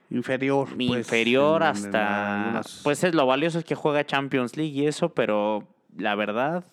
inferior. 0.09 0.69
Pues, 0.75 0.99
inferior 0.99 1.63
hasta... 1.63 2.61
Pues 2.83 3.03
es 3.03 3.13
lo 3.13 3.25
valioso 3.25 3.59
es 3.59 3.65
que 3.65 3.75
juega 3.75 4.05
Champions 4.05 4.57
League 4.57 4.71
y 4.71 4.87
eso, 4.87 5.13
pero 5.13 5.67
la 5.95 6.15
verdad 6.15 6.63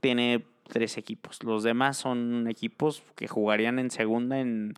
tiene 0.00 0.44
tres 0.68 0.98
equipos. 0.98 1.42
Los 1.42 1.62
demás 1.62 1.96
son 1.96 2.46
equipos 2.48 3.02
que 3.14 3.28
jugarían 3.28 3.78
en 3.78 3.90
segunda 3.90 4.38
en 4.40 4.74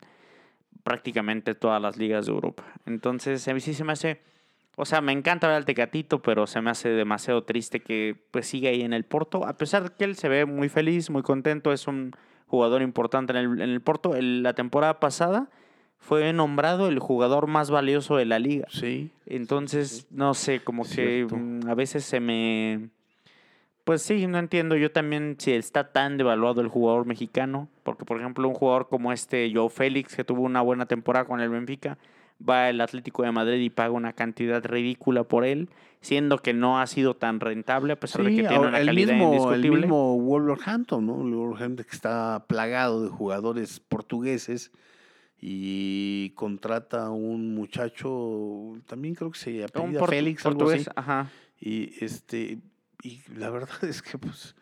prácticamente 0.83 1.55
todas 1.55 1.81
las 1.81 1.97
ligas 1.97 2.25
de 2.25 2.31
Europa. 2.31 2.63
Entonces, 2.85 3.47
a 3.47 3.53
mí 3.53 3.59
sí 3.59 3.73
se 3.73 3.83
me 3.83 3.93
hace... 3.93 4.21
O 4.75 4.85
sea, 4.85 5.01
me 5.01 5.11
encanta 5.11 5.47
ver 5.47 5.57
al 5.57 5.65
Tecatito, 5.65 6.21
pero 6.21 6.47
se 6.47 6.61
me 6.61 6.69
hace 6.69 6.89
demasiado 6.89 7.43
triste 7.43 7.81
que 7.81 8.15
pues 8.31 8.47
siga 8.47 8.69
ahí 8.69 8.81
en 8.81 8.93
el 8.93 9.03
Porto. 9.03 9.45
A 9.45 9.57
pesar 9.57 9.83
de 9.83 9.95
que 9.95 10.05
él 10.05 10.15
se 10.15 10.29
ve 10.29 10.45
muy 10.45 10.69
feliz, 10.69 11.09
muy 11.09 11.21
contento, 11.21 11.73
es 11.73 11.85
un 11.87 12.15
jugador 12.47 12.81
importante 12.81 13.33
en 13.33 13.37
el, 13.37 13.61
en 13.61 13.69
el 13.69 13.81
Porto. 13.81 14.13
la 14.19 14.53
temporada 14.53 15.01
pasada 15.01 15.49
fue 15.99 16.31
nombrado 16.33 16.87
el 16.87 16.99
jugador 16.99 17.47
más 17.47 17.69
valioso 17.69 18.15
de 18.15 18.25
la 18.25 18.39
liga. 18.39 18.67
Sí. 18.69 19.11
Entonces, 19.25 20.07
no 20.09 20.33
sé, 20.33 20.61
como 20.61 20.83
que 20.83 21.27
mm, 21.29 21.67
a 21.67 21.75
veces 21.75 22.05
se 22.05 22.19
me... 22.19 22.89
Pues 23.89 24.03
sí, 24.03 24.27
no 24.27 24.37
entiendo 24.37 24.75
yo 24.75 24.91
también 24.91 25.37
si 25.39 25.51
está 25.51 25.91
tan 25.91 26.17
devaluado 26.17 26.61
el 26.61 26.67
jugador 26.67 27.07
mexicano, 27.07 27.69
porque 27.81 28.05
por 28.05 28.19
ejemplo 28.19 28.47
un 28.47 28.53
jugador 28.53 28.87
como 28.87 29.11
este 29.11 29.51
Joe 29.51 29.71
Félix, 29.71 30.15
que 30.15 30.23
tuvo 30.23 30.43
una 30.43 30.61
buena 30.61 30.85
temporada 30.85 31.25
con 31.25 31.39
el 31.39 31.49
Benfica, 31.49 31.97
va 32.47 32.67
al 32.67 32.81
Atlético 32.81 33.23
de 33.23 33.31
Madrid 33.31 33.59
y 33.59 33.71
paga 33.71 33.89
una 33.89 34.13
cantidad 34.13 34.63
ridícula 34.63 35.23
por 35.23 35.43
él, 35.43 35.69
siendo 36.01 36.37
que 36.37 36.53
no 36.53 36.79
ha 36.79 36.85
sido 36.85 37.15
tan 37.15 37.39
rentable 37.39 37.93
a 37.93 37.99
pesar 37.99 38.21
de 38.21 38.29
que 38.35 38.43
tiene 38.43 38.59
una 38.59 38.73
calidad 38.73 39.13
mismo, 39.13 39.33
indiscutible. 39.33 39.67
El 39.67 39.79
mismo 39.79 40.19
Wolverhampton, 40.19 41.07
¿no? 41.07 41.23
El 41.23 41.33
Wolverhampton 41.33 41.83
que 41.83 41.95
está 41.95 42.45
plagado 42.47 43.01
de 43.01 43.09
jugadores 43.09 43.79
portugueses 43.79 44.71
y 45.41 46.29
contrata 46.35 47.07
a 47.07 47.09
un 47.09 47.55
muchacho, 47.55 48.75
también 48.85 49.15
creo 49.15 49.31
que 49.31 49.39
se 49.39 49.63
apellida 49.63 50.05
Félix, 50.05 50.45
algo 50.45 50.69
así. 50.69 50.85
Ajá. 50.95 51.31
Y 51.59 51.91
este 52.05 52.59
y 53.01 53.21
la 53.35 53.49
verdad 53.49 53.69
es 53.83 54.01
que 54.01 54.17
pues 54.17 54.55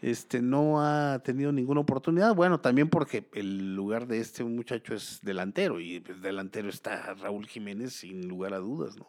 este 0.00 0.40
no 0.40 0.80
ha 0.80 1.18
tenido 1.20 1.50
ninguna 1.50 1.80
oportunidad. 1.80 2.34
Bueno, 2.34 2.60
también 2.60 2.88
porque 2.88 3.24
el 3.34 3.74
lugar 3.74 4.06
de 4.06 4.18
este 4.20 4.44
muchacho 4.44 4.94
es 4.94 5.20
delantero 5.22 5.80
y 5.80 6.00
pues, 6.00 6.22
delantero 6.22 6.68
está 6.68 7.14
Raúl 7.14 7.46
Jiménez 7.46 7.94
sin 7.94 8.28
lugar 8.28 8.54
a 8.54 8.58
dudas, 8.58 8.96
¿no? 8.96 9.06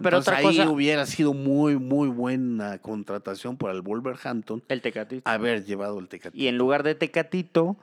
pero 0.00 0.18
otra 0.18 0.38
ahí 0.38 0.60
hubiera 0.62 1.06
sido 1.06 1.32
muy, 1.32 1.76
muy 1.76 2.08
buena 2.08 2.78
contratación 2.78 3.56
para 3.56 3.72
el 3.72 3.82
Wolverhampton. 3.82 4.64
El 4.68 4.82
Tecatito. 4.82 5.30
Haber 5.30 5.64
llevado 5.64 6.00
el 6.00 6.08
Tecatito. 6.08 6.42
Y 6.42 6.48
en 6.48 6.58
lugar 6.58 6.82
de 6.82 6.96
Tecatito, 6.96 7.76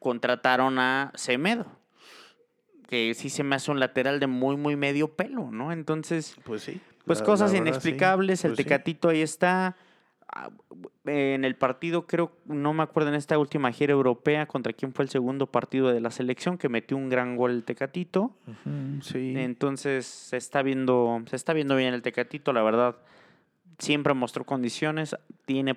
contrataron 0.00 0.80
a 0.80 1.12
Semedo 1.14 1.66
que 2.90 3.14
sí 3.14 3.30
se 3.30 3.44
me 3.44 3.54
hace 3.54 3.70
un 3.70 3.78
lateral 3.78 4.18
de 4.18 4.26
muy, 4.26 4.56
muy 4.56 4.74
medio 4.74 5.14
pelo, 5.14 5.52
¿no? 5.52 5.70
Entonces, 5.70 6.34
pues 6.42 6.64
sí. 6.64 6.80
Pues 7.04 7.22
cosas 7.22 7.54
inexplicables, 7.54 8.44
el 8.44 8.52
pues 8.52 8.64
Tecatito 8.64 9.08
ahí 9.08 9.22
está. 9.22 9.76
Ah, 10.32 10.50
en 11.06 11.44
el 11.44 11.56
partido, 11.56 12.06
creo, 12.06 12.30
no 12.44 12.72
me 12.72 12.82
acuerdo 12.82 13.08
en 13.08 13.16
esta 13.16 13.38
última 13.38 13.72
gira 13.72 13.92
europea 13.92 14.46
contra 14.46 14.72
quién 14.72 14.92
fue 14.92 15.04
el 15.04 15.08
segundo 15.08 15.46
partido 15.46 15.88
de 15.88 16.00
la 16.00 16.10
selección 16.10 16.58
que 16.58 16.68
metió 16.68 16.96
un 16.96 17.08
gran 17.08 17.36
gol 17.36 17.50
el 17.52 17.64
Tecatito. 17.64 18.36
sí. 19.02 19.34
Entonces 19.36 20.06
se 20.06 20.36
está 20.36 20.62
viendo, 20.62 21.22
se 21.26 21.36
está 21.36 21.52
viendo 21.52 21.74
bien 21.74 21.94
el 21.94 22.02
Tecatito, 22.02 22.52
la 22.52 22.62
verdad. 22.62 22.96
Siempre 23.78 24.12
mostró 24.12 24.44
condiciones, 24.44 25.16
tiene 25.46 25.74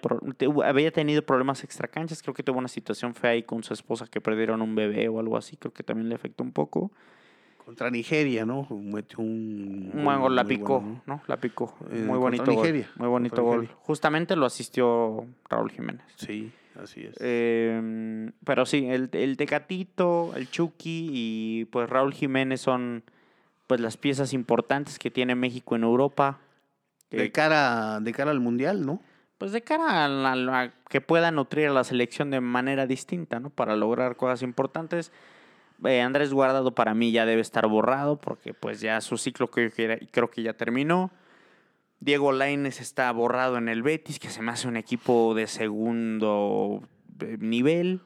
había 0.65 0.91
tenido 0.91 1.21
problemas 1.25 1.63
extracanchas, 1.63 2.21
creo 2.21 2.33
que 2.33 2.43
tuvo 2.43 2.59
una 2.59 2.67
situación 2.67 3.15
fea 3.15 3.31
ahí 3.31 3.43
con 3.43 3.63
su 3.63 3.73
esposa 3.73 4.07
que 4.07 4.19
perdieron 4.19 4.61
un 4.61 4.75
bebé 4.75 5.07
o 5.07 5.19
algo 5.19 5.37
así, 5.37 5.55
creo 5.55 5.73
que 5.73 5.83
también 5.83 6.09
le 6.09 6.15
afectó 6.15 6.43
un 6.43 6.51
poco. 6.51 6.91
Contra 7.65 7.89
Nigeria, 7.89 8.45
¿no? 8.45 8.67
Metió 8.69 9.19
un. 9.19 9.91
Un 9.93 10.19
gol, 10.19 10.35
la 10.35 10.43
picó, 10.43 10.83
¿no? 11.05 11.21
La 11.27 11.37
picó. 11.37 11.77
Eh, 11.91 12.03
muy 12.05 12.17
bonito 12.17 12.45
Nigeria. 12.45 12.89
Muy 12.97 13.07
bonito 13.07 13.41
gol. 13.41 13.69
Justamente 13.81 14.35
lo 14.35 14.45
asistió 14.45 15.25
Raúl 15.49 15.71
Jiménez. 15.71 16.03
Sí, 16.17 16.51
así 16.81 17.05
es. 17.05 17.15
Em, 17.19 18.31
pero 18.43 18.65
sí, 18.65 18.87
el, 18.87 19.09
el 19.13 19.37
Tecatito, 19.37 20.33
el 20.35 20.49
Chucky 20.49 21.09
y 21.13 21.65
pues 21.65 21.89
Raúl 21.89 22.13
Jiménez 22.13 22.59
son 22.59 23.03
pues 23.67 23.79
las 23.79 23.97
piezas 23.97 24.33
importantes 24.33 24.99
que 24.99 25.09
tiene 25.09 25.35
México 25.35 25.75
en 25.75 25.83
Europa. 25.83 26.39
De 27.11 27.31
cara, 27.31 27.99
de 28.01 28.11
cara 28.11 28.31
al 28.31 28.39
Mundial, 28.39 28.85
¿no? 28.85 28.99
Pues 29.37 29.51
de 29.51 29.61
cara 29.61 30.05
a, 30.05 30.63
a 30.63 30.71
que 30.89 30.99
pueda 30.99 31.31
nutrir 31.31 31.67
a 31.67 31.73
la 31.73 31.83
selección 31.83 32.31
de 32.31 32.41
manera 32.41 32.87
distinta, 32.87 33.39
¿no? 33.39 33.49
Para 33.49 33.75
lograr 33.75 34.15
cosas 34.15 34.41
importantes. 34.41 35.11
Eh, 35.85 36.01
Andrés 36.01 36.33
Guardado 36.33 36.73
para 36.73 36.93
mí 36.93 37.11
ya 37.11 37.25
debe 37.25 37.41
estar 37.41 37.67
borrado 37.67 38.19
porque 38.19 38.53
pues 38.53 38.81
ya 38.81 39.01
su 39.01 39.17
ciclo 39.17 39.49
creo 39.49 39.71
que, 39.71 40.07
creo 40.11 40.29
que 40.29 40.43
ya 40.43 40.53
terminó. 40.53 41.11
Diego 41.99 42.31
Laines 42.31 42.81
está 42.81 43.11
borrado 43.11 43.57
en 43.57 43.69
el 43.69 43.81
Betis, 43.81 44.19
que 44.19 44.29
se 44.29 44.41
me 44.41 44.51
hace 44.51 44.67
un 44.67 44.75
equipo 44.75 45.33
de 45.35 45.47
segundo 45.47 46.81
eh, 47.21 47.37
nivel. 47.39 48.01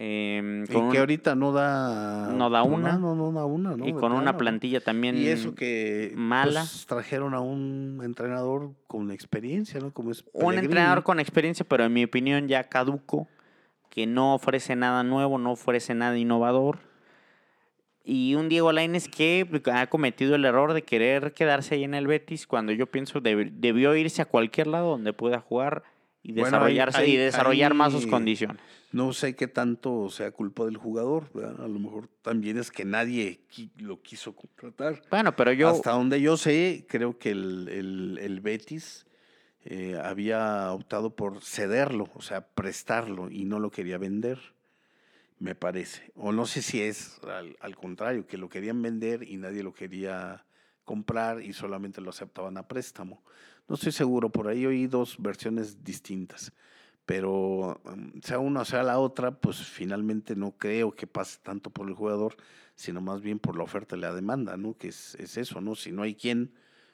Eh, 0.00 0.64
y 0.68 0.90
que 0.92 0.98
ahorita 0.98 1.34
no 1.34 1.52
da 1.52 2.30
no 2.32 2.50
da 2.50 2.62
una. 2.62 2.98
no, 2.98 3.16
no, 3.16 3.32
da 3.32 3.44
una 3.46 3.74
y 3.84 3.92
con 3.94 4.12
una 4.12 4.36
plantilla 4.36 4.80
también 4.80 5.16
y 5.16 5.26
eso 5.26 5.56
que 5.56 6.12
mala. 6.14 6.60
pues, 6.60 6.86
trajeron 6.86 7.34
a 7.34 7.40
un 7.40 8.00
entrenador 8.04 8.74
con 8.86 9.10
experiencia 9.10 9.80
no 9.80 9.92
como 9.92 10.12
es 10.12 10.24
un 10.34 10.54
entrenador 10.54 11.02
con 11.02 11.18
experiencia 11.18 11.66
pero 11.68 11.84
en 11.84 11.94
mi 11.94 12.04
opinión 12.04 12.46
ya 12.46 12.62
caduco 12.64 13.26
que 13.88 14.06
no 14.06 14.34
ofrece 14.34 14.76
nada 14.76 15.02
nuevo 15.02 15.36
no 15.36 15.52
ofrece 15.52 15.94
nada 15.94 16.16
innovador 16.16 16.78
y 18.04 18.34
un 18.34 18.48
Diego 18.48 18.72
Lainez 18.72 19.08
que 19.08 19.46
ha 19.72 19.86
cometido 19.88 20.34
el 20.34 20.44
error 20.44 20.72
de 20.72 20.82
querer 20.82 21.34
quedarse 21.34 21.74
ahí 21.74 21.84
en 21.84 21.94
el 21.94 22.06
Betis 22.06 22.46
cuando 22.46 22.72
yo 22.72 22.86
pienso 22.86 23.20
debió 23.20 23.94
irse 23.94 24.22
a 24.22 24.24
cualquier 24.24 24.66
lado 24.66 24.90
donde 24.90 25.12
pueda 25.12 25.40
jugar 25.40 25.82
y 26.22 26.32
desarrollarse 26.32 27.06
y 27.06 27.16
desarrollar 27.16 27.74
más 27.74 27.92
sus 27.92 28.06
condiciones. 28.06 28.60
No 28.92 29.12
sé 29.12 29.36
qué 29.36 29.46
tanto 29.46 30.08
sea 30.08 30.30
culpa 30.30 30.64
del 30.64 30.78
jugador, 30.78 31.30
a 31.58 31.68
lo 31.68 31.78
mejor 31.78 32.08
también 32.22 32.58
es 32.58 32.70
que 32.70 32.86
nadie 32.86 33.40
lo 33.76 34.00
quiso 34.00 34.34
contratar. 34.34 35.02
Bueno, 35.10 35.36
pero 35.36 35.52
yo... 35.52 35.68
Hasta 35.68 35.92
donde 35.92 36.20
yo 36.22 36.38
sé, 36.38 36.86
creo 36.88 37.18
que 37.18 37.30
el, 37.30 38.18
el, 38.20 38.40
Betis 38.40 39.06
eh, 39.64 40.00
había 40.02 40.72
optado 40.72 41.14
por 41.14 41.42
cederlo, 41.42 42.08
o 42.14 42.22
sea, 42.22 42.48
prestarlo 42.48 43.30
y 43.30 43.44
no 43.44 43.60
lo 43.60 43.70
quería 43.70 43.98
vender 43.98 44.38
me 45.38 45.54
parece. 45.54 46.12
O 46.14 46.32
no 46.32 46.46
sé 46.46 46.62
si 46.62 46.80
es 46.82 47.20
al, 47.60 47.76
contrario, 47.76 48.26
que 48.26 48.38
lo 48.38 48.48
querían 48.48 48.82
vender 48.82 49.22
y 49.22 49.36
nadie 49.36 49.62
lo 49.62 49.72
quería 49.72 50.44
comprar 50.84 51.42
y 51.42 51.52
solamente 51.52 52.00
lo 52.00 52.10
aceptaban 52.10 52.56
a 52.56 52.66
préstamo. 52.66 53.22
No 53.68 53.74
estoy 53.74 53.92
seguro, 53.92 54.30
por 54.30 54.48
ahí 54.48 54.66
oí 54.66 54.86
dos 54.86 55.16
versiones 55.18 55.84
distintas. 55.84 56.52
Pero 57.04 57.80
mm, 57.84 58.20
sea 58.22 58.38
una 58.38 58.62
o 58.62 58.64
sea 58.64 58.82
la 58.82 58.98
otra, 58.98 59.30
pues 59.40 59.58
finalmente 59.58 60.36
no 60.36 60.52
creo 60.52 60.92
que 60.92 61.06
pase 61.06 61.38
tanto 61.42 61.70
por 61.70 61.88
el 61.88 61.94
jugador, 61.94 62.36
sino 62.74 63.00
más 63.00 63.20
bien 63.20 63.38
por 63.38 63.56
la 63.56 63.64
oferta 63.64 63.96
y 63.96 64.00
la 64.00 64.14
demanda, 64.14 64.56
¿no? 64.56 64.76
Que 64.76 64.88
es, 64.88 65.14
es 65.16 65.36
eso, 65.36 65.60
¿no? 65.60 65.74
Si 65.74 65.92
no 65.92 66.02
hay 66.02 66.14
quien, 66.14 66.52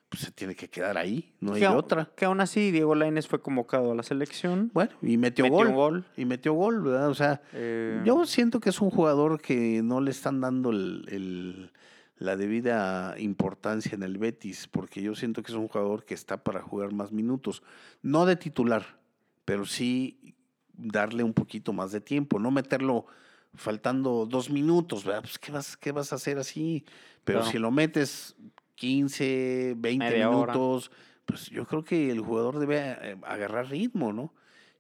pues 0.08 0.22
se 0.22 0.30
tiene 0.30 0.54
que 0.54 0.68
quedar 0.68 0.96
ahí, 0.96 1.34
no 1.40 1.54
hay 1.54 1.64
otra. 1.64 2.10
Que 2.16 2.24
aún 2.24 2.40
así 2.40 2.70
Diego 2.70 2.94
Lainez 2.94 3.26
fue 3.26 3.40
convocado 3.40 3.92
a 3.92 3.94
la 3.94 4.02
selección. 4.02 4.70
Bueno, 4.72 4.92
y 5.02 5.16
metió, 5.16 5.48
gol, 5.48 6.04
Y 6.16 6.24
metió 6.24 6.52
gol, 6.52 6.82
¿verdad? 6.82 7.08
O 7.08 7.14
sea, 7.14 7.42
eh, 7.52 8.00
yo 8.04 8.24
siento 8.26 8.60
que 8.60 8.70
es 8.70 8.80
un 8.80 8.90
jugador 8.90 9.40
que 9.40 9.82
no 9.82 10.00
le 10.00 10.10
están 10.10 10.40
dando 10.40 10.70
el, 10.70 11.70
la 12.16 12.36
debida 12.36 13.14
importancia 13.18 13.94
en 13.94 14.02
el 14.02 14.18
Betis, 14.18 14.68
porque 14.68 15.02
yo 15.02 15.14
siento 15.14 15.42
que 15.42 15.52
es 15.52 15.58
un 15.58 15.68
jugador 15.68 16.04
que 16.04 16.14
está 16.14 16.42
para 16.44 16.62
jugar 16.62 16.92
más 16.92 17.10
minutos. 17.10 17.62
No 18.02 18.26
de 18.26 18.36
titular, 18.36 18.98
pero 19.44 19.66
sí 19.66 20.36
darle 20.76 21.22
un 21.22 21.34
poquito 21.34 21.72
más 21.72 21.92
de 21.92 22.00
tiempo, 22.00 22.38
no 22.38 22.50
meterlo 22.50 23.06
faltando 23.54 24.26
dos 24.26 24.50
minutos, 24.50 25.04
¿verdad? 25.04 25.22
Pues, 25.22 25.38
¿qué 25.38 25.52
vas, 25.52 25.76
qué 25.76 25.92
vas 25.92 26.12
a 26.12 26.16
hacer 26.16 26.38
así? 26.38 26.84
Pero 27.24 27.44
si 27.44 27.58
lo 27.58 27.70
metes 27.70 28.36
15, 28.74 29.74
20 29.76 30.18
minutos, 30.18 30.90
pues 31.24 31.48
yo 31.50 31.66
creo 31.66 31.84
que 31.84 32.10
el 32.10 32.20
jugador 32.20 32.58
debe 32.58 32.78
eh, 32.78 33.16
agarrar 33.24 33.70
ritmo, 33.70 34.12
¿no? 34.12 34.32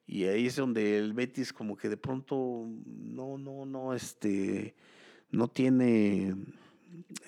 Y 0.06 0.24
ahí 0.24 0.46
es 0.46 0.56
donde 0.56 0.98
el 0.98 1.14
Betis 1.14 1.52
como 1.52 1.76
que 1.76 1.88
de 1.88 1.96
pronto 1.96 2.66
no, 2.86 3.38
no, 3.38 3.64
no, 3.64 3.94
este, 3.94 4.74
no 5.30 5.48
tiene 5.48 6.34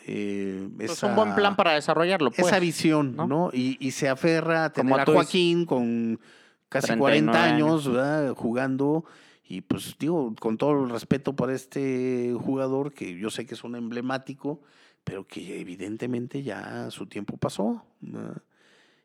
eh, 0.06 0.68
pues 0.76 1.02
un 1.02 1.16
buen 1.16 1.34
plan 1.34 1.56
para 1.56 1.72
desarrollarlo. 1.72 2.30
Pues, 2.30 2.46
esa 2.46 2.58
visión, 2.58 3.16
¿no? 3.16 3.50
Y, 3.52 3.90
se 3.92 4.08
aferra 4.08 4.66
a 4.66 4.72
tener 4.72 5.00
a 5.00 5.04
Joaquín 5.04 5.64
con, 5.64 6.20
casi 6.68 6.88
39 6.88 7.32
40 7.32 7.44
años 7.44 7.88
¿verdad? 7.88 8.34
jugando. 8.34 9.04
Y 9.48 9.60
pues 9.60 9.96
digo, 9.98 10.34
con 10.40 10.58
todo 10.58 10.84
el 10.84 10.90
respeto 10.90 11.34
para 11.34 11.54
este 11.54 12.34
jugador, 12.38 12.92
que 12.92 13.16
yo 13.16 13.30
sé 13.30 13.46
que 13.46 13.54
es 13.54 13.62
un 13.62 13.76
emblemático, 13.76 14.60
pero 15.06 15.24
que 15.24 15.60
evidentemente 15.60 16.42
ya 16.42 16.90
su 16.90 17.06
tiempo 17.06 17.36
pasó. 17.36 17.86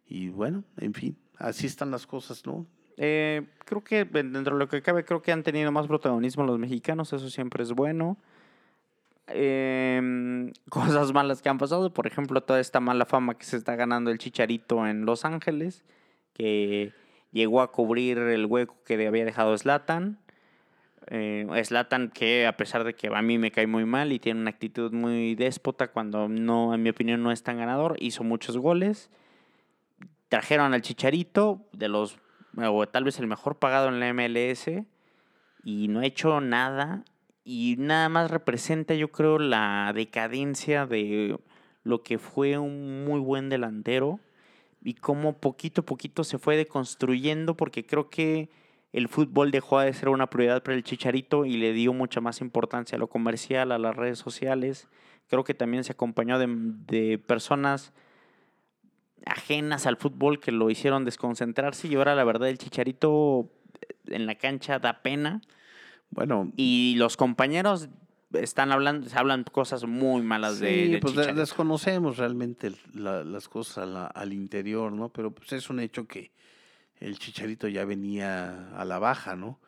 Y 0.08 0.30
bueno, 0.30 0.64
en 0.78 0.96
fin, 0.96 1.16
así 1.38 1.68
están 1.68 1.92
las 1.92 2.08
cosas, 2.08 2.44
¿no? 2.44 2.66
Eh, 2.98 3.44
creo 3.66 3.84
que 3.84 4.04
dentro 4.04 4.56
de 4.56 4.60
lo 4.60 4.68
que 4.68 4.82
cabe, 4.82 5.06
creo 5.06 5.22
que 5.22 5.32
han 5.32 5.44
tenido 5.44 5.72
más 5.72 5.86
protagonismo 5.86 6.44
los 6.44 6.58
mexicanos, 6.58 7.14
eso 7.14 7.30
siempre 7.30 7.62
es 7.62 7.74
bueno. 7.74 8.18
Em, 9.28 10.52
cosas 10.70 11.14
malas 11.14 11.44
que 11.44 11.50
han 11.50 11.60
pasado, 11.60 11.94
por 11.94 12.08
ejemplo, 12.08 12.42
toda 12.42 12.60
esta 12.60 12.80
mala 12.80 13.06
fama 13.06 13.38
que 13.38 13.46
se 13.46 13.58
está 13.58 13.76
ganando 13.76 14.10
el 14.10 14.18
Chicharito 14.18 14.88
en 14.88 15.06
Los 15.06 15.24
Ángeles, 15.24 15.86
que 16.34 16.94
llegó 17.32 17.62
a 17.62 17.72
cubrir 17.72 18.18
el 18.18 18.48
hueco 18.48 18.76
que 18.86 19.06
había 19.06 19.24
dejado 19.24 19.56
Slatan. 19.56 20.18
Eh, 21.08 21.48
Zlatan 21.66 22.10
que 22.10 22.46
a 22.46 22.56
pesar 22.56 22.84
de 22.84 22.94
que 22.94 23.08
a 23.08 23.22
mí 23.22 23.38
me 23.38 23.52
cae 23.52 23.68
muy 23.68 23.86
mal 23.86 24.12
y 24.12 24.20
tiene 24.20 24.40
una 24.40 24.52
actitud 24.52 24.92
muy 24.92 25.36
déspota 25.36 25.88
cuando 25.88 26.30
no, 26.30 26.74
en 26.74 26.84
mi 26.84 26.90
opinión, 26.90 27.24
no 27.24 27.32
es 27.32 27.44
tan 27.44 27.58
ganador, 27.58 27.96
hizo 28.00 28.24
muchos 28.24 28.58
goles. 28.58 29.10
Trajeron 30.30 30.74
al 30.74 30.82
Chicharito, 30.82 31.66
de 31.74 31.90
los, 31.90 32.18
o 32.56 32.88
tal 32.88 33.04
vez 33.04 33.20
el 33.20 33.28
mejor 33.28 33.58
pagado 33.58 33.90
en 33.90 34.00
la 34.00 34.14
MLS, 34.14 34.68
y 35.64 35.88
no 35.88 36.00
ha 36.00 36.06
hecho 36.06 36.40
nada. 36.40 37.04
Y 37.44 37.76
nada 37.80 38.08
más 38.08 38.30
representa, 38.30 38.94
yo 38.94 39.12
creo, 39.12 39.40
la 39.40 39.92
decadencia 39.96 40.86
de 40.86 41.38
lo 41.84 42.04
que 42.04 42.20
fue 42.20 42.58
un 42.58 43.04
muy 43.04 43.20
buen 43.20 43.50
delantero 43.50 44.20
y 44.84 44.94
cómo 44.94 45.38
poquito 45.38 45.82
a 45.82 45.86
poquito 45.86 46.24
se 46.24 46.38
fue 46.38 46.56
deconstruyendo, 46.56 47.58
porque 47.58 47.86
creo 47.86 48.10
que 48.10 48.50
el 48.94 49.08
fútbol 49.08 49.52
dejó 49.52 49.80
de 49.80 49.94
ser 49.94 50.10
una 50.10 50.28
prioridad 50.30 50.64
para 50.64 50.76
el 50.76 50.84
Chicharito 50.84 51.46
y 51.46 51.58
le 51.58 51.72
dio 51.74 51.94
mucha 51.94 52.20
más 52.22 52.42
importancia 52.42 52.96
a 52.96 53.00
lo 53.00 53.08
comercial, 53.08 53.72
a 53.72 53.78
las 53.78 53.96
redes 53.96 54.20
sociales. 54.20 54.88
Creo 55.30 55.44
que 55.46 55.54
también 55.54 55.84
se 55.84 55.94
acompañó 55.94 56.38
de, 56.40 56.48
de 56.50 57.18
personas 57.18 57.94
ajenas 59.26 59.86
al 59.86 59.98
fútbol 59.98 60.40
que 60.40 60.52
lo 60.52 60.70
hicieron 60.70 61.06
desconcentrarse 61.06 61.88
y 61.88 61.96
ahora 61.96 62.16
la 62.16 62.24
verdad 62.24 62.50
el 62.50 62.58
Chicharito 62.58 63.50
en 64.08 64.26
la 64.26 64.36
cancha 64.36 64.80
da 64.80 65.02
pena. 65.02 65.42
Bueno, 66.10 66.52
Y 66.58 66.96
los 66.98 67.16
compañeros 67.16 67.88
están 68.34 68.72
hablando, 68.72 69.08
se 69.08 69.18
hablan 69.18 69.44
cosas 69.46 69.86
muy 69.86 70.22
malas 70.24 70.60
de, 70.60 70.86
Sí, 70.86 70.92
de 70.92 70.98
pues 71.00 71.14
de- 71.14 71.22
Chicharito. 71.22 71.40
desconocemos 71.42 72.18
realmente 72.18 72.72
la- 72.94 73.24
las 73.24 73.48
cosas 73.48 73.88
la- 73.88 74.08
al 74.08 74.34
interior, 74.34 74.92
¿no? 74.92 75.10
Pero 75.10 75.32
pues 75.32 75.54
es 75.54 75.70
un 75.70 75.80
hecho 75.80 76.08
que 76.08 76.32
el 77.02 77.20
Chicharito 77.20 77.68
ya 77.68 77.84
venía 77.84 78.70
a 78.78 78.86
la 78.86 79.00
baja, 79.00 79.36
¿no? 79.36 79.60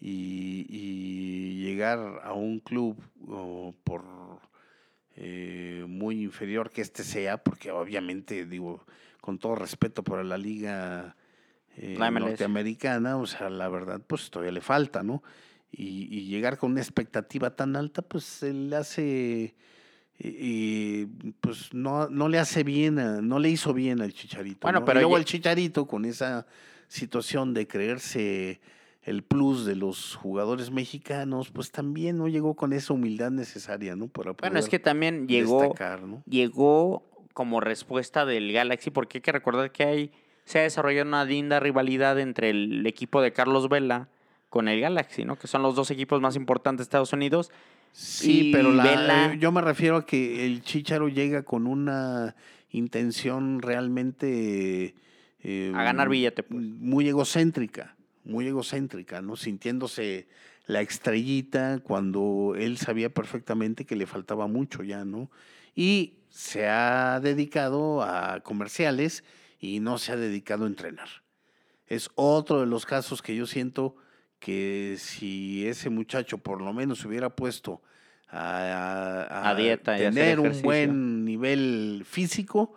Y, 0.00 0.64
y 0.68 1.62
llegar 1.64 2.20
a 2.22 2.32
un 2.32 2.60
club 2.60 2.96
por 3.84 4.04
eh, 5.16 5.84
muy 5.88 6.22
inferior 6.22 6.70
que 6.70 6.80
este 6.80 7.02
sea, 7.02 7.42
porque 7.42 7.72
obviamente, 7.72 8.46
digo, 8.46 8.86
con 9.20 9.38
todo 9.38 9.56
respeto 9.56 10.04
para 10.04 10.22
la 10.22 10.38
liga 10.38 11.16
eh, 11.76 11.96
La 11.98 12.12
norteamericana, 12.12 13.16
o 13.16 13.26
sea, 13.26 13.50
la 13.50 13.68
verdad, 13.68 14.00
pues 14.06 14.30
todavía 14.30 14.52
le 14.52 14.60
falta, 14.60 15.02
¿no? 15.02 15.24
Y, 15.72 16.06
y 16.16 16.28
llegar 16.28 16.56
con 16.56 16.70
una 16.70 16.80
expectativa 16.80 17.56
tan 17.56 17.74
alta, 17.74 18.02
pues 18.02 18.22
se 18.22 18.52
le 18.52 18.76
hace, 18.76 19.56
eh, 20.20 21.06
pues 21.40 21.72
no, 21.72 22.08
no 22.08 22.28
le 22.28 22.38
hace 22.38 22.64
bien, 22.64 22.98
a- 22.98 23.20
no 23.20 23.38
le 23.38 23.50
hizo 23.50 23.72
bien 23.72 24.00
al 24.00 24.12
Chicharito. 24.12 24.60
Bueno, 24.62 24.80
¿no? 24.80 24.84
Y 24.84 24.86
pero 24.86 25.00
luego 25.00 25.14
ya- 25.16 25.18
el 25.20 25.24
Chicharito 25.24 25.86
con 25.86 26.04
esa 26.04 26.46
situación 26.88 27.54
de 27.54 27.66
creerse 27.66 28.60
el 29.02 29.22
plus 29.22 29.64
de 29.64 29.74
los 29.76 30.16
jugadores 30.16 30.70
mexicanos, 30.70 31.50
pues 31.50 31.70
también 31.70 32.18
no 32.18 32.28
llegó 32.28 32.54
con 32.54 32.72
esa 32.72 32.92
humildad 32.92 33.30
necesaria, 33.30 33.96
¿no? 33.96 34.08
Para 34.08 34.32
Bueno, 34.32 34.58
es 34.58 34.66
poder 34.66 34.70
que 34.70 34.78
también 34.84 35.26
llegó, 35.28 35.60
destacar, 35.62 36.02
¿no? 36.02 36.22
llegó 36.26 37.04
como 37.32 37.60
respuesta 37.60 38.26
del 38.26 38.52
Galaxy, 38.52 38.90
porque 38.90 39.18
hay 39.18 39.22
que 39.22 39.32
recordar 39.32 39.70
que 39.72 39.84
hay, 39.84 40.10
se 40.44 40.58
ha 40.58 40.62
desarrollado 40.62 41.06
una 41.08 41.24
linda 41.24 41.60
rivalidad 41.60 42.18
entre 42.18 42.50
el 42.50 42.84
equipo 42.86 43.22
de 43.22 43.32
Carlos 43.32 43.68
Vela 43.68 44.08
con 44.50 44.66
el 44.68 44.80
Galaxy, 44.80 45.24
¿no? 45.24 45.36
Que 45.36 45.46
son 45.46 45.62
los 45.62 45.74
dos 45.74 45.90
equipos 45.90 46.20
más 46.20 46.34
importantes 46.36 46.78
de 46.78 46.82
Estados 46.88 47.12
Unidos. 47.12 47.50
Sí, 47.92 48.48
Y 48.48 48.52
pero 48.52 48.72
la- 48.72 48.84
Vela- 48.84 49.32
eh, 49.34 49.38
yo 49.38 49.50
me 49.52 49.60
refiero 49.60 49.96
a 49.96 50.06
que 50.06 50.46
el 50.46 50.62
Chicharo 50.62 51.08
llega 51.08 51.42
con 51.42 51.66
una 51.66 52.34
intención 52.70 53.60
realmente... 53.62 54.94
eh, 55.42 55.72
A 55.74 55.82
ganar 55.84 56.08
billete, 56.08 56.42
pues. 56.42 56.62
Muy 56.62 57.08
egocéntrica, 57.08 57.96
muy 58.24 58.46
egocéntrica, 58.46 59.20
¿no? 59.22 59.36
Sintiéndose 59.36 60.28
la 60.66 60.80
estrellita 60.82 61.80
cuando 61.82 62.54
él 62.56 62.76
sabía 62.76 63.08
perfectamente 63.08 63.84
que 63.86 63.96
le 63.96 64.06
faltaba 64.06 64.46
mucho 64.46 64.82
ya, 64.82 65.04
¿no? 65.04 65.30
Y 65.74 66.14
se 66.28 66.68
ha 66.68 67.20
dedicado 67.20 68.02
a 68.02 68.40
comerciales 68.40 69.24
y 69.60 69.80
no 69.80 69.98
se 69.98 70.12
ha 70.12 70.16
dedicado 70.16 70.64
a 70.64 70.68
entrenar. 70.68 71.08
Es 71.86 72.10
otro 72.16 72.60
de 72.60 72.66
los 72.66 72.84
casos 72.84 73.22
que 73.22 73.34
yo 73.34 73.46
siento 73.46 73.96
que 74.38 74.96
si 74.98 75.66
ese 75.66 75.90
muchacho 75.90 76.38
por 76.38 76.60
lo 76.62 76.72
menos 76.72 77.00
se 77.00 77.08
hubiera 77.08 77.30
puesto 77.34 77.82
a, 78.28 79.26
a- 79.30 79.50
A 79.50 79.54
dieta 79.54 79.96
tener 79.96 80.38
un 80.40 80.62
buen 80.62 81.24
nivel 81.24 82.02
físico, 82.04 82.74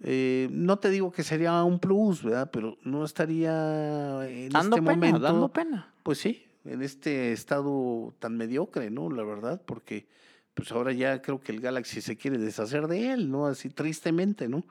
eh, 0.00 0.48
no 0.50 0.78
te 0.78 0.90
digo 0.90 1.10
que 1.10 1.22
sería 1.22 1.62
un 1.64 1.78
plus, 1.78 2.22
¿verdad? 2.22 2.50
Pero 2.52 2.76
no 2.82 3.04
estaría 3.04 4.28
en 4.28 4.50
Dando 4.50 4.76
este 4.76 4.82
pena, 4.86 4.94
momento, 4.96 5.18
dando 5.20 5.48
pena. 5.52 5.92
pues 6.02 6.18
sí, 6.18 6.44
en 6.64 6.82
este 6.82 7.32
estado 7.32 8.14
tan 8.18 8.36
mediocre, 8.36 8.90
¿no? 8.90 9.10
La 9.10 9.22
verdad, 9.22 9.62
porque 9.64 10.06
pues 10.52 10.70
ahora 10.72 10.92
ya 10.92 11.20
creo 11.22 11.40
que 11.40 11.52
el 11.52 11.60
Galaxy 11.60 12.00
se 12.00 12.16
quiere 12.16 12.38
deshacer 12.38 12.86
de 12.86 13.12
él, 13.12 13.30
¿no? 13.30 13.46
Así 13.46 13.70
tristemente, 13.70 14.48
¿no? 14.48 14.64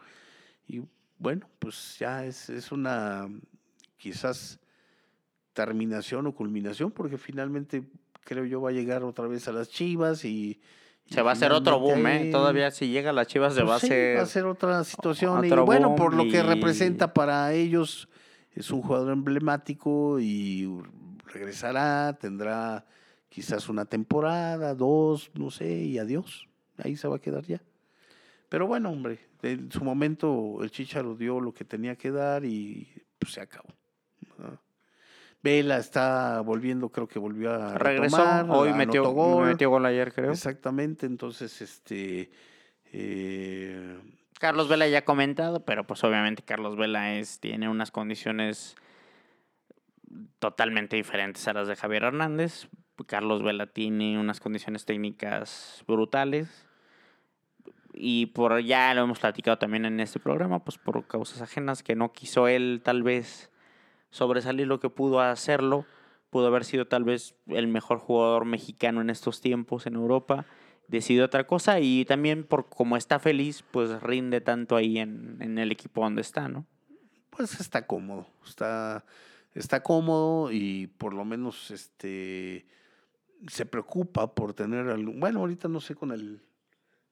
Y 0.67 0.81
bueno, 1.19 1.49
pues 1.59 1.97
ya 1.99 2.25
es, 2.25 2.49
es 2.49 2.71
una 2.71 3.27
quizás 3.97 4.59
terminación 5.53 6.27
o 6.27 6.35
culminación, 6.35 6.91
porque 6.91 7.17
finalmente 7.17 7.83
creo 8.23 8.45
yo 8.45 8.61
va 8.61 8.69
a 8.69 8.73
llegar 8.73 9.03
otra 9.03 9.27
vez 9.27 9.47
a 9.47 9.51
las 9.51 9.69
Chivas 9.69 10.25
y... 10.25 10.59
Se 11.09 11.21
va 11.21 11.31
a 11.31 11.33
hacer 11.33 11.51
otro 11.51 11.79
boom, 11.79 12.07
¿eh? 12.07 12.29
Todavía 12.31 12.71
si 12.71 12.87
llega 12.87 13.09
a 13.09 13.13
las 13.13 13.27
Chivas 13.27 13.53
se 13.53 13.61
pues 13.61 13.69
va 13.69 13.73
a 13.73 13.77
hacer... 13.77 14.17
va 14.17 14.21
a 14.21 14.25
ser 14.25 14.45
otra 14.45 14.83
situación. 14.83 15.45
y 15.45 15.49
bueno, 15.49 15.95
por 15.95 16.13
lo 16.13 16.23
que 16.29 16.41
representa 16.41 17.13
para 17.13 17.53
ellos, 17.53 18.07
es 18.53 18.71
un 18.71 18.81
jugador 18.81 19.11
emblemático 19.11 20.19
y 20.19 20.69
regresará, 21.25 22.17
tendrá 22.19 22.85
quizás 23.29 23.67
una 23.67 23.85
temporada, 23.85 24.75
dos, 24.75 25.31
no 25.33 25.51
sé, 25.51 25.83
y 25.83 25.97
adiós. 25.97 26.47
Ahí 26.77 26.95
se 26.95 27.07
va 27.07 27.17
a 27.17 27.19
quedar 27.19 27.43
ya. 27.43 27.61
Pero 28.47 28.67
bueno, 28.67 28.91
hombre, 28.91 29.19
en 29.41 29.71
su 29.71 29.83
momento 29.83 30.59
el 30.61 30.71
Chicharo 30.71 31.15
dio 31.15 31.39
lo 31.39 31.53
que 31.53 31.65
tenía 31.65 31.95
que 31.95 32.11
dar 32.11 32.45
y 32.45 32.87
pues, 33.19 33.33
se 33.33 33.41
acabó. 33.41 33.69
¿no? 34.37 34.62
Vela 35.43 35.77
está 35.77 36.41
volviendo, 36.41 36.89
creo 36.89 37.07
que 37.07 37.19
volvió 37.19 37.51
a 37.51 37.77
Regresó, 37.77 38.17
retomar, 38.17 38.45
hoy 38.49 38.73
metió 38.73 39.03
gol. 39.11 39.45
metió 39.45 39.69
gol 39.69 39.85
ayer, 39.85 40.13
creo. 40.13 40.31
Exactamente, 40.31 41.05
entonces, 41.05 41.61
este, 41.61 42.31
eh, 42.93 43.97
Carlos 44.39 44.69
Vela 44.69 44.87
ya 44.87 44.99
ha 44.99 45.05
comentado, 45.05 45.65
pero 45.65 45.85
pues 45.85 46.03
obviamente 46.03 46.43
Carlos 46.43 46.77
Vela 46.77 47.13
es, 47.13 47.39
tiene 47.39 47.67
unas 47.69 47.91
condiciones 47.91 48.75
totalmente 50.39 50.95
diferentes 50.95 51.47
a 51.47 51.53
las 51.53 51.67
de 51.67 51.75
Javier 51.75 52.03
Hernández. 52.03 52.67
Carlos 53.07 53.43
Vela 53.43 53.67
tiene 53.67 54.19
unas 54.19 54.39
condiciones 54.39 54.85
técnicas 54.85 55.83
brutales. 55.87 56.67
Y 57.93 58.27
por 58.27 58.59
ya 58.59 58.93
lo 58.93 59.03
hemos 59.03 59.19
platicado 59.19 59.57
también 59.57 59.85
en 59.85 59.99
este 59.99 60.19
programa, 60.19 60.63
pues 60.63 60.77
por 60.77 61.05
causas 61.07 61.41
ajenas, 61.41 61.83
que 61.83 61.95
no 61.95 62.11
quiso 62.11 62.47
él 62.47 62.81
tal 62.83 63.03
vez 63.03 63.51
sobresalir 64.13 64.67
lo 64.67 64.79
que 64.79 64.89
pudo 64.89 65.19
hacerlo. 65.19 65.85
Pudo 66.29 66.47
haber 66.47 66.63
sido 66.63 66.87
tal 66.87 67.03
vez 67.03 67.35
el 67.47 67.67
mejor 67.67 67.99
jugador 67.99 68.45
mexicano 68.45 69.01
en 69.01 69.09
estos 69.09 69.41
tiempos 69.41 69.85
en 69.85 69.95
Europa. 69.95 70.45
Decidió 70.87 71.25
otra 71.25 71.45
cosa 71.45 71.79
y 71.81 72.05
también 72.05 72.45
por 72.45 72.69
como 72.69 72.97
está 72.97 73.19
feliz, 73.19 73.63
pues 73.71 74.01
rinde 74.01 74.41
tanto 74.41 74.75
ahí 74.75 74.99
en, 74.99 75.37
en 75.41 75.57
el 75.57 75.71
equipo 75.71 76.01
donde 76.01 76.21
está, 76.21 76.47
¿no? 76.47 76.65
pues 77.35 77.59
está 77.59 77.87
cómodo, 77.87 78.27
está, 78.45 79.05
está 79.53 79.81
cómodo 79.81 80.51
y 80.51 80.87
por 80.87 81.13
lo 81.13 81.25
menos 81.25 81.71
este 81.71 82.65
se 83.47 83.65
preocupa 83.65 84.33
por 84.33 84.53
tener 84.53 84.87
algún, 84.87 85.19
bueno, 85.19 85.39
ahorita 85.41 85.67
no 85.67 85.81
sé 85.81 85.95
con 85.95 86.11
el 86.11 86.41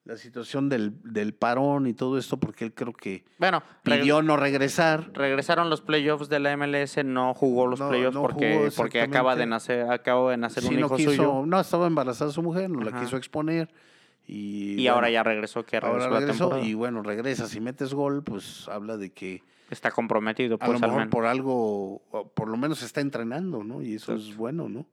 la 0.03 0.17
situación 0.17 0.67
del, 0.67 0.93
del 1.03 1.33
parón 1.35 1.85
y 1.85 1.93
todo 1.93 2.17
esto, 2.17 2.37
porque 2.37 2.65
él 2.65 2.73
creo 2.73 2.91
que 2.91 3.23
Bueno, 3.37 3.61
pidió 3.83 4.21
no 4.23 4.35
regresar. 4.35 5.11
regresaron 5.13 5.69
los 5.69 5.81
playoffs 5.81 6.27
de 6.27 6.39
la 6.39 6.57
MLS, 6.57 7.03
no 7.05 7.33
jugó 7.35 7.67
los 7.67 7.79
No, 7.79 7.91
no 8.11 8.21
porque, 8.23 8.71
porque 8.75 9.01
acaba 9.01 9.35
de 9.35 9.45
nacer, 9.45 9.89
acaba 9.91 10.31
de 10.31 10.37
nacer 10.37 10.63
Sí, 10.63 10.69
un 10.69 10.79
no 10.81 10.85
hijo 10.87 10.95
quiso, 10.95 11.11
suyo. 11.11 11.43
no, 11.45 11.59
estaba 11.59 11.85
embarazada 11.85 12.31
su 12.31 12.41
mujer, 12.41 12.69
no 12.69 12.81
la 12.81 12.99
quiso 12.99 13.15
exponer 13.15 13.69
Y, 14.25 14.81
Y, 14.81 14.87
ahora 14.87 15.09
ya 15.11 15.21
regresó, 15.23 15.65
que 15.65 15.77
ahora 15.77 15.89
regresó 15.89 16.09
la 16.11 16.19
regresó 16.19 16.43
temporada. 16.45 16.67
y 16.67 16.73
bueno, 16.73 17.03
regresas 17.03 17.53
y 17.55 17.59
metes 17.61 17.93
gol, 17.93 18.23
pues 18.23 18.67
habla 18.69 18.97
de 18.97 19.11
que 19.11 19.43
Está 19.69 19.91
comprometido, 19.91 20.55
a 20.55 20.65
pues 20.65 20.81
al 20.83 20.91
menos. 20.91 21.07
por 21.09 21.25
algo, 21.27 22.01
por 22.33 22.47
lo 22.49 22.57
menos 22.57 22.81
está 22.83 22.99
entrenando, 23.01 23.63
¿no? 23.63 23.81
Y 23.81 23.95
eso 23.95 24.13
es 24.15 24.35
bueno, 24.35 24.67
¿no? 24.67 24.85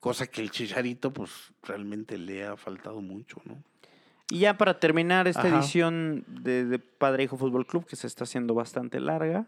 Cosa 0.00 0.26
que 0.28 0.40
el 0.40 0.50
Chicharito, 0.50 1.12
pues 1.12 1.52
realmente 1.62 2.16
le 2.18 2.44
ha 2.46 2.56
faltado 2.56 3.00
mucho, 3.00 3.40
¿no? 3.44 3.62
Y 4.28 4.40
ya 4.40 4.58
para 4.58 4.80
terminar 4.80 5.28
esta 5.28 5.42
Ajá. 5.42 5.56
edición 5.56 6.24
de, 6.26 6.64
de 6.64 6.78
Padre 6.78 7.24
Hijo 7.24 7.36
Fútbol 7.36 7.66
Club, 7.66 7.86
que 7.86 7.96
se 7.96 8.06
está 8.06 8.24
haciendo 8.24 8.54
bastante 8.54 8.98
larga, 8.98 9.46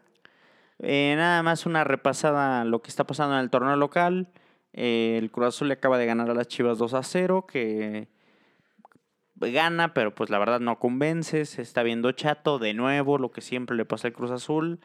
eh, 0.79 1.15
nada 1.17 1.43
más 1.43 1.67
una 1.67 1.85
repasada 1.85 2.61
a 2.61 2.65
lo 2.65 2.83
que 2.83 2.89
está 2.89 3.05
pasando 3.05 3.35
en 3.35 3.41
el 3.41 3.51
torneo 3.51 3.77
local. 3.77 4.29
Eh, 4.73 5.19
el 5.21 5.31
Cruz 5.31 5.49
Azul 5.49 5.69
le 5.69 5.75
acaba 5.75 5.99
de 5.99 6.07
ganar 6.07 6.31
a 6.31 6.35
las 6.35 6.47
Chivas 6.47 6.79
2 6.79 6.95
a 6.95 7.03
0, 7.03 7.47
que 7.47 8.09
gana, 9.35 9.95
pero 9.95 10.15
pues 10.15 10.31
la 10.31 10.39
verdad 10.39 10.61
no 10.61 10.79
convence. 10.79 11.45
Se 11.47 11.63
está 11.63 11.83
viendo 11.83 12.13
chato 12.13 12.59
de 12.59 12.75
nuevo, 12.75 13.19
lo 13.19 13.31
que 13.33 13.41
siempre 13.41 13.77
le 13.77 13.85
pasa 13.85 14.09
al 14.09 14.15
Cruz 14.15 14.31
Azul. 14.31 14.79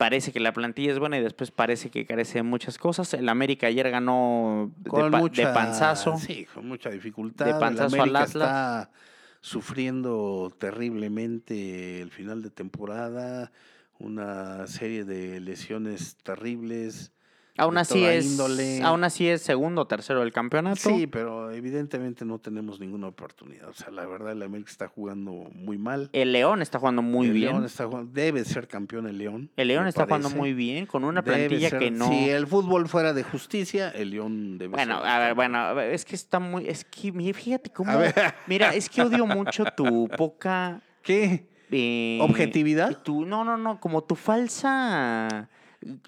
Parece 0.00 0.32
que 0.32 0.40
la 0.40 0.54
plantilla 0.54 0.92
es 0.92 0.98
buena 0.98 1.18
y 1.18 1.22
después 1.22 1.50
parece 1.50 1.90
que 1.90 2.06
carece 2.06 2.38
de 2.38 2.42
muchas 2.42 2.78
cosas. 2.78 3.12
El 3.12 3.28
América 3.28 3.66
ayer 3.66 3.90
ganó 3.90 4.72
de, 4.78 4.88
Con 4.88 5.10
de 5.10 5.18
mucha, 5.18 5.52
panzazo. 5.52 6.16
Sí, 6.16 6.46
con 6.54 6.66
mucha 6.66 6.88
dificultad. 6.88 7.44
De 7.44 7.50
El 7.50 7.58
panzazo 7.58 7.96
al 7.96 8.00
América 8.00 8.22
Atlas. 8.22 8.48
está 8.48 8.90
sufriendo 9.42 10.50
terriblemente 10.56 12.00
el 12.00 12.10
final 12.10 12.40
de 12.40 12.48
temporada, 12.48 13.52
una 13.98 14.66
serie 14.68 15.04
de 15.04 15.38
lesiones 15.38 16.16
terribles. 16.22 17.12
Aún 17.60 17.78
así, 17.78 18.04
es, 18.04 18.24
índole. 18.26 18.82
aún 18.82 19.04
así 19.04 19.28
es 19.28 19.42
segundo 19.42 19.82
o 19.82 19.86
tercero 19.86 20.20
del 20.20 20.32
campeonato. 20.32 20.80
Sí, 20.80 21.06
pero 21.06 21.50
evidentemente 21.52 22.24
no 22.24 22.38
tenemos 22.38 22.80
ninguna 22.80 23.06
oportunidad. 23.08 23.68
O 23.68 23.74
sea, 23.74 23.90
la 23.90 24.06
verdad, 24.06 24.32
el 24.32 24.42
América 24.42 24.70
está 24.70 24.88
jugando 24.88 25.32
muy 25.54 25.78
mal. 25.78 26.10
El 26.12 26.32
León 26.32 26.62
está 26.62 26.78
jugando 26.78 27.02
muy 27.02 27.28
el 27.28 27.32
bien. 27.34 27.50
León 27.52 27.64
está 27.64 27.86
jugando- 27.86 28.10
debe 28.12 28.44
ser 28.44 28.66
campeón 28.68 29.06
el 29.06 29.18
León. 29.18 29.50
el 29.56 29.68
León 29.68 29.86
está 29.86 30.04
jugando 30.04 30.30
muy 30.30 30.52
bien, 30.54 30.86
con 30.86 31.04
una 31.04 31.22
Debe 31.22 31.36
plantilla 31.48 31.70
ser- 31.70 31.78
que 31.78 31.90
no. 31.90 32.08
Si 32.08 32.30
el 32.30 32.46
fútbol 32.46 32.88
fuera 32.88 33.12
de 33.12 33.22
justicia, 33.22 33.90
el 33.90 34.10
León 34.10 34.58
debe 34.58 34.72
Bueno, 34.74 34.98
ser. 35.00 35.06
a 35.08 35.18
ver, 35.18 35.28
campeón. 35.28 35.36
bueno, 35.36 35.58
a 35.58 35.72
ver, 35.74 35.92
es 35.94 36.04
que 36.04 36.14
está 36.16 36.38
muy. 36.40 36.66
Es 36.68 36.84
que, 36.84 37.12
fíjate 37.34 37.70
cómo. 37.70 37.92
Mira, 38.46 38.74
es 38.74 38.88
que 38.88 39.02
odio 39.02 39.26
mucho 39.26 39.64
tu 39.76 40.08
poca. 40.16 40.80
¿Qué? 41.02 41.46
eh, 41.72 42.18
¿Objetividad? 42.20 43.02
tu- 43.02 43.24
no, 43.24 43.44
no, 43.44 43.56
no, 43.56 43.78
como 43.80 44.02
tu 44.02 44.16
falsa. 44.16 45.48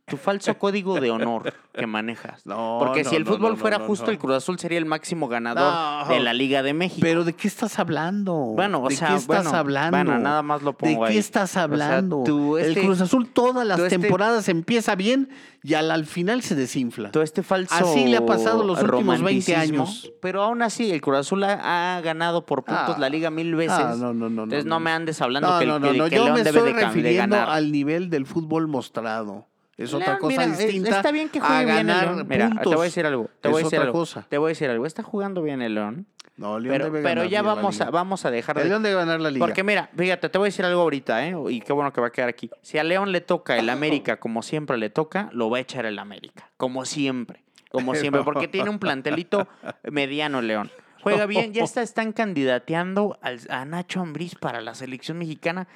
Tu 0.04 0.18
falso 0.18 0.58
código 0.58 1.00
de 1.00 1.10
honor 1.10 1.54
que 1.72 1.86
manejas. 1.86 2.44
No, 2.44 2.76
Porque 2.78 3.04
no, 3.04 3.08
si 3.10 3.16
el 3.16 3.24
no, 3.24 3.30
fútbol 3.32 3.56
fuera 3.56 3.78
justo, 3.78 4.10
el 4.10 4.18
Cruz 4.18 4.34
Azul 4.36 4.58
sería 4.58 4.76
el 4.76 4.84
máximo 4.84 5.28
ganador 5.28 6.08
de 6.08 6.20
la 6.20 6.34
Liga 6.34 6.62
de 6.62 6.74
México. 6.74 7.00
Pero 7.00 7.24
¿de 7.24 7.32
qué 7.32 7.48
estás 7.48 7.78
hablando? 7.78 8.34
Bueno, 8.34 8.82
o 8.82 8.88
¿De 8.90 8.96
sea, 8.96 9.08
qué 9.08 9.14
estás 9.14 9.44
bueno, 9.44 9.56
hablando? 9.58 9.96
bueno, 9.96 10.18
nada 10.18 10.42
más 10.42 10.60
lo 10.60 10.72
¿De 10.72 10.76
pongo 10.76 11.04
qué 11.06 11.12
ahí. 11.12 11.16
estás 11.18 11.50
O 11.50 11.52
sea, 11.54 11.62
hablando? 11.62 12.22
El 12.58 12.66
este- 12.72 12.82
Cruz 12.82 13.00
Azul 13.00 13.30
todas 13.32 13.66
las 13.66 13.78
este- 13.80 13.98
temporadas 13.98 14.46
empieza 14.50 14.94
bien 14.94 15.30
y 15.62 15.72
al, 15.72 15.90
al 15.90 16.04
final 16.04 16.42
se 16.42 16.54
desinfla. 16.54 17.10
todo 17.10 17.22
este 17.22 17.42
falso 17.42 17.74
Así 17.74 18.04
le 18.06 18.18
ha 18.18 18.26
pasado 18.26 18.64
los 18.64 18.76
últimos 18.82 19.22
20 19.22 19.52
romanticismo, 19.54 19.82
años. 19.84 20.12
Pero 20.20 20.42
aún 20.42 20.60
así, 20.60 20.90
el 20.90 21.00
Cruz 21.00 21.16
Azul 21.16 21.44
ha, 21.44 21.96
ha 21.96 22.00
ganado 22.02 22.44
por 22.44 22.64
puntos 22.64 22.96
Ah, 22.96 22.98
la 22.98 23.08
liga 23.08 23.30
mil 23.30 23.54
veces. 23.54 23.72
Ah, 23.78 23.94
no, 23.96 24.12
no, 24.12 24.28
no. 24.28 24.42
Entonces 24.42 24.66
no, 24.66 24.80
me 24.80 24.90
andes 24.90 25.22
hablando 25.22 25.56
que, 25.58 25.64
el- 25.64 25.70
no, 25.70 25.78
no, 25.78 25.92
que- 25.92 25.96
no. 25.98 26.04
que 26.10 26.16
Yo 26.16 26.24
León 26.24 26.34
me 26.36 26.44
debe 26.44 26.58
estoy 26.58 26.72
de, 26.74 26.78
cam- 26.78 26.80
de 26.80 26.86
refiriendo 26.88 27.36
ganar. 27.36 27.48
al 27.56 27.72
nivel 27.72 28.10
del 28.10 28.26
fútbol 28.26 28.68
mostrado. 28.68 29.46
Es 29.82 29.94
otra 29.94 30.18
cosa 30.18 30.46
mira, 30.46 30.56
distinta. 30.56 30.96
Está 30.96 31.12
bien 31.12 31.28
que 31.28 31.38
a 31.38 31.42
juegue 31.46 31.64
bien 31.64 31.78
el 31.78 31.86
ganar 31.86 32.14
León. 32.14 32.26
Mira, 32.28 32.50
te 32.62 32.68
voy 32.68 32.78
a 32.78 32.82
decir 32.84 33.06
algo. 33.06 33.30
Te 33.40 33.48
Es 33.48 33.52
voy 33.52 33.60
a 33.60 33.64
decir 33.64 33.78
otra 33.78 33.86
algo. 33.88 33.98
cosa. 33.98 34.26
Te 34.28 34.38
voy 34.38 34.48
a 34.48 34.50
decir 34.50 34.70
algo. 34.70 34.86
Está 34.86 35.02
jugando 35.02 35.42
bien 35.42 35.62
el 35.62 35.74
León. 35.74 36.06
No, 36.36 36.58
León 36.58 36.72
Pero, 36.72 36.84
debe 36.86 37.02
pero 37.02 37.14
ganar 37.20 37.30
ya 37.30 37.42
vamos 37.42 37.80
a, 37.82 37.90
vamos 37.90 38.24
a 38.24 38.30
dejar 38.30 38.56
El 38.56 38.62
de... 38.64 38.68
León 38.70 38.82
debe 38.82 38.96
ganar 38.96 39.20
la 39.20 39.30
liga. 39.30 39.44
Porque 39.44 39.62
mira, 39.62 39.90
fíjate, 39.96 40.28
te 40.28 40.38
voy 40.38 40.46
a 40.46 40.48
decir 40.48 40.64
algo 40.64 40.80
ahorita, 40.80 41.26
¿eh? 41.26 41.34
Y 41.50 41.60
qué 41.60 41.72
bueno 41.72 41.92
que 41.92 42.00
va 42.00 42.06
a 42.06 42.10
quedar 42.10 42.30
aquí. 42.30 42.50
Si 42.62 42.78
a 42.78 42.84
León 42.84 43.12
le 43.12 43.20
toca 43.20 43.58
el 43.58 43.68
América 43.68 44.18
como 44.18 44.42
siempre 44.42 44.78
le 44.78 44.88
toca, 44.88 45.28
lo 45.32 45.50
va 45.50 45.58
a 45.58 45.60
echar 45.60 45.84
el 45.84 45.98
América. 45.98 46.50
Como 46.56 46.84
siempre. 46.86 47.44
Como 47.70 47.94
siempre. 47.96 48.22
Porque 48.24 48.48
tiene 48.48 48.70
un 48.70 48.78
plantelito 48.78 49.46
mediano 49.84 50.40
León. 50.40 50.70
Juega 51.02 51.26
bien, 51.26 51.52
ya 51.52 51.64
está, 51.64 51.82
están 51.82 52.12
candidateando 52.12 53.18
a 53.48 53.64
Nacho 53.64 54.00
Ambriz 54.00 54.34
para 54.36 54.60
la 54.60 54.74
selección 54.74 55.18
mexicana. 55.18 55.68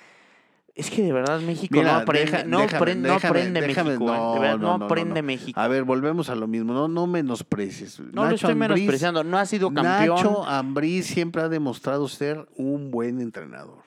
Es 0.77 0.91
que 0.91 1.03
de 1.03 1.11
verdad 1.11 1.41
México 1.41 1.75
Mira, 1.75 1.93
no 1.93 1.99
aprende, 2.01 2.31
deja- 2.33 2.45
no, 2.45 2.59
déjame, 2.61 2.77
aprende, 2.77 3.09
no 3.09 3.15
déjame, 3.15 3.39
aprende 3.41 3.61
déjame, 3.63 3.91
México. 3.93 4.05
no, 4.13 4.35
De 4.35 4.41
verdad, 4.41 4.59
no, 4.59 4.73
no, 4.73 4.79
no, 4.79 4.85
aprende. 4.85 5.23
México. 5.23 5.59
A 5.59 5.69
ver, 5.69 5.85
volvemos 5.85 6.29
a 6.29 6.35
lo 6.35 6.47
mismo. 6.47 6.75
No, 6.75 6.87
no 6.87 7.07
menosprecies. 7.07 7.99
no 8.13 8.27
lo 8.29 8.35
estoy 8.35 8.55
menospreciando. 8.55 9.25
No 9.25 9.39
ha 9.39 9.47
sido 9.47 9.73
campeón. 9.73 10.17
Nacho 10.17 10.45
Ambriz 10.45 11.07
siempre 11.07 11.41
ha 11.41 11.49
demostrado 11.49 12.07
ser 12.09 12.47
un 12.57 12.91
buen 12.91 13.23
entrenador. 13.23 13.79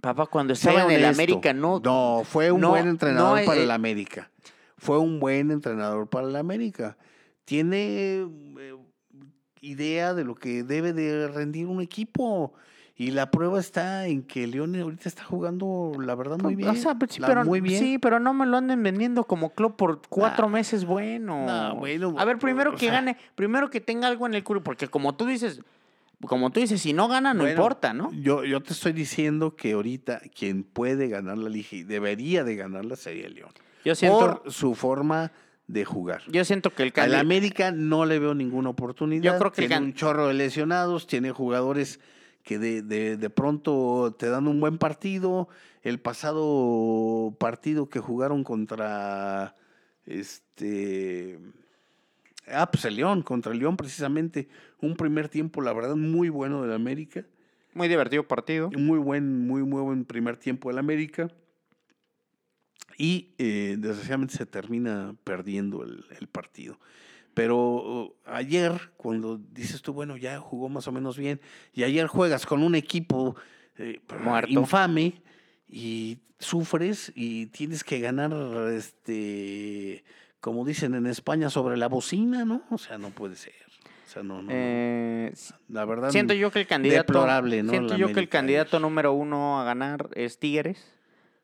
Papá, 0.00 0.24
cuando 0.24 0.54
estaba 0.54 0.84
en 0.84 0.90
el. 0.90 1.04
América, 1.04 1.52
no. 1.52 1.80
No, 1.84 2.22
fue 2.24 2.50
un 2.50 2.62
buen 2.62 2.88
entrenador 2.88 3.44
para 3.44 3.60
eh, 3.60 3.64
el 3.64 3.70
América. 3.70 4.30
Fue 4.78 4.98
un 4.98 5.20
buen 5.20 5.50
entrenador 5.50 6.08
para 6.08 6.28
el 6.28 6.36
América. 6.36 6.96
Tiene 7.44 8.26
eh, 8.58 8.76
idea 9.60 10.14
de 10.14 10.24
lo 10.24 10.34
que 10.34 10.62
debe 10.62 10.94
de 10.94 11.28
rendir 11.28 11.66
un 11.66 11.82
equipo. 11.82 12.54
Y 12.98 13.10
la 13.10 13.30
prueba 13.30 13.60
está 13.60 14.06
en 14.06 14.22
que 14.22 14.46
León 14.46 14.74
ahorita 14.74 15.06
está 15.08 15.22
jugando, 15.22 15.92
la 16.00 16.14
verdad, 16.14 16.38
muy 16.38 16.54
bien. 16.54 16.70
O 16.70 16.74
sea, 16.76 16.94
pues 16.94 17.12
sí, 17.12 17.20
pero, 17.24 17.44
muy 17.44 17.60
bien. 17.60 17.78
sí, 17.82 17.98
pero 17.98 18.18
no 18.20 18.32
me 18.32 18.46
lo 18.46 18.56
anden 18.56 18.82
vendiendo 18.82 19.24
como 19.24 19.50
club 19.50 19.76
por 19.76 20.00
cuatro 20.08 20.48
meses 20.48 20.86
bueno. 20.86 21.44
nah, 21.44 21.72
bueno, 21.74 22.14
A 22.16 22.24
ver, 22.24 22.38
primero 22.38 22.72
que 22.72 22.86
sea- 22.86 22.92
gane, 22.92 23.18
primero 23.34 23.68
que 23.68 23.82
tenga 23.82 24.08
algo 24.08 24.26
en 24.26 24.32
el 24.34 24.42
culo, 24.42 24.62
porque 24.62 24.88
como 24.88 25.14
tú 25.14 25.26
dices, 25.26 25.60
como 26.26 26.48
tú 26.50 26.60
dices, 26.60 26.80
si 26.80 26.94
no 26.94 27.06
gana, 27.08 27.34
no 27.34 27.40
Bueno, 27.40 27.52
importa, 27.58 27.92
¿no? 27.92 28.10
Yo, 28.14 28.44
yo 28.46 28.62
te 28.62 28.72
estoy 28.72 28.92
diciendo 28.94 29.54
que 29.56 29.72
ahorita 29.72 30.22
quien 30.34 30.62
puede 30.64 31.08
ganar 31.08 31.36
la 31.36 31.50
liga 31.50 31.68
y 31.72 31.82
debería 31.82 32.44
de 32.44 32.56
ganarla 32.56 32.96
sería 32.96 33.28
León. 33.28 33.50
Yo 33.84 33.94
siento, 33.94 34.40
Por 34.42 34.50
su 34.50 34.74
forma 34.74 35.32
de 35.66 35.84
jugar. 35.84 36.22
yo 36.28 36.42
siento 36.46 36.70
que 36.72 36.84
el 36.84 36.92
Al. 36.96 37.14
América 37.16 37.72
no 37.72 38.06
le 38.06 38.18
veo 38.18 38.34
ninguna 38.34 38.70
oportunidad. 38.70 39.22
Yo 39.22 39.38
creo 39.38 39.52
que 39.52 39.60
el 39.64 39.68
tiene 39.68 39.84
un 39.84 39.92
chorro 39.92 40.28
de 40.28 40.32
lesionados, 40.34 41.06
tiene 41.06 41.30
jugadores 41.32 42.00
que 42.46 42.60
de, 42.60 42.80
de, 42.80 43.16
de 43.16 43.28
pronto 43.28 44.14
te 44.16 44.28
dan 44.28 44.46
un 44.46 44.60
buen 44.60 44.78
partido. 44.78 45.48
El 45.82 45.98
pasado 45.98 47.34
partido 47.40 47.88
que 47.88 47.98
jugaron 47.98 48.44
contra 48.44 49.56
este 50.04 51.40
ah, 52.46 52.70
pues 52.70 52.84
el 52.84 52.94
León, 52.94 53.22
contra 53.22 53.52
el 53.52 53.58
León 53.58 53.76
precisamente, 53.76 54.48
un 54.80 54.94
primer 54.94 55.28
tiempo, 55.28 55.60
la 55.60 55.72
verdad, 55.72 55.96
muy 55.96 56.28
bueno 56.28 56.62
del 56.62 56.72
América. 56.72 57.24
Muy 57.74 57.88
divertido 57.88 58.28
partido. 58.28 58.70
Muy 58.70 59.00
buen, 59.00 59.44
muy, 59.48 59.64
muy 59.64 59.82
buen 59.82 60.04
primer 60.04 60.36
tiempo 60.36 60.68
del 60.68 60.78
América. 60.78 61.28
Y 62.96 63.34
eh, 63.38 63.74
desgraciadamente 63.76 64.36
se 64.36 64.46
termina 64.46 65.16
perdiendo 65.24 65.82
el, 65.82 66.04
el 66.18 66.28
partido. 66.28 66.78
Pero 67.36 67.56
uh, 67.58 68.14
ayer, 68.24 68.72
cuando 68.96 69.36
dices 69.36 69.82
tú, 69.82 69.92
bueno, 69.92 70.16
ya 70.16 70.40
jugó 70.40 70.70
más 70.70 70.88
o 70.88 70.92
menos 70.92 71.18
bien, 71.18 71.38
y 71.74 71.82
ayer 71.82 72.06
juegas 72.06 72.46
con 72.46 72.62
un 72.62 72.74
equipo 72.74 73.36
eh, 73.76 74.00
Muerto. 74.24 74.50
infame 74.50 75.20
y 75.68 76.16
sufres 76.38 77.12
y 77.14 77.48
tienes 77.48 77.84
que 77.84 78.00
ganar, 78.00 78.32
este, 78.72 80.02
como 80.40 80.64
dicen 80.64 80.94
en 80.94 81.06
España, 81.06 81.50
sobre 81.50 81.76
la 81.76 81.88
bocina, 81.88 82.46
¿no? 82.46 82.62
O 82.70 82.78
sea, 82.78 82.96
no 82.96 83.10
puede 83.10 83.36
ser. 83.36 83.52
O 84.06 84.08
sea, 84.08 84.22
no, 84.22 84.40
no. 84.40 84.48
Eh, 84.50 85.30
La 85.68 85.84
verdad, 85.84 86.08
siento 86.12 86.32
yo 86.32 86.50
que 86.50 86.60
el 86.60 86.66
candidato. 86.66 87.12
deplorable, 87.12 87.62
¿no? 87.62 87.70
Siento 87.70 87.92
la 87.92 87.98
yo 87.98 88.14
que 88.14 88.20
el 88.20 88.30
candidato 88.30 88.80
número 88.80 89.12
uno 89.12 89.60
a 89.60 89.64
ganar 89.64 90.08
es 90.14 90.38
Tigres. 90.38 90.95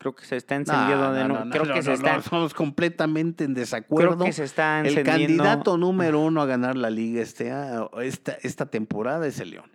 Creo 0.03 0.13
que 0.15 0.25
se 0.25 0.35
está 0.35 0.55
No, 0.55 0.59
encendiendo 0.61 1.13
de 1.13 1.23
nuevo. 1.29 1.39
no, 1.39 1.45
no, 1.45 1.51
Creo 1.51 1.73
que 1.73 1.81
se 1.81 1.93
está. 1.93 2.17
Estamos 2.17 2.53
completamente 2.53 3.45
en 3.45 3.53
desacuerdo. 3.53 4.15
Creo 4.17 4.25
que 4.25 4.33
se 4.33 4.43
está 4.43 4.81
El 4.81 4.87
encendiendo. 4.87 5.43
candidato 5.43 5.77
número 5.77 6.19
uno 6.19 6.41
a 6.41 6.45
ganar 6.45 6.75
la 6.75 6.89
liga 6.89 7.21
este, 7.21 7.51
a- 7.53 7.87
esta, 8.01 8.33
esta 8.41 8.65
temporada 8.65 9.25
es 9.25 9.39
el 9.39 9.51
León. 9.51 9.71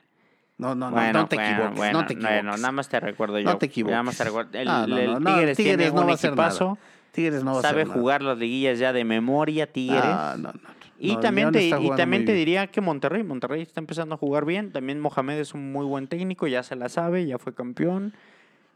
No, 0.58 0.74
no, 0.74 0.90
no, 0.90 0.96
Bueno, 0.96 1.20
no 1.20 1.28
te 1.28 1.36
bueno, 1.36 1.50
equivoques, 1.50 1.76
bueno, 1.78 2.00
no 2.00 2.06
te 2.06 2.12
equivoques. 2.12 2.44
nada 2.44 2.72
más 2.72 2.88
te 2.90 3.00
recuerdo 3.00 3.38
yo. 3.38 3.44
No 3.46 3.56
te 3.56 3.66
equivoques. 3.66 3.92
Nada 3.92 4.02
más 4.02 4.18
te 4.18 4.24
recuerdo. 4.24 4.50
El, 4.58 4.68
Ah, 4.68 4.84
el 4.86 5.24
Tigres, 5.24 5.56
Tigres 5.56 5.94
no 5.94 6.04
va 6.04 6.10
a 6.10 6.14
hacer 6.14 6.30
nada. 6.36 6.48
equipazo. 6.48 6.78
Tigres 7.12 7.42
no 7.42 7.54
va 7.54 7.58
a 7.60 7.62
sabe 7.62 7.84
nada. 7.86 7.98
jugar 7.98 8.20
las 8.22 8.36
liguillas 8.36 8.78
ya 8.78 8.92
de 8.92 9.04
memoria, 9.04 9.72
Tigres. 9.72 10.02
Ah, 10.04 10.36
no, 10.38 10.52
no, 10.52 10.60
y 10.98 11.14
No, 11.14 11.20
también, 11.20 11.52
te, 11.52 11.62
y 11.68 11.90
también 11.96 12.24
te 12.26 12.32
diría 12.34 12.66
que 12.66 12.80
Monterrey. 12.82 13.22
Monterrey 13.22 13.62
está 13.62 13.80
empezando 13.80 14.16
a 14.16 14.18
jugar 14.18 14.44
bien. 14.44 14.72
También 14.72 15.00
Mohamed 15.00 15.38
es 15.38 15.54
un 15.54 15.72
muy 15.72 15.86
buen 15.86 16.06
técnico, 16.08 16.46
ya 16.48 16.62
se 16.64 16.76
la 16.76 16.88
sabe, 16.90 17.24
ya 17.24 17.38
fue 17.38 17.54
campeón. 17.54 18.12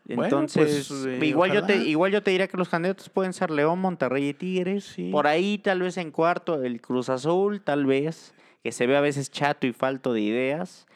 Bueno, 0.05 0.25
Entonces, 0.25 0.89
pues, 0.89 1.07
eh, 1.07 1.25
igual, 1.25 1.53
yo 1.53 1.65
te, 1.65 1.77
igual 1.77 2.11
yo 2.11 2.23
te 2.23 2.33
diría 2.33 2.49
que 2.49 2.57
los 2.57 2.69
candidatos 2.69 3.09
pueden 3.09 3.33
ser 3.33 3.51
León, 3.51 3.79
Monterrey 3.79 4.29
y 4.29 4.35
Tigres. 4.35 4.85
Sí. 4.85 5.11
Por 5.11 5.27
ahí, 5.27 5.59
tal 5.59 5.81
vez 5.81 5.97
en 5.97 6.11
cuarto, 6.11 6.63
el 6.63 6.81
Cruz 6.81 7.09
Azul, 7.09 7.61
tal 7.61 7.87
vez, 7.87 8.35
que 8.63 8.73
se 8.73 8.87
ve 8.87 8.97
a 8.97 9.01
veces 9.01 9.31
chato 9.31 9.67
y 9.67 9.73
falto 9.73 10.13
de 10.13 10.21
ideas. 10.21 10.87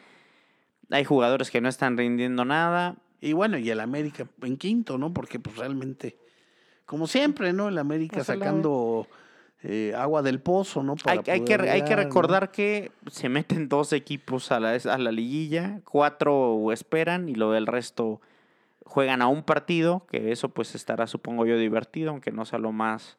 Hay 0.89 1.05
jugadores 1.05 1.51
que 1.51 1.61
no 1.61 1.69
están 1.69 1.97
rindiendo 1.97 2.43
nada. 2.43 2.95
Y 3.21 3.33
bueno, 3.33 3.57
y 3.57 3.69
el 3.69 3.79
América 3.79 4.27
en 4.41 4.57
quinto, 4.57 4.97
¿no? 4.97 5.13
Porque 5.13 5.39
pues 5.39 5.55
realmente, 5.55 6.17
como 6.85 7.07
siempre, 7.07 7.53
¿no? 7.53 7.69
El 7.69 7.77
América 7.77 8.21
Ojalá. 8.21 8.39
sacando 8.39 9.07
eh, 9.63 9.93
agua 9.97 10.21
del 10.21 10.39
pozo, 10.39 10.83
¿no? 10.83 10.95
Hay, 11.05 11.19
Para 11.19 11.33
hay 11.33 11.41
que, 11.43 11.53
hay 11.55 11.81
que 11.83 11.95
recordar 11.95 12.51
que 12.51 12.91
se 13.09 13.29
meten 13.29 13.69
dos 13.69 13.93
equipos 13.93 14.51
a 14.51 14.59
la, 14.59 14.71
a 14.73 14.97
la 14.97 15.11
liguilla, 15.11 15.79
cuatro 15.83 16.71
esperan 16.71 17.29
y 17.29 17.35
lo 17.35 17.51
del 17.51 17.67
resto 17.67 18.21
juegan 18.87 19.21
a 19.21 19.27
un 19.27 19.43
partido, 19.43 20.05
que 20.09 20.31
eso 20.31 20.49
pues 20.49 20.75
estará, 20.75 21.07
supongo 21.07 21.45
yo, 21.45 21.57
divertido, 21.57 22.11
aunque 22.11 22.31
no 22.31 22.45
sea 22.45 22.59
lo 22.59 22.71
más... 22.71 23.17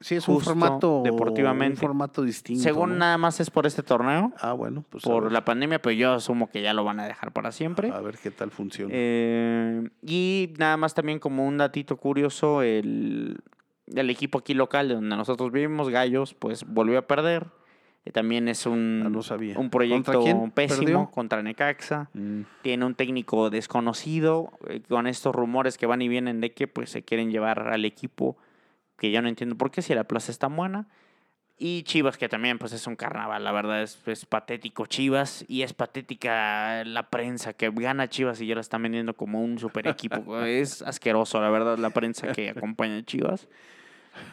Sí, 0.00 0.14
es 0.14 0.28
un 0.28 0.40
formato 0.40 1.02
deportivamente. 1.04 1.74
Un 1.74 1.80
formato 1.88 2.22
distinto. 2.22 2.62
Según 2.62 2.90
¿no? 2.90 2.96
nada 2.96 3.18
más 3.18 3.38
es 3.38 3.50
por 3.50 3.66
este 3.66 3.82
torneo, 3.82 4.32
Ah, 4.40 4.54
bueno, 4.54 4.82
pues 4.88 5.04
por 5.04 5.30
la 5.30 5.44
pandemia, 5.44 5.82
pero 5.82 5.92
yo 5.92 6.12
asumo 6.14 6.48
que 6.48 6.62
ya 6.62 6.72
lo 6.72 6.84
van 6.84 7.00
a 7.00 7.06
dejar 7.06 7.32
para 7.32 7.52
siempre. 7.52 7.90
a 7.90 8.00
ver 8.00 8.16
qué 8.16 8.30
tal 8.30 8.50
funciona. 8.50 8.90
Eh, 8.94 9.90
y 10.02 10.54
nada 10.58 10.78
más 10.78 10.94
también 10.94 11.18
como 11.18 11.46
un 11.46 11.58
datito 11.58 11.98
curioso, 11.98 12.62
el, 12.62 13.42
el 13.94 14.08
equipo 14.08 14.38
aquí 14.38 14.54
local 14.54 14.88
de 14.88 14.94
donde 14.94 15.16
nosotros 15.16 15.52
vivimos, 15.52 15.90
Gallos, 15.90 16.32
pues 16.32 16.64
volvió 16.66 16.98
a 16.98 17.02
perder. 17.02 17.48
También 18.12 18.48
es 18.48 18.66
un, 18.66 19.02
Ah, 19.06 19.08
no 19.08 19.22
sabía. 19.22 19.50
un 19.58 19.68
¿Contra 19.70 19.78
proyecto 19.78 20.50
pésimo 20.54 20.78
perdió? 20.80 21.10
contra 21.10 21.42
Necaxa. 21.42 22.08
Mm, 22.14 22.40
Tiene 22.62 22.84
un 22.84 22.94
técnico 22.94 23.50
desconocido 23.50 24.50
eh, 24.68 24.80
con 24.88 25.06
estos 25.06 25.34
rumores 25.34 25.78
que 25.78 25.86
van 25.86 26.02
y 26.02 26.08
vienen 26.08 26.40
de 26.40 26.52
que 26.52 26.66
pues 26.66 26.90
se 26.90 27.02
quieren 27.02 27.30
llevar 27.30 27.68
al 27.68 27.84
equipo 27.84 28.36
que 28.98 29.10
yo 29.12 29.22
no 29.22 29.28
entiendo 29.28 29.56
por 29.56 29.70
qué 29.70 29.80
si 29.82 29.94
la 29.94 30.04
plaza 30.04 30.32
está 30.32 30.48
buena. 30.48 30.88
Y 31.62 31.82
Chivas, 31.82 32.16
que 32.16 32.28
también 32.28 32.58
pues 32.58 32.72
es 32.72 32.86
un 32.86 32.96
carnaval, 32.96 33.44
la 33.44 33.52
verdad 33.52 33.82
es, 33.82 34.00
es 34.06 34.24
patético 34.24 34.86
Chivas 34.86 35.44
y 35.46 35.60
es 35.60 35.74
patética 35.74 36.82
la 36.86 37.10
prensa 37.10 37.52
que 37.52 37.70
gana 37.70 38.08
Chivas 38.08 38.40
y 38.40 38.46
ya 38.46 38.54
la 38.54 38.62
están 38.62 38.82
vendiendo 38.82 39.14
como 39.14 39.42
un 39.44 39.58
super 39.58 39.86
equipo. 39.86 40.40
es 40.46 40.80
asqueroso, 40.82 41.38
la 41.40 41.50
verdad, 41.50 41.76
la 41.78 41.90
prensa 41.90 42.32
que 42.32 42.48
acompaña 42.50 42.96
a 42.96 43.02
Chivas. 43.02 43.46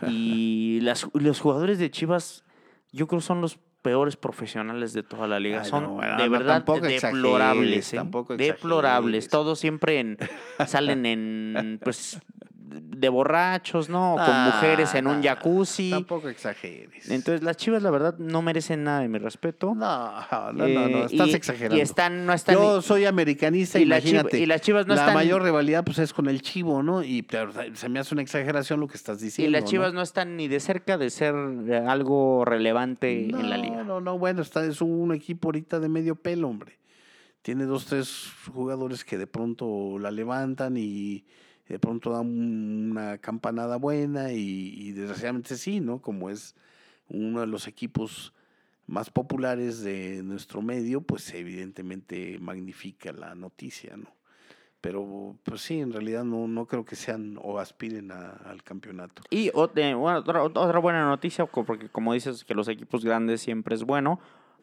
Y 0.08 0.80
las, 0.82 1.08
los 1.14 1.40
jugadores 1.40 1.80
de 1.80 1.92
Chivas, 1.92 2.44
yo 2.98 3.08
creo 3.08 3.22
son 3.22 3.42
los 3.42 3.60
peores 3.82 4.18
profesionales 4.18 4.92
de 4.92 5.04
toda 5.04 5.28
la 5.28 5.40
liga. 5.40 5.62
Ay, 5.62 5.70
Son 5.70 5.84
no, 5.84 6.18
de 6.18 6.28
verdad 6.30 6.56
tampoco 6.56 6.88
deplorables. 6.88 7.94
¿eh? 7.94 8.02
deplorables. 8.38 9.30
Todos 9.30 9.60
siempre 9.60 10.00
en, 10.00 10.18
salen 10.68 11.06
en, 11.06 11.80
pues, 11.82 12.20
de 12.70 13.10
borrachos, 13.10 13.88
¿no? 13.90 14.14
Con 14.18 14.26
Ah, 14.28 14.52
mujeres 14.54 14.94
en 14.96 15.08
un 15.08 15.24
jacuzzi. 15.24 15.92
Tampoco 15.92 16.28
exageres. 16.30 17.10
Entonces, 17.10 17.42
las 17.44 17.56
chivas, 17.58 17.82
la 17.82 17.90
verdad, 17.92 18.18
no 18.18 18.42
merecen 18.42 18.84
nada 18.84 19.00
de 19.00 19.08
mi 19.08 19.18
respeto. 19.20 19.74
no, 19.74 20.12
no, 20.32 20.52
no, 20.54 20.66
Eh, 20.66 20.90
no, 20.92 21.06
estás 21.06 21.28
y- 21.30 21.34
exagerando. 21.34 21.78
Y 21.78 21.82
están, 21.82 22.26
no 22.26 22.34
están. 22.34 22.56
Yo 22.56 22.82
soy 22.82 23.06
americanista, 23.06 23.80
y, 23.80 23.86
la 23.86 23.98
imagínate. 24.00 24.40
y 24.40 24.46
las 24.46 24.62
chivas 24.62 24.86
no 24.86 24.96
la 24.96 25.02
están. 25.02 25.14
mayor 25.16 25.44
rivalidad 25.44 25.84
pues 25.86 26.00
es 26.00 26.14
con 26.14 26.28
el 26.28 26.42
Chivo, 26.42 26.84
¿no? 26.84 27.04
Y 27.04 27.22
pero, 27.22 27.52
se 27.74 27.90
me 27.90 28.00
hace 28.00 28.14
una 28.16 28.22
exageración 28.22 28.80
lo 28.80 28.88
que 28.88 28.98
estás 28.98 29.22
y 29.22 29.26
diciendo. 29.26 29.52
las 29.54 29.64
¿no? 29.64 29.70
chivas 29.70 29.94
¿no? 29.94 30.02
están 30.02 30.36
ni 30.36 30.48
de 30.48 30.60
cerca 30.60 30.98
de 30.98 31.10
ser 31.10 31.36
eh, 31.70 31.78
algo 31.78 32.44
relevante 32.46 33.26
en 33.30 33.50
la 33.50 33.58
No, 33.58 33.64
liga. 33.64 33.84
No, 33.84 34.02
no, 34.02 34.18
bueno, 34.20 34.42
está, 34.42 34.66
es 34.66 34.82
un 34.82 35.14
equipo 35.14 35.48
ahorita 35.48 35.80
de 35.80 35.88
medio 35.90 36.16
pelo, 36.16 36.50
hombre. 36.50 36.78
Tiene 37.42 37.64
dos, 37.64 37.86
tres 37.86 38.30
jugadores 38.54 39.06
que 39.06 39.18
de 39.18 39.28
pronto 39.28 39.98
la 40.00 40.12
levantan 40.12 40.76
y 40.76 41.24
de 41.68 41.80
pronto 41.80 42.12
dan 42.12 42.28
una 42.92 43.18
campanada 43.18 43.78
buena 43.78 44.32
y, 44.32 44.74
y 44.78 44.92
desgraciadamente 44.94 45.56
sí, 45.58 45.80
¿no? 45.80 46.02
Como 46.02 46.30
es 46.30 46.56
uno 47.10 47.42
de 47.42 47.48
los 47.48 47.68
equipos 47.68 48.34
más 48.86 49.10
populares 49.10 49.82
de 49.82 50.22
nuestro 50.24 50.62
medio, 50.62 51.02
pues 51.02 51.34
evidentemente 51.34 52.38
magnifica 52.40 53.12
la 53.12 53.36
noticia, 53.36 53.98
¿no? 53.98 54.08
Pero 54.80 55.36
pues 55.44 55.62
sí, 55.62 55.80
en 55.80 55.92
realidad 55.92 56.24
no, 56.24 56.48
no 56.48 56.68
creo 56.68 56.86
que 56.86 56.96
sean 56.96 57.38
o 57.42 57.60
aspiren 57.60 58.12
a- 58.12 58.30
al 58.46 58.64
campeonato. 58.64 59.24
Y 59.30 59.48
eh, 59.48 59.52
otra, 59.96 60.44
otra 60.44 60.80
buena 60.80 61.06
noticia, 61.08 61.46
porque 61.48 61.90
como 61.90 62.14
dices 62.14 62.46
que 62.46 62.54
los 62.54 62.68
equipos 62.68 63.04
grandes 63.04 63.42
siempre 63.42 63.76
es 63.76 63.84
bueno. 63.84 64.20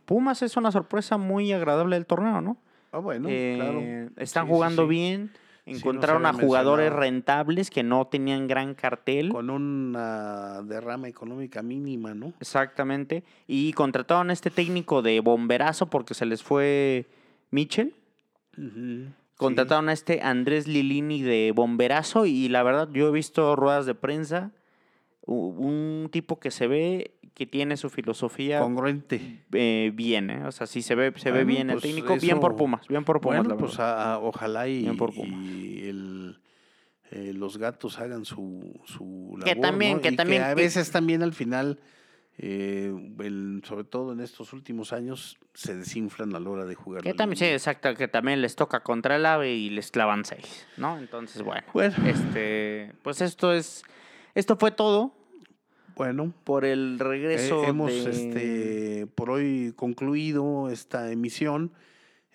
Pumas 0.06 0.42
es 0.42 0.56
una 0.56 0.70
sorpresa 0.70 1.16
muy 1.18 1.52
agradable 1.52 1.96
del 1.96 2.06
torneo, 2.06 2.40
¿no? 2.40 2.56
Ah, 2.92 2.98
bueno, 2.98 3.28
Eh, 3.30 3.54
claro. 3.56 3.80
Están 4.22 4.44
Sí, 4.44 4.46
sí, 4.48 4.54
jugando 4.54 4.82
sí. 4.84 4.88
bien. 4.88 5.30
Encontraron 5.66 6.26
a 6.26 6.34
jugadores 6.34 6.90
mencionado. 6.90 7.00
rentables 7.00 7.70
que 7.70 7.82
no 7.82 8.06
tenían 8.06 8.46
gran 8.46 8.74
cartel. 8.74 9.30
Con 9.30 9.48
una 9.48 10.62
derrama 10.62 11.08
económica 11.08 11.62
mínima, 11.62 12.14
¿no? 12.14 12.34
Exactamente. 12.38 13.24
Y 13.46 13.72
contrataron 13.72 14.28
a 14.28 14.34
este 14.34 14.50
técnico 14.50 15.00
de 15.00 15.20
bomberazo 15.20 15.86
porque 15.86 16.12
se 16.12 16.26
les 16.26 16.42
fue 16.42 17.06
Mitchell. 17.50 17.94
Contrataron 19.36 19.88
a 19.88 19.94
este 19.94 20.20
Andrés 20.22 20.68
Lilini 20.68 21.22
de 21.22 21.52
bomberazo 21.54 22.26
y 22.26 22.48
la 22.48 22.62
verdad 22.62 22.88
yo 22.92 23.08
he 23.08 23.12
visto 23.12 23.56
ruedas 23.56 23.86
de 23.86 23.94
prensa. 23.94 24.52
Un 25.26 26.10
tipo 26.12 26.38
que 26.38 26.50
se 26.50 26.66
ve 26.66 27.13
que 27.34 27.46
tiene 27.46 27.76
su 27.76 27.90
filosofía 27.90 28.60
Congruente. 28.60 29.42
eh, 29.52 29.90
bien, 29.92 30.30
¿eh? 30.30 30.46
O 30.46 30.52
sea, 30.52 30.66
sí 30.68 30.82
se 30.82 30.94
ve, 30.94 31.12
se 31.16 31.32
ve 31.32 31.44
bien 31.44 31.68
el 31.70 31.74
pues 31.76 31.82
técnico. 31.82 32.16
Bien 32.16 32.38
por 32.40 32.54
Pumas, 32.56 32.86
bien 32.88 33.04
por 33.04 33.20
Pumas, 33.20 33.38
Bueno, 33.40 33.54
la 33.54 33.60
pues 33.60 33.78
a- 33.80 34.14
a- 34.14 34.18
ojalá 34.20 34.68
y, 34.68 34.82
Bien 34.82 34.96
por 34.96 35.12
Pumas. 35.12 35.44
y 35.44 35.88
el, 35.88 36.38
eh, 37.10 37.32
los 37.34 37.56
gatos 37.58 37.98
hagan 37.98 38.24
su, 38.24 38.80
su 38.84 39.36
Que 39.44 39.50
labor, 39.56 39.62
también- 39.62 39.96
¿no? 39.96 40.00
que 40.02 40.10
Y 40.10 40.16
también- 40.16 40.42
a 40.42 40.48
que- 40.50 40.54
veces 40.62 40.92
también 40.92 41.22
al 41.24 41.32
final, 41.32 41.80
eh, 42.38 42.92
el- 43.20 43.62
sobre 43.64 43.82
todo 43.84 44.12
en 44.12 44.20
estos 44.20 44.52
últimos 44.52 44.92
años, 44.92 45.36
se 45.54 45.76
desinflan 45.76 46.34
a 46.36 46.40
la 46.40 46.50
hora 46.50 46.64
de 46.66 46.74
jugar. 46.76 47.02
Que 47.02 47.14
también, 47.14 47.38
sí, 47.38 47.44
exacto, 47.46 47.92
que 47.94 48.06
también 48.08 48.42
les 48.42 48.54
toca 48.54 48.80
contra 48.84 49.16
el 49.16 49.26
AVE 49.26 49.54
y 49.54 49.70
les 49.70 49.90
clavan 49.90 50.24
seis, 50.24 50.66
¿no? 50.76 50.98
Entonces, 50.98 51.42
bueno, 51.42 51.62
Bueno, 51.72 51.94
este, 52.06 52.92
pues 53.02 53.20
esto 53.20 53.52
es, 53.52 53.82
esto 54.36 54.56
fue 54.56 54.70
todo 54.70 55.14
bueno. 55.96 56.32
por 56.44 56.64
el 56.64 56.96
Eh, 57.00 57.04
regreso 57.04 57.64
hemos 57.64 57.90
de- 57.92 58.10
este, 58.10 59.06
por 59.14 59.30
hoy 59.30 59.72
concluido 59.76 60.68
esta 60.70 61.10
emisión, 61.12 61.72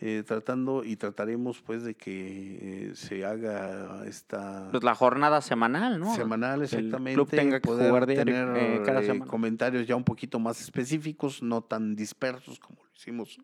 eh, 0.01 0.23
tratando 0.25 0.85
y 0.85 0.95
trataremos 0.95 1.61
pues 1.61 1.83
de 1.83 1.93
que 1.95 2.89
eh, 2.89 2.91
se 2.95 3.25
haga 3.25 4.03
esta 4.07 4.69
pues, 4.71 4.81
la 4.83 4.95
jornada 4.95 5.41
semanal, 5.41 5.99
¿no? 5.99 6.15
semanal 6.15 6.59
el 6.59 6.63
exactamente, 6.65 7.15
club 7.15 7.29
tenga 7.29 7.59
que 7.59 7.67
poder 7.67 7.87
jugar 7.89 8.05
tener 8.05 8.47
eh, 8.55 8.81
cada 8.85 9.01
eh, 9.01 9.05
semana. 9.05 9.25
comentarios 9.29 9.85
ya 9.87 9.97
un 9.97 10.05
poquito 10.05 10.39
más 10.39 10.61
específicos, 10.61 11.43
no 11.43 11.61
tan 11.61 11.95
dispersos 11.97 12.59
como 12.59 12.77
lo 12.81 12.89
hicimos 12.95 13.37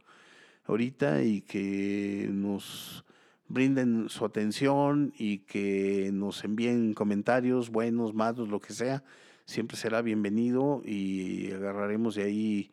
ahorita 0.68 1.24
y 1.24 1.42
que 1.42 2.30
nos 2.32 3.04
brinden 3.50 4.08
su 4.10 4.24
atención 4.26 5.14
y 5.20 5.40
que 5.40 6.10
nos 6.14 6.44
envíen 6.46 6.94
comentarios 6.94 7.70
buenos, 7.70 8.14
malos, 8.14 8.48
lo 8.50 8.60
que 8.62 8.74
sea, 8.74 9.04
siempre 9.46 9.78
será 9.78 10.02
bienvenido 10.02 10.82
y 10.84 11.52
agarraremos 11.52 12.16
de 12.16 12.24
ahí 12.24 12.72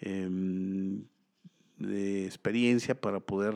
em, 0.00 1.04
de 1.78 2.24
experiencia 2.24 3.00
para 3.00 3.20
poder 3.20 3.54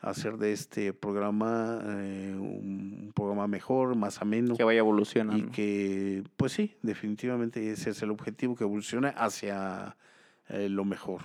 hacer 0.00 0.36
de 0.36 0.52
este 0.52 0.92
programa 0.92 1.80
eh, 1.84 2.34
un, 2.38 3.12
programa 3.14 3.48
mejor, 3.48 3.96
más 3.96 4.20
ameno 4.20 4.56
que 4.56 4.64
vaya 4.64 4.80
evolucionando. 4.80 5.46
y 5.46 5.50
que, 5.50 6.24
pues 6.36 6.52
sí, 6.52 6.76
definitivamente 6.82 7.70
ese 7.70 7.90
es 7.90 8.02
el 8.02 8.10
objetivo, 8.10 8.54
que 8.54 8.64
evolucione 8.64 9.12
hacia 9.16 9.96
eh, 10.48 10.68
lo 10.68 10.84
mejor. 10.84 11.22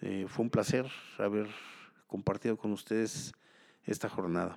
Eh, 0.00 0.26
fue 0.28 0.44
un 0.44 0.50
placer 0.50 0.86
haber 1.18 1.46
compartido 2.06 2.56
con 2.56 2.72
ustedes 2.72 3.32
esta 3.84 4.08
jornada. 4.08 4.56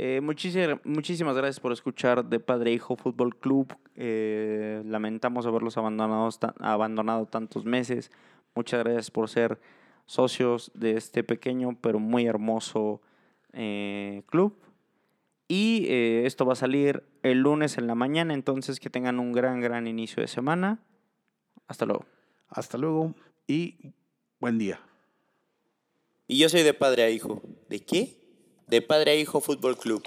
Eh, 0.00 0.20
muchísimas, 0.20 0.78
muchísimas 0.84 1.34
gracias 1.36 1.58
por 1.58 1.72
escuchar 1.72 2.24
de 2.24 2.38
Padre 2.38 2.72
Hijo 2.72 2.94
Fútbol 2.94 3.36
Club. 3.36 3.74
Eh, 3.96 4.80
lamentamos 4.86 5.44
haberlos 5.44 5.76
abandonado, 5.76 6.30
ta- 6.30 6.54
abandonado 6.60 7.26
tantos 7.26 7.64
meses. 7.64 8.12
Muchas 8.54 8.84
gracias 8.84 9.10
por 9.10 9.28
ser 9.28 9.58
socios 10.06 10.70
de 10.74 10.92
este 10.92 11.24
pequeño 11.24 11.76
pero 11.80 11.98
muy 11.98 12.26
hermoso 12.26 13.02
eh, 13.52 14.22
club. 14.26 14.56
Y 15.48 15.86
eh, 15.88 16.26
esto 16.26 16.46
va 16.46 16.52
a 16.52 16.56
salir 16.56 17.02
el 17.24 17.40
lunes 17.40 17.76
en 17.76 17.88
la 17.88 17.96
mañana, 17.96 18.34
entonces 18.34 18.78
que 18.78 18.90
tengan 18.90 19.18
un 19.18 19.32
gran, 19.32 19.60
gran 19.60 19.88
inicio 19.88 20.20
de 20.20 20.28
semana. 20.28 20.78
Hasta 21.66 21.86
luego. 21.86 22.04
Hasta 22.48 22.78
luego 22.78 23.14
y 23.48 23.94
buen 24.38 24.58
día. 24.58 24.80
Y 26.28 26.38
yo 26.38 26.48
soy 26.48 26.62
de 26.62 26.72
padre 26.74 27.02
a 27.02 27.10
hijo. 27.10 27.42
¿De 27.68 27.80
qué? 27.80 28.17
De 28.68 28.82
padre 28.82 29.12
a 29.12 29.14
hijo 29.14 29.40
Fútbol 29.40 29.78
Club. 29.78 30.02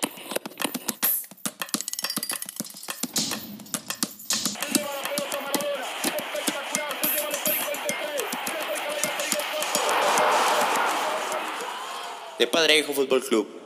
De 12.38 12.46
padre 12.46 12.74
a 12.74 12.78
hijo 12.78 12.94
Fútbol 12.94 13.24
Club. 13.24 13.61